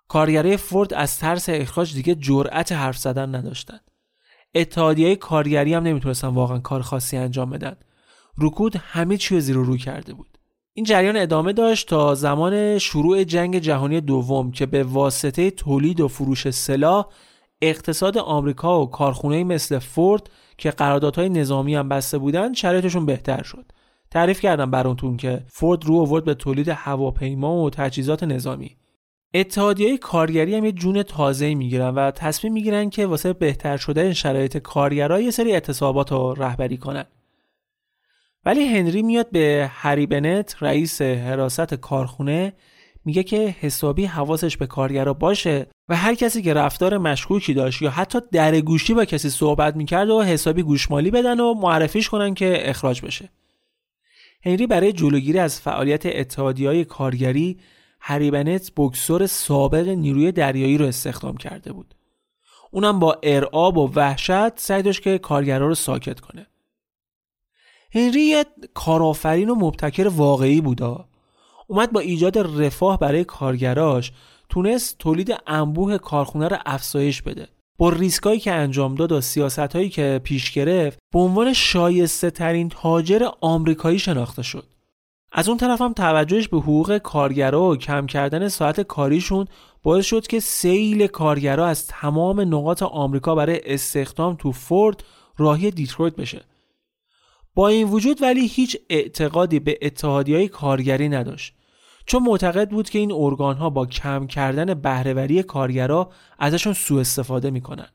کارگرای 0.08 0.56
فورد 0.56 0.94
از 0.94 1.18
ترس 1.18 1.48
اخراج 1.48 1.94
دیگه 1.94 2.14
جرأت 2.14 2.72
حرف 2.72 2.98
زدن 2.98 3.34
نداشتن. 3.34 3.80
اتحادیه 4.54 5.16
کارگری 5.16 5.74
هم 5.74 5.82
نمی‌تونستن 5.82 6.28
واقعا 6.28 6.58
کار 6.58 6.82
خاصی 6.82 7.16
انجام 7.16 7.50
بدن. 7.50 7.76
رکود 8.38 8.76
همه 8.76 9.16
چی 9.16 9.40
زیر 9.40 9.56
رو 9.56 9.76
کرده 9.76 10.14
بود. 10.14 10.38
این 10.74 10.84
جریان 10.84 11.16
ادامه 11.16 11.52
داشت 11.52 11.88
تا 11.88 12.14
زمان 12.14 12.78
شروع 12.78 13.24
جنگ 13.24 13.58
جهانی 13.58 14.00
دوم 14.00 14.50
که 14.52 14.66
به 14.66 14.82
واسطه 14.82 15.50
تولید 15.50 16.00
و 16.00 16.08
فروش 16.08 16.50
سلاح 16.50 17.06
اقتصاد 17.62 18.18
آمریکا 18.18 18.82
و 18.82 18.90
کارخونه 18.90 19.44
مثل 19.44 19.78
فورد 19.78 20.30
که 20.58 20.70
قراردادهای 20.70 21.28
نظامی 21.28 21.74
هم 21.74 21.88
بسته 21.88 22.18
بودن 22.18 22.52
شرایطشون 22.52 23.06
بهتر 23.06 23.42
شد. 23.42 23.72
تعریف 24.12 24.40
کردم 24.40 24.70
براتون 24.70 25.16
که 25.16 25.42
فورد 25.48 25.84
رو 25.84 25.96
آورد 25.96 26.24
به 26.24 26.34
تولید 26.34 26.68
هواپیما 26.68 27.56
و 27.56 27.70
تجهیزات 27.70 28.22
نظامی. 28.24 28.76
اتحادیه 29.34 29.98
کارگری 29.98 30.54
هم 30.54 30.64
یه 30.64 30.72
جون 30.72 31.02
تازه 31.02 31.54
می‌گیرن 31.54 31.94
و 31.94 32.10
تصمیم 32.10 32.52
می‌گیرن 32.52 32.90
که 32.90 33.06
واسه 33.06 33.32
بهتر 33.32 33.76
شده 33.76 34.14
شرایط 34.14 34.56
کارگرا 34.56 35.20
یه 35.20 35.30
سری 35.30 35.52
اعتصابات 35.52 36.12
رو 36.12 36.34
رهبری 36.34 36.76
کنن. 36.76 37.04
ولی 38.44 38.64
هنری 38.64 39.02
میاد 39.02 39.30
به 39.30 39.70
هری 39.72 40.06
بنت 40.06 40.56
رئیس 40.60 41.02
حراست 41.02 41.74
کارخونه 41.74 42.52
میگه 43.04 43.22
که 43.22 43.54
حسابی 43.60 44.04
حواسش 44.04 44.56
به 44.56 44.66
کارگرا 44.66 45.14
باشه 45.14 45.66
و 45.88 45.96
هر 45.96 46.14
کسی 46.14 46.42
که 46.42 46.54
رفتار 46.54 46.98
مشکوکی 46.98 47.54
داشت 47.54 47.82
یا 47.82 47.90
حتی 47.90 48.18
در 48.32 48.60
گوشی 48.60 48.94
با 48.94 49.04
کسی 49.04 49.30
صحبت 49.30 49.76
می‌کرد 49.76 50.10
و 50.10 50.22
حسابی 50.22 50.62
گوشمالی 50.62 51.10
بدن 51.10 51.40
و 51.40 51.54
معرفیش 51.54 52.08
کنن 52.08 52.34
که 52.34 52.70
اخراج 52.70 53.02
بشه. 53.02 53.28
هنری 54.45 54.66
برای 54.66 54.93
جلوگیری 54.93 55.38
از 55.38 55.61
فعالیت 55.61 56.07
اتحادیه 56.07 56.84
کارگری 56.84 57.59
هری 58.01 58.30
بنت 58.30 58.72
بکسور 58.76 59.26
سابق 59.26 59.88
نیروی 59.88 60.32
دریایی 60.32 60.78
رو 60.78 60.86
استخدام 60.86 61.36
کرده 61.36 61.72
بود. 61.72 61.95
اونم 62.70 62.99
با 62.99 63.18
ارعاب 63.22 63.78
و 63.78 63.93
وحشت 63.95 64.61
سعی 64.61 64.82
داشت 64.82 65.03
که 65.03 65.18
کارگرا 65.18 65.66
رو 65.66 65.74
ساکت 65.74 66.20
کنه. 66.20 66.47
هنری 67.95 68.45
کارآفرین 68.74 69.51
و 69.51 69.55
مبتکر 69.55 70.09
واقعی 70.09 70.61
بودا. 70.61 71.09
اومد 71.66 71.93
با 71.93 72.01
ایجاد 72.01 72.38
رفاه 72.38 72.99
برای 72.99 73.24
کارگراش 73.24 74.12
تونست 74.49 74.99
تولید 74.99 75.36
انبوه 75.47 75.99
کارخونه 75.99 76.49
رو 76.49 76.57
افزایش 76.66 77.22
بده. 77.22 77.49
ریسکایی 77.90 78.40
که 78.40 78.52
انجام 78.52 78.94
داد 78.94 79.12
و 79.12 79.20
سیاست 79.20 79.58
هایی 79.58 79.88
که 79.88 80.20
پیش 80.24 80.50
گرفت 80.52 80.98
به 81.12 81.18
عنوان 81.18 81.52
شایسته 81.52 82.30
ترین 82.30 82.68
تاجر 82.68 83.28
آمریکایی 83.40 83.98
شناخته 83.98 84.42
شد. 84.42 84.64
از 85.32 85.48
اون 85.48 85.58
طرف 85.58 85.80
هم 85.80 85.92
توجهش 85.92 86.48
به 86.48 86.58
حقوق 86.58 86.98
کارگرا 86.98 87.62
و 87.62 87.76
کم 87.76 88.06
کردن 88.06 88.48
ساعت 88.48 88.80
کاریشون 88.80 89.46
باعث 89.82 90.06
شد 90.06 90.26
که 90.26 90.40
سیل 90.40 91.06
کارگرا 91.06 91.66
از 91.66 91.86
تمام 91.86 92.40
نقاط 92.40 92.82
آمریکا 92.82 93.34
برای 93.34 93.60
استخدام 93.64 94.36
تو 94.36 94.52
فورد 94.52 95.04
راهی 95.38 95.70
دیترویت 95.70 96.16
بشه. 96.16 96.40
با 97.54 97.68
این 97.68 97.88
وجود 97.88 98.22
ولی 98.22 98.46
هیچ 98.46 98.76
اعتقادی 98.90 99.60
به 99.60 99.78
اتحادی 99.82 100.34
های 100.34 100.48
کارگری 100.48 101.08
نداشت. 101.08 101.54
چون 102.07 102.22
معتقد 102.22 102.70
بود 102.70 102.90
که 102.90 102.98
این 102.98 103.12
ارگان 103.12 103.57
ها 103.57 103.70
با 103.70 103.86
کم 103.86 104.26
کردن 104.26 104.74
بهرهوری 104.74 105.42
کارگرا 105.42 106.11
ازشون 106.38 106.72
سوء 106.72 107.00
استفاده 107.00 107.50
می‌کنن. 107.50 107.88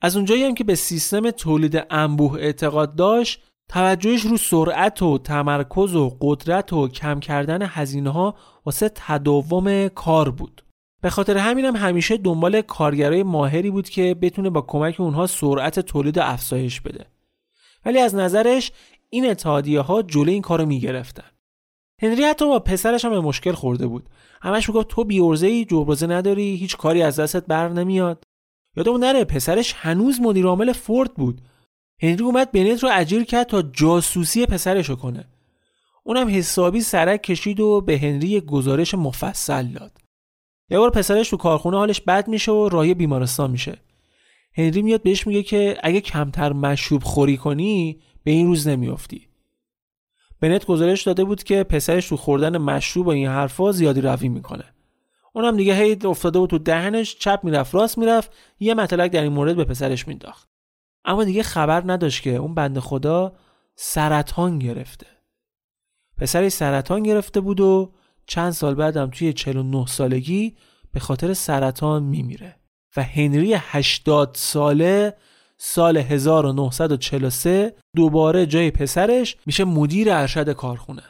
از 0.00 0.16
اونجایی 0.16 0.44
هم 0.44 0.54
که 0.54 0.64
به 0.64 0.74
سیستم 0.74 1.30
تولید 1.30 1.86
انبوه 1.90 2.34
اعتقاد 2.34 2.94
داشت 2.94 3.42
توجهش 3.68 4.20
رو 4.20 4.36
سرعت 4.36 5.02
و 5.02 5.18
تمرکز 5.18 5.94
و 5.94 6.16
قدرت 6.20 6.72
و 6.72 6.88
کم 6.88 7.20
کردن 7.20 7.62
هزینه 7.62 8.10
ها 8.10 8.34
واسه 8.66 8.90
تداوم 8.94 9.88
کار 9.88 10.30
بود. 10.30 10.64
به 11.02 11.10
خاطر 11.10 11.36
همینم 11.36 11.76
هم 11.76 11.88
همیشه 11.88 12.16
دنبال 12.16 12.62
کارگرای 12.62 13.22
ماهری 13.22 13.70
بود 13.70 13.88
که 13.88 14.14
بتونه 14.14 14.50
با 14.50 14.60
کمک 14.60 15.00
اونها 15.00 15.26
سرعت 15.26 15.80
تولید 15.80 16.18
افزایش 16.18 16.80
بده. 16.80 17.06
ولی 17.84 17.98
از 17.98 18.14
نظرش 18.14 18.72
این 19.10 19.30
اتحادیه 19.30 19.80
ها 19.80 20.02
جلوی 20.02 20.32
این 20.32 20.42
کارو 20.42 20.66
می‌گرفتن. 20.66 21.30
هنری 22.02 22.24
حتی 22.24 22.46
با 22.46 22.58
پسرش 22.58 23.04
هم 23.04 23.10
به 23.10 23.20
مشکل 23.20 23.52
خورده 23.52 23.86
بود. 23.86 24.08
همش 24.42 24.68
می‌گفت 24.68 24.88
تو 24.88 25.04
بیورزه 25.04 25.46
ای 25.46 25.64
جبرازه 25.64 26.06
نداری 26.06 26.56
هیچ 26.56 26.76
کاری 26.76 27.02
از 27.02 27.20
دستت 27.20 27.46
بر 27.46 27.68
نمیاد. 27.68 28.24
یادمون 28.76 29.04
نره 29.04 29.24
پسرش 29.24 29.74
هنوز 29.76 30.20
مدیر 30.20 30.46
عامل 30.46 30.72
فورد 30.72 31.14
بود. 31.14 31.40
هنری 32.02 32.24
اومد 32.24 32.52
بنت 32.52 32.82
رو 32.82 32.88
اجیر 32.92 33.24
کرد 33.24 33.46
تا 33.46 33.62
جاسوسی 33.62 34.46
پسرش 34.46 34.88
رو 34.88 34.96
کنه. 34.96 35.28
اونم 36.04 36.28
حسابی 36.28 36.80
سرک 36.80 37.22
کشید 37.22 37.60
و 37.60 37.80
به 37.80 37.98
هنری 37.98 38.40
گزارش 38.40 38.94
مفصل 38.94 39.66
داد. 39.66 39.92
یه 40.70 40.78
بار 40.78 40.90
پسرش 40.90 41.30
تو 41.30 41.36
کارخونه 41.36 41.76
حالش 41.76 42.00
بد 42.00 42.28
میشه 42.28 42.52
و 42.52 42.68
راهی 42.68 42.94
بیمارستان 42.94 43.50
میشه. 43.50 43.78
هنری 44.56 44.82
میاد 44.82 45.02
بهش 45.02 45.26
میگه 45.26 45.42
که 45.42 45.78
اگه 45.82 46.00
کمتر 46.00 46.52
مشروب 46.52 47.02
خوری 47.02 47.36
کنی 47.36 48.00
به 48.24 48.30
این 48.30 48.46
روز 48.46 48.68
نمیافتی. 48.68 49.29
بنت 50.40 50.66
گزارش 50.66 51.02
داده 51.02 51.24
بود 51.24 51.42
که 51.42 51.64
پسرش 51.64 52.08
تو 52.08 52.16
خوردن 52.16 52.58
مشروب 52.58 53.06
و 53.06 53.10
این 53.10 53.28
حرفا 53.28 53.72
زیادی 53.72 54.00
روی 54.00 54.28
می‌کنه. 54.28 54.64
اونم 55.32 55.56
دیگه 55.56 55.74
هی 55.74 55.98
افتاده 56.04 56.38
بود 56.38 56.50
تو 56.50 56.58
دهنش 56.58 57.16
چپ 57.18 57.40
می‌رفت 57.42 57.74
راست 57.74 57.98
می‌رفت 57.98 58.32
یه 58.60 58.74
مطلق 58.74 59.08
در 59.08 59.22
این 59.22 59.32
مورد 59.32 59.56
به 59.56 59.64
پسرش 59.64 60.08
مینداخت. 60.08 60.48
اما 61.04 61.24
دیگه 61.24 61.42
خبر 61.42 61.82
نداشت 61.86 62.22
که 62.22 62.36
اون 62.36 62.54
بند 62.54 62.78
خدا 62.78 63.32
سرطان 63.74 64.58
گرفته. 64.58 65.06
پسرش 66.18 66.52
سرطان 66.52 67.02
گرفته 67.02 67.40
بود 67.40 67.60
و 67.60 67.92
چند 68.26 68.50
سال 68.50 68.74
بعدم 68.74 69.10
توی 69.10 69.32
49 69.32 69.86
سالگی 69.86 70.56
به 70.92 71.00
خاطر 71.00 71.34
سرطان 71.34 72.02
میمیره. 72.02 72.56
و 72.96 73.02
هنری 73.02 73.54
80 73.54 74.30
ساله 74.34 75.16
سال 75.62 75.96
1943 75.96 77.74
دوباره 77.96 78.46
جای 78.46 78.70
پسرش 78.70 79.36
میشه 79.46 79.64
مدیر 79.64 80.12
ارشد 80.12 80.52
کارخونه. 80.52 81.02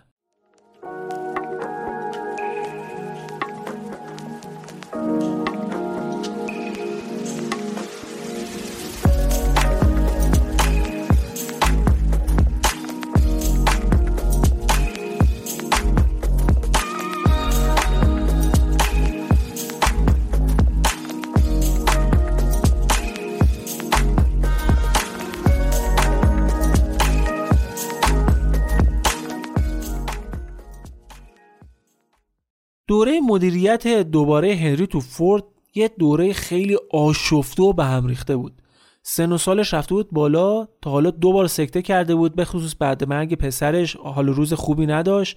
دوره 32.91 33.21
مدیریت 33.21 33.87
دوباره 33.87 34.55
هنری 34.55 34.87
تو 34.87 35.01
فورد 35.01 35.45
یه 35.75 35.91
دوره 35.99 36.33
خیلی 36.33 36.77
آشفته 36.91 37.63
و 37.63 37.73
به 37.73 37.85
هم 37.85 38.07
ریخته 38.07 38.37
بود. 38.37 38.63
سن 39.03 39.33
و 39.33 39.39
سالش 39.39 39.75
رفته 39.75 39.95
بود 39.95 40.11
بالا 40.11 40.69
تا 40.83 40.91
حالا 40.91 41.11
دو 41.11 41.33
بار 41.33 41.47
سکته 41.47 41.83
کرده 41.83 42.15
بود 42.15 42.35
به 42.35 42.45
خصوص 42.45 42.75
بعد 42.79 43.05
مرگ 43.05 43.35
پسرش 43.35 43.97
حال 43.97 44.29
روز 44.29 44.53
خوبی 44.53 44.87
نداشت. 44.87 45.37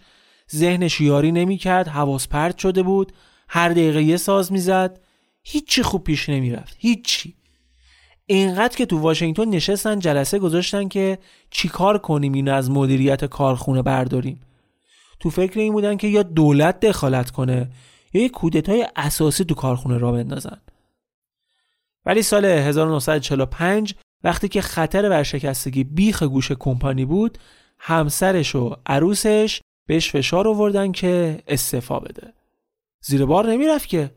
ذهنش 0.55 1.01
یاری 1.01 1.31
نمی‌کرد 1.31 1.87
حواس 1.87 2.27
پرت 2.27 2.57
شده 2.57 2.83
بود. 2.83 3.11
هر 3.47 3.69
دقیقه 3.69 4.03
یه 4.03 4.17
ساز 4.17 4.51
می‌زد. 4.51 4.99
هیچی 5.43 5.83
خوب 5.83 6.03
پیش 6.03 6.29
نمی‌رفت. 6.29 6.75
هیچی. 6.79 7.35
اینقدر 8.25 8.77
که 8.77 8.85
تو 8.85 8.99
واشنگتن 8.99 9.49
نشستن 9.49 9.99
جلسه 9.99 10.39
گذاشتن 10.39 10.87
که 10.87 11.17
چیکار 11.49 11.97
کنیم 11.97 12.33
اینو 12.33 12.53
از 12.53 12.71
مدیریت 12.71 13.25
کارخونه 13.25 13.81
برداریم. 13.81 14.39
تو 15.23 15.29
فکر 15.29 15.59
این 15.59 15.73
بودن 15.73 15.97
که 15.97 16.07
یا 16.07 16.23
دولت 16.23 16.79
دخالت 16.79 17.31
کنه 17.31 17.69
یا 18.13 18.21
یک 18.21 18.31
کودتای 18.31 18.87
اساسی 18.95 19.45
تو 19.45 19.55
کارخونه 19.55 19.97
را 19.97 20.11
بندازن. 20.11 20.61
ولی 22.05 22.21
سال 22.21 22.45
1945 22.45 23.95
وقتی 24.23 24.47
که 24.47 24.61
خطر 24.61 25.09
ورشکستگی 25.09 25.83
بیخ 25.83 26.23
گوش 26.23 26.51
کمپانی 26.51 27.05
بود 27.05 27.37
همسرش 27.79 28.55
و 28.55 28.75
عروسش 28.85 29.61
بهش 29.87 30.11
فشار 30.11 30.47
آوردن 30.47 30.91
که 30.91 31.43
استعفا 31.47 31.99
بده. 31.99 32.33
زیر 33.01 33.25
بار 33.25 33.51
نمی‌رفت 33.51 33.89
که. 33.89 34.11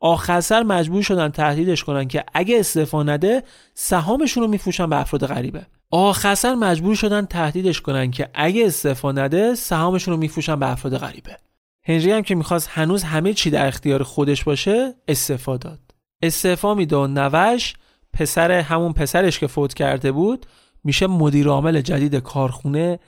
آخر 0.00 0.40
سر 0.40 0.62
مجبور 0.62 1.02
شدن 1.02 1.28
تهدیدش 1.28 1.84
کنن 1.84 2.08
که 2.08 2.24
اگه 2.34 2.60
استعفا 2.60 3.02
نده 3.02 3.42
سهامشون 3.74 4.42
رو 4.42 4.48
میفروشن 4.48 4.90
به 4.90 5.00
افراد 5.00 5.26
غریبه. 5.26 5.66
آخر 5.90 6.54
مجبور 6.54 6.94
شدن 6.94 7.26
تهدیدش 7.26 7.80
کنن 7.80 8.10
که 8.10 8.28
اگه 8.34 8.66
استعفا 8.66 9.12
نده 9.12 9.54
سهامشون 9.54 10.14
رو 10.14 10.20
میفروشن 10.20 10.58
به 10.58 10.70
افراد 10.70 10.98
غریبه. 10.98 11.36
هنری 11.84 12.12
هم 12.12 12.22
که 12.22 12.34
می‌خواست 12.34 12.68
هنوز 12.72 13.02
همه 13.02 13.32
چی 13.32 13.50
در 13.50 13.66
اختیار 13.66 14.02
خودش 14.02 14.44
باشه 14.44 14.94
استعفا 15.08 15.56
داد. 15.56 15.80
استعفا 16.22 16.74
میده 16.74 16.96
و 16.96 17.06
نوش 17.06 17.74
پسر 18.12 18.52
همون 18.52 18.92
پسرش 18.92 19.38
که 19.38 19.46
فوت 19.46 19.74
کرده 19.74 20.12
بود 20.12 20.46
میشه 20.84 21.06
مدیر 21.06 21.48
عامل 21.48 21.80
جدید 21.80 22.14
کارخونه 22.14 22.98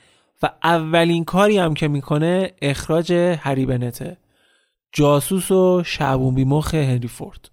و 0.43 0.51
اولین 0.65 1.25
کاری 1.25 1.59
هم 1.59 1.75
که 1.75 1.89
می‌کنه 1.89 2.53
اخراج 2.63 3.13
هری 3.13 3.67
بنته 3.67 4.17
جاسوس 4.93 5.51
و 5.51 5.83
شعبون 5.85 6.35
بیمخ 6.35 6.75
هنری 6.75 7.09
فورد. 7.09 7.51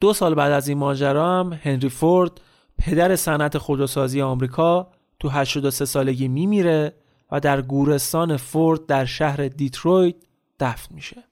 دو 0.00 0.12
سال 0.12 0.34
بعد 0.34 0.52
از 0.52 0.68
این 0.68 0.78
ماجرا 0.78 1.40
هم 1.40 1.60
هنری 1.62 1.88
فورد 1.88 2.40
پدر 2.78 3.16
صنعت 3.16 3.58
خودروسازی 3.58 4.22
آمریکا 4.22 4.90
تو 5.18 5.28
83 5.28 5.84
سالگی 5.84 6.28
میمیره 6.28 6.94
و 7.32 7.40
در 7.40 7.62
گورستان 7.62 8.36
فورد 8.36 8.86
در 8.86 9.04
شهر 9.04 9.48
دیترویت 9.48 10.16
دفن 10.60 10.94
میشه. 10.94 11.24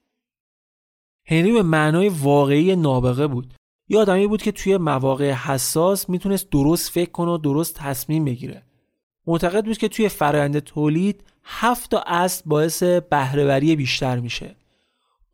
هنری 1.27 1.53
به 1.53 1.63
معنای 1.63 2.09
واقعی 2.09 2.77
نابغه 2.77 3.27
بود. 3.27 3.55
یه 3.89 3.99
آدمی 3.99 4.27
بود 4.27 4.43
که 4.43 4.53
توی 4.53 4.77
مواقع 4.77 5.31
حساس 5.31 6.09
می‌تونست 6.09 6.51
درست 6.51 6.91
فکر 6.91 7.11
کنه 7.11 7.31
و 7.31 7.39
درست 7.39 7.75
تصمیم 7.75 8.25
بگیره 8.25 8.63
معتقد 9.27 9.65
بود 9.65 9.79
که 9.79 9.89
توی 9.89 10.09
فرآیند 10.09 10.59
تولید 10.59 11.25
هفت 11.45 11.91
تا 11.91 12.05
اصل 12.07 12.43
باعث 12.47 12.83
بهرهوری 12.83 13.77
بیشتر 13.77 14.21
میشه 14.21 14.57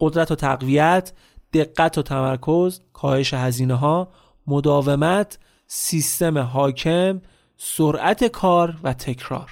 قدرت 0.01 0.31
و 0.31 0.35
تقویت 0.35 1.13
دقت 1.53 1.99
و 1.99 2.03
تمرکز 2.03 2.81
کاهش 2.93 3.35
هزینه 3.35 3.75
ها 3.75 4.09
مداومت 4.47 5.39
سیستم 5.73 6.39
حاکم 6.39 7.21
سرعت 7.57 8.25
کار 8.25 8.79
و 8.83 8.93
تکرار. 8.93 9.51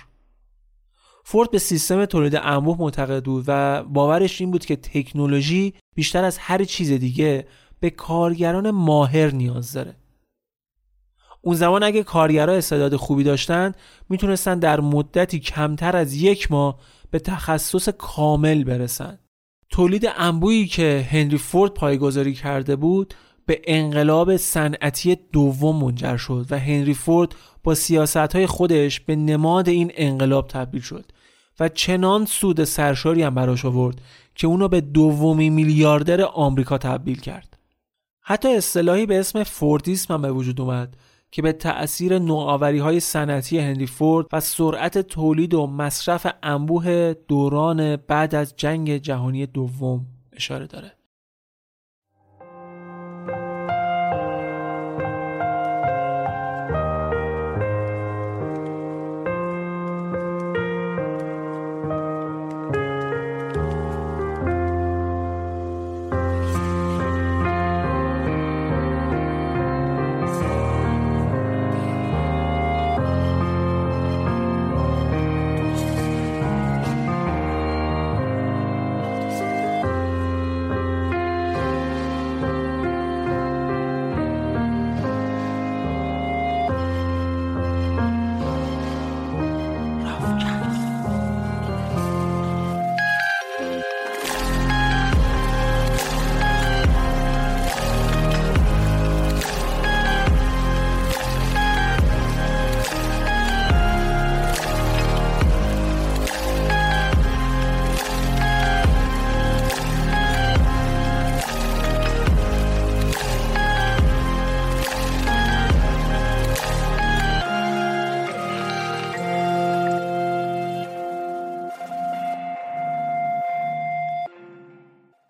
فورد 1.25 1.51
به 1.51 1.59
سیستم 1.59 2.05
تولید 2.05 2.37
انبوه 2.37 2.77
معتقد 2.79 3.25
بود 3.25 3.45
و 3.47 3.83
باورش 3.85 4.41
این 4.41 4.51
بود 4.51 4.67
که 4.67 4.77
تکنولوژی 4.77 5.75
بیشتر 5.95 6.25
از 6.25 6.39
هر 6.39 6.65
چیز 6.65 6.93
دیگه 6.93 7.47
به 7.81 7.91
کارگران 7.91 8.71
ماهر 8.71 9.31
نیاز 9.31 9.73
داره. 9.73 9.97
اون 11.43 11.57
زمان 11.57 11.83
اگه 11.83 12.03
کارگرها 12.03 12.55
استعداد 12.55 12.97
خوبی 12.97 13.25
داشتن 13.25 13.73
می‌تونستن 14.09 14.59
در 14.59 14.81
مدتی 14.81 15.41
کمتر 15.41 15.97
از 15.97 16.15
یک 16.15 16.53
ماه 16.53 16.81
به 17.11 17.19
تخصص 17.19 17.89
کامل 17.89 18.65
برسن. 18.65 19.19
تولید 19.71 20.09
انبویی 20.17 20.67
که 20.67 21.07
هنری 21.11 21.39
فورد 21.39 21.75
پایگذاری 21.75 22.35
کرده 22.35 22.77
بود 22.77 23.15
به 23.49 23.61
انقلاب 23.65 24.37
صنعتی 24.37 25.17
دوم 25.33 25.77
منجر 25.77 26.17
شد 26.17 26.47
و 26.51 26.59
هنری 26.59 26.95
فورد 26.95 27.35
با 27.65 27.75
سیاست 27.75 28.17
های 28.17 28.47
خودش 28.47 29.01
به 29.01 29.17
نماد 29.17 29.69
این 29.69 29.93
انقلاب 29.95 30.49
تبدیل 30.49 30.81
شد 30.81 31.05
و 31.61 31.69
چنان 31.69 32.25
سود 32.25 32.65
سرشاری 32.65 33.23
هم 33.23 33.35
براش 33.35 33.65
آورد 33.65 34.01
که 34.35 34.47
اونو 34.47 34.69
به 34.69 34.81
دومی 34.81 35.51
میلیاردر 35.51 36.23
آمریکا 36.23 36.79
تبدیل 36.79 37.21
کرد. 37.21 37.59
حتی 38.21 38.57
اصطلاحی 38.57 39.07
به 39.07 39.21
اسم 39.21 39.43
فوردیسم 39.43 40.15
هم 40.15 40.23
به 40.23 40.33
وجود 40.33 40.61
اومد 40.61 40.97
که 41.31 41.43
به 41.43 41.53
تأثیر 41.53 42.19
نوآوری 42.19 42.79
های 42.79 43.01
صنعتی 43.01 43.59
هنری 43.59 43.87
فورد 43.87 44.27
و 44.33 44.41
سرعت 44.41 44.99
تولید 44.99 45.55
و 45.55 45.67
مصرف 45.67 46.27
انبوه 46.43 47.15
دوران 47.29 47.97
بعد 47.97 48.35
از 48.35 48.57
جنگ 48.57 48.97
جهانی 48.97 49.47
دوم 49.47 50.07
اشاره 50.33 50.67
داره. 50.67 50.98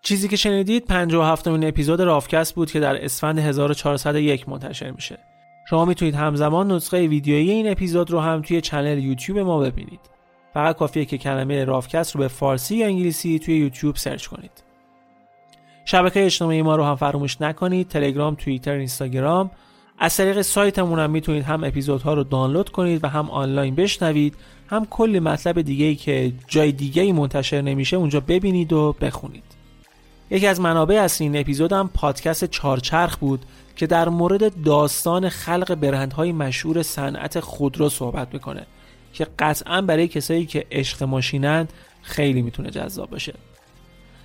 چیزی 0.09 0.27
که 0.27 0.35
شنیدید 0.35 0.85
57 0.85 1.47
مین 1.47 1.67
اپیزود 1.67 2.01
راوکست 2.01 2.55
بود 2.55 2.71
که 2.71 2.79
در 2.79 3.05
اسفند 3.05 3.39
1401 3.39 4.49
منتشر 4.49 4.91
میشه. 4.91 5.17
شما 5.69 5.85
می‌تونید 5.85 6.15
همزمان 6.15 6.71
نسخه 6.71 7.07
ویدیویی 7.07 7.51
این 7.51 7.71
اپیزود 7.71 8.11
رو 8.11 8.19
هم 8.19 8.41
توی 8.41 8.61
channel 8.61 9.03
یوتیوب 9.03 9.39
ما 9.39 9.59
ببینید. 9.59 9.99
فقط 10.53 10.77
کافیه 10.77 11.05
که 11.05 11.17
کلمه 11.17 11.65
راوکست 11.65 12.15
رو 12.15 12.21
به 12.21 12.27
فارسی 12.27 12.75
یا 12.75 12.85
انگلیسی 12.85 13.39
توی 13.39 13.57
یوتیوب 13.57 13.95
search 13.95 14.27
کنید. 14.27 14.63
شبکه 15.85 16.25
اجتماعی 16.25 16.61
ما 16.61 16.75
رو 16.75 16.83
هم 16.83 16.95
فراموش 16.95 17.41
نکنید. 17.41 17.87
تلگرام، 17.87 18.35
توییتر، 18.35 18.73
اینستاگرام. 18.73 19.51
از 19.99 20.17
طریق 20.17 20.41
سایتمون 20.41 20.99
هم 20.99 21.09
می‌تونید 21.09 21.43
هم 21.43 21.63
اپیزودها 21.63 22.13
رو 22.13 22.23
دانلود 22.23 22.69
کنید 22.69 23.03
و 23.03 23.07
هم 23.07 23.29
آنلاین 23.29 23.75
بشنوید. 23.75 24.35
هم 24.67 24.85
کلی 24.85 25.19
مطلب 25.19 25.61
دیگه 25.61 25.85
ای 25.85 25.95
که 25.95 26.33
جای 26.47 26.71
دیگه 26.71 27.01
ای 27.01 27.11
منتشر 27.11 27.61
نمیشه 27.61 27.97
اونجا 27.97 28.19
ببینید 28.19 28.73
و 28.73 28.95
بخونید. 29.01 29.48
یکی 30.31 30.47
از 30.47 30.61
منابع 30.61 30.95
اصلی 30.95 31.27
این 31.27 31.37
اپیزود 31.37 31.73
هم 31.73 31.89
پادکست 31.93 32.45
چارچرخ 32.45 33.17
بود 33.17 33.45
که 33.75 33.87
در 33.87 34.09
مورد 34.09 34.63
داستان 34.63 35.29
خلق 35.29 35.75
برندهای 35.75 36.31
مشهور 36.31 36.83
صنعت 36.83 37.39
خودرو 37.39 37.89
صحبت 37.89 38.33
می‌کنه 38.33 38.65
که 39.13 39.27
قطعا 39.39 39.81
برای 39.81 40.07
کسایی 40.07 40.45
که 40.45 40.65
عشق 40.71 41.03
ماشینند 41.03 41.73
خیلی 42.01 42.41
می‌تونه 42.41 42.69
جذاب 42.69 43.09
باشه. 43.09 43.33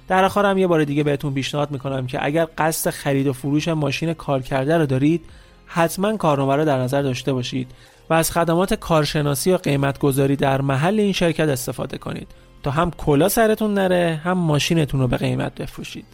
در 0.09 0.25
آخر 0.25 0.51
هم 0.51 0.59
یه 0.59 0.67
بار 0.67 0.85
دیگه 0.85 1.03
بهتون 1.03 1.35
پیشنهاد 1.35 1.71
می‌کنم 1.71 2.07
که 2.07 2.25
اگر 2.25 2.49
قصد 2.59 2.91
خرید 2.91 3.27
و 3.27 3.33
فروش 3.33 3.69
ماشین 3.69 4.15
کار 4.15 4.43
کرده 4.43 4.79
رو 4.79 4.87
دارید 4.87 5.25
حتما 5.67 6.17
کارنامه 6.17 6.57
رو 6.57 6.65
در 6.65 6.79
نظر 6.79 7.03
داشته 7.03 7.33
باشید 7.33 7.71
و 8.11 8.15
از 8.15 8.31
خدمات 8.31 8.75
کارشناسی 8.75 9.53
و 9.53 9.57
قیمت 9.57 9.99
گذاری 9.99 10.37
در 10.37 10.61
محل 10.61 11.01
این 11.01 11.13
شرکت 11.13 11.49
استفاده 11.49 11.99
کنید. 11.99 12.29
تا 12.65 12.71
هم 12.71 12.91
کلا 12.91 13.29
سرتون 13.29 13.75
نره 13.75 14.21
هم 14.25 14.33
ماشینتون 14.33 15.01
رو 15.01 15.09
به 15.09 15.17
قیمت 15.17 15.55
بفروشید. 15.55 16.07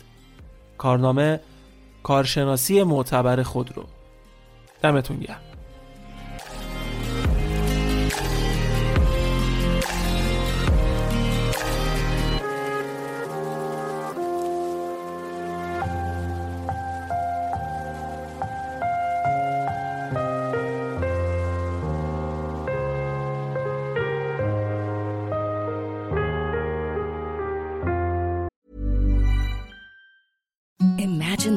کارنامه 0.79 1.41
کارشناسی 2.03 2.83
معتبر 2.83 3.43
خود 3.43 3.77
رو 3.77 3.85
دمتون 4.83 5.17
گرم. 5.17 5.50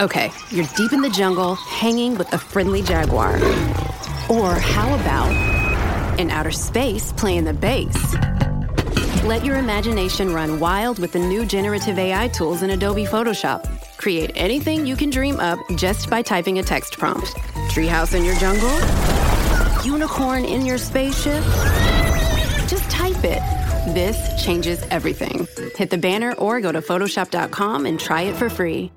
Okay, 0.00 0.32
you're 0.50 0.66
deep 0.76 0.92
in 0.92 1.02
the 1.02 1.10
jungle, 1.10 1.54
hanging 1.54 2.16
with 2.16 2.32
a 2.32 2.38
friendly 2.38 2.82
jaguar. 2.82 3.36
Or 4.28 4.54
how 4.54 4.94
about 4.94 6.18
in 6.18 6.30
outer 6.30 6.50
space, 6.50 7.12
playing 7.12 7.44
the 7.44 7.52
bass? 7.52 8.14
Let 9.24 9.44
your 9.44 9.56
imagination 9.56 10.32
run 10.32 10.58
wild 10.58 10.98
with 10.98 11.12
the 11.12 11.18
new 11.18 11.46
generative 11.46 11.98
AI 11.98 12.28
tools 12.28 12.62
in 12.62 12.70
Adobe 12.70 13.04
Photoshop. 13.04 13.68
Create 13.96 14.32
anything 14.34 14.86
you 14.86 14.96
can 14.96 15.10
dream 15.10 15.38
up 15.38 15.58
just 15.76 16.10
by 16.10 16.22
typing 16.22 16.58
a 16.58 16.62
text 16.62 16.98
prompt. 16.98 17.28
Treehouse 17.70 18.14
in 18.14 18.24
your 18.24 18.34
jungle? 18.36 18.72
Unicorn 19.84 20.44
in 20.44 20.66
your 20.66 20.78
spaceship? 20.78 21.44
Just 22.66 22.90
type 22.90 23.22
it. 23.24 23.42
This 23.94 24.42
changes 24.42 24.82
everything. 24.90 25.46
Hit 25.76 25.90
the 25.90 25.98
banner 25.98 26.32
or 26.34 26.60
go 26.60 26.72
to 26.72 26.80
Photoshop.com 26.80 27.86
and 27.86 28.00
try 28.00 28.22
it 28.22 28.36
for 28.36 28.48
free. 28.48 28.90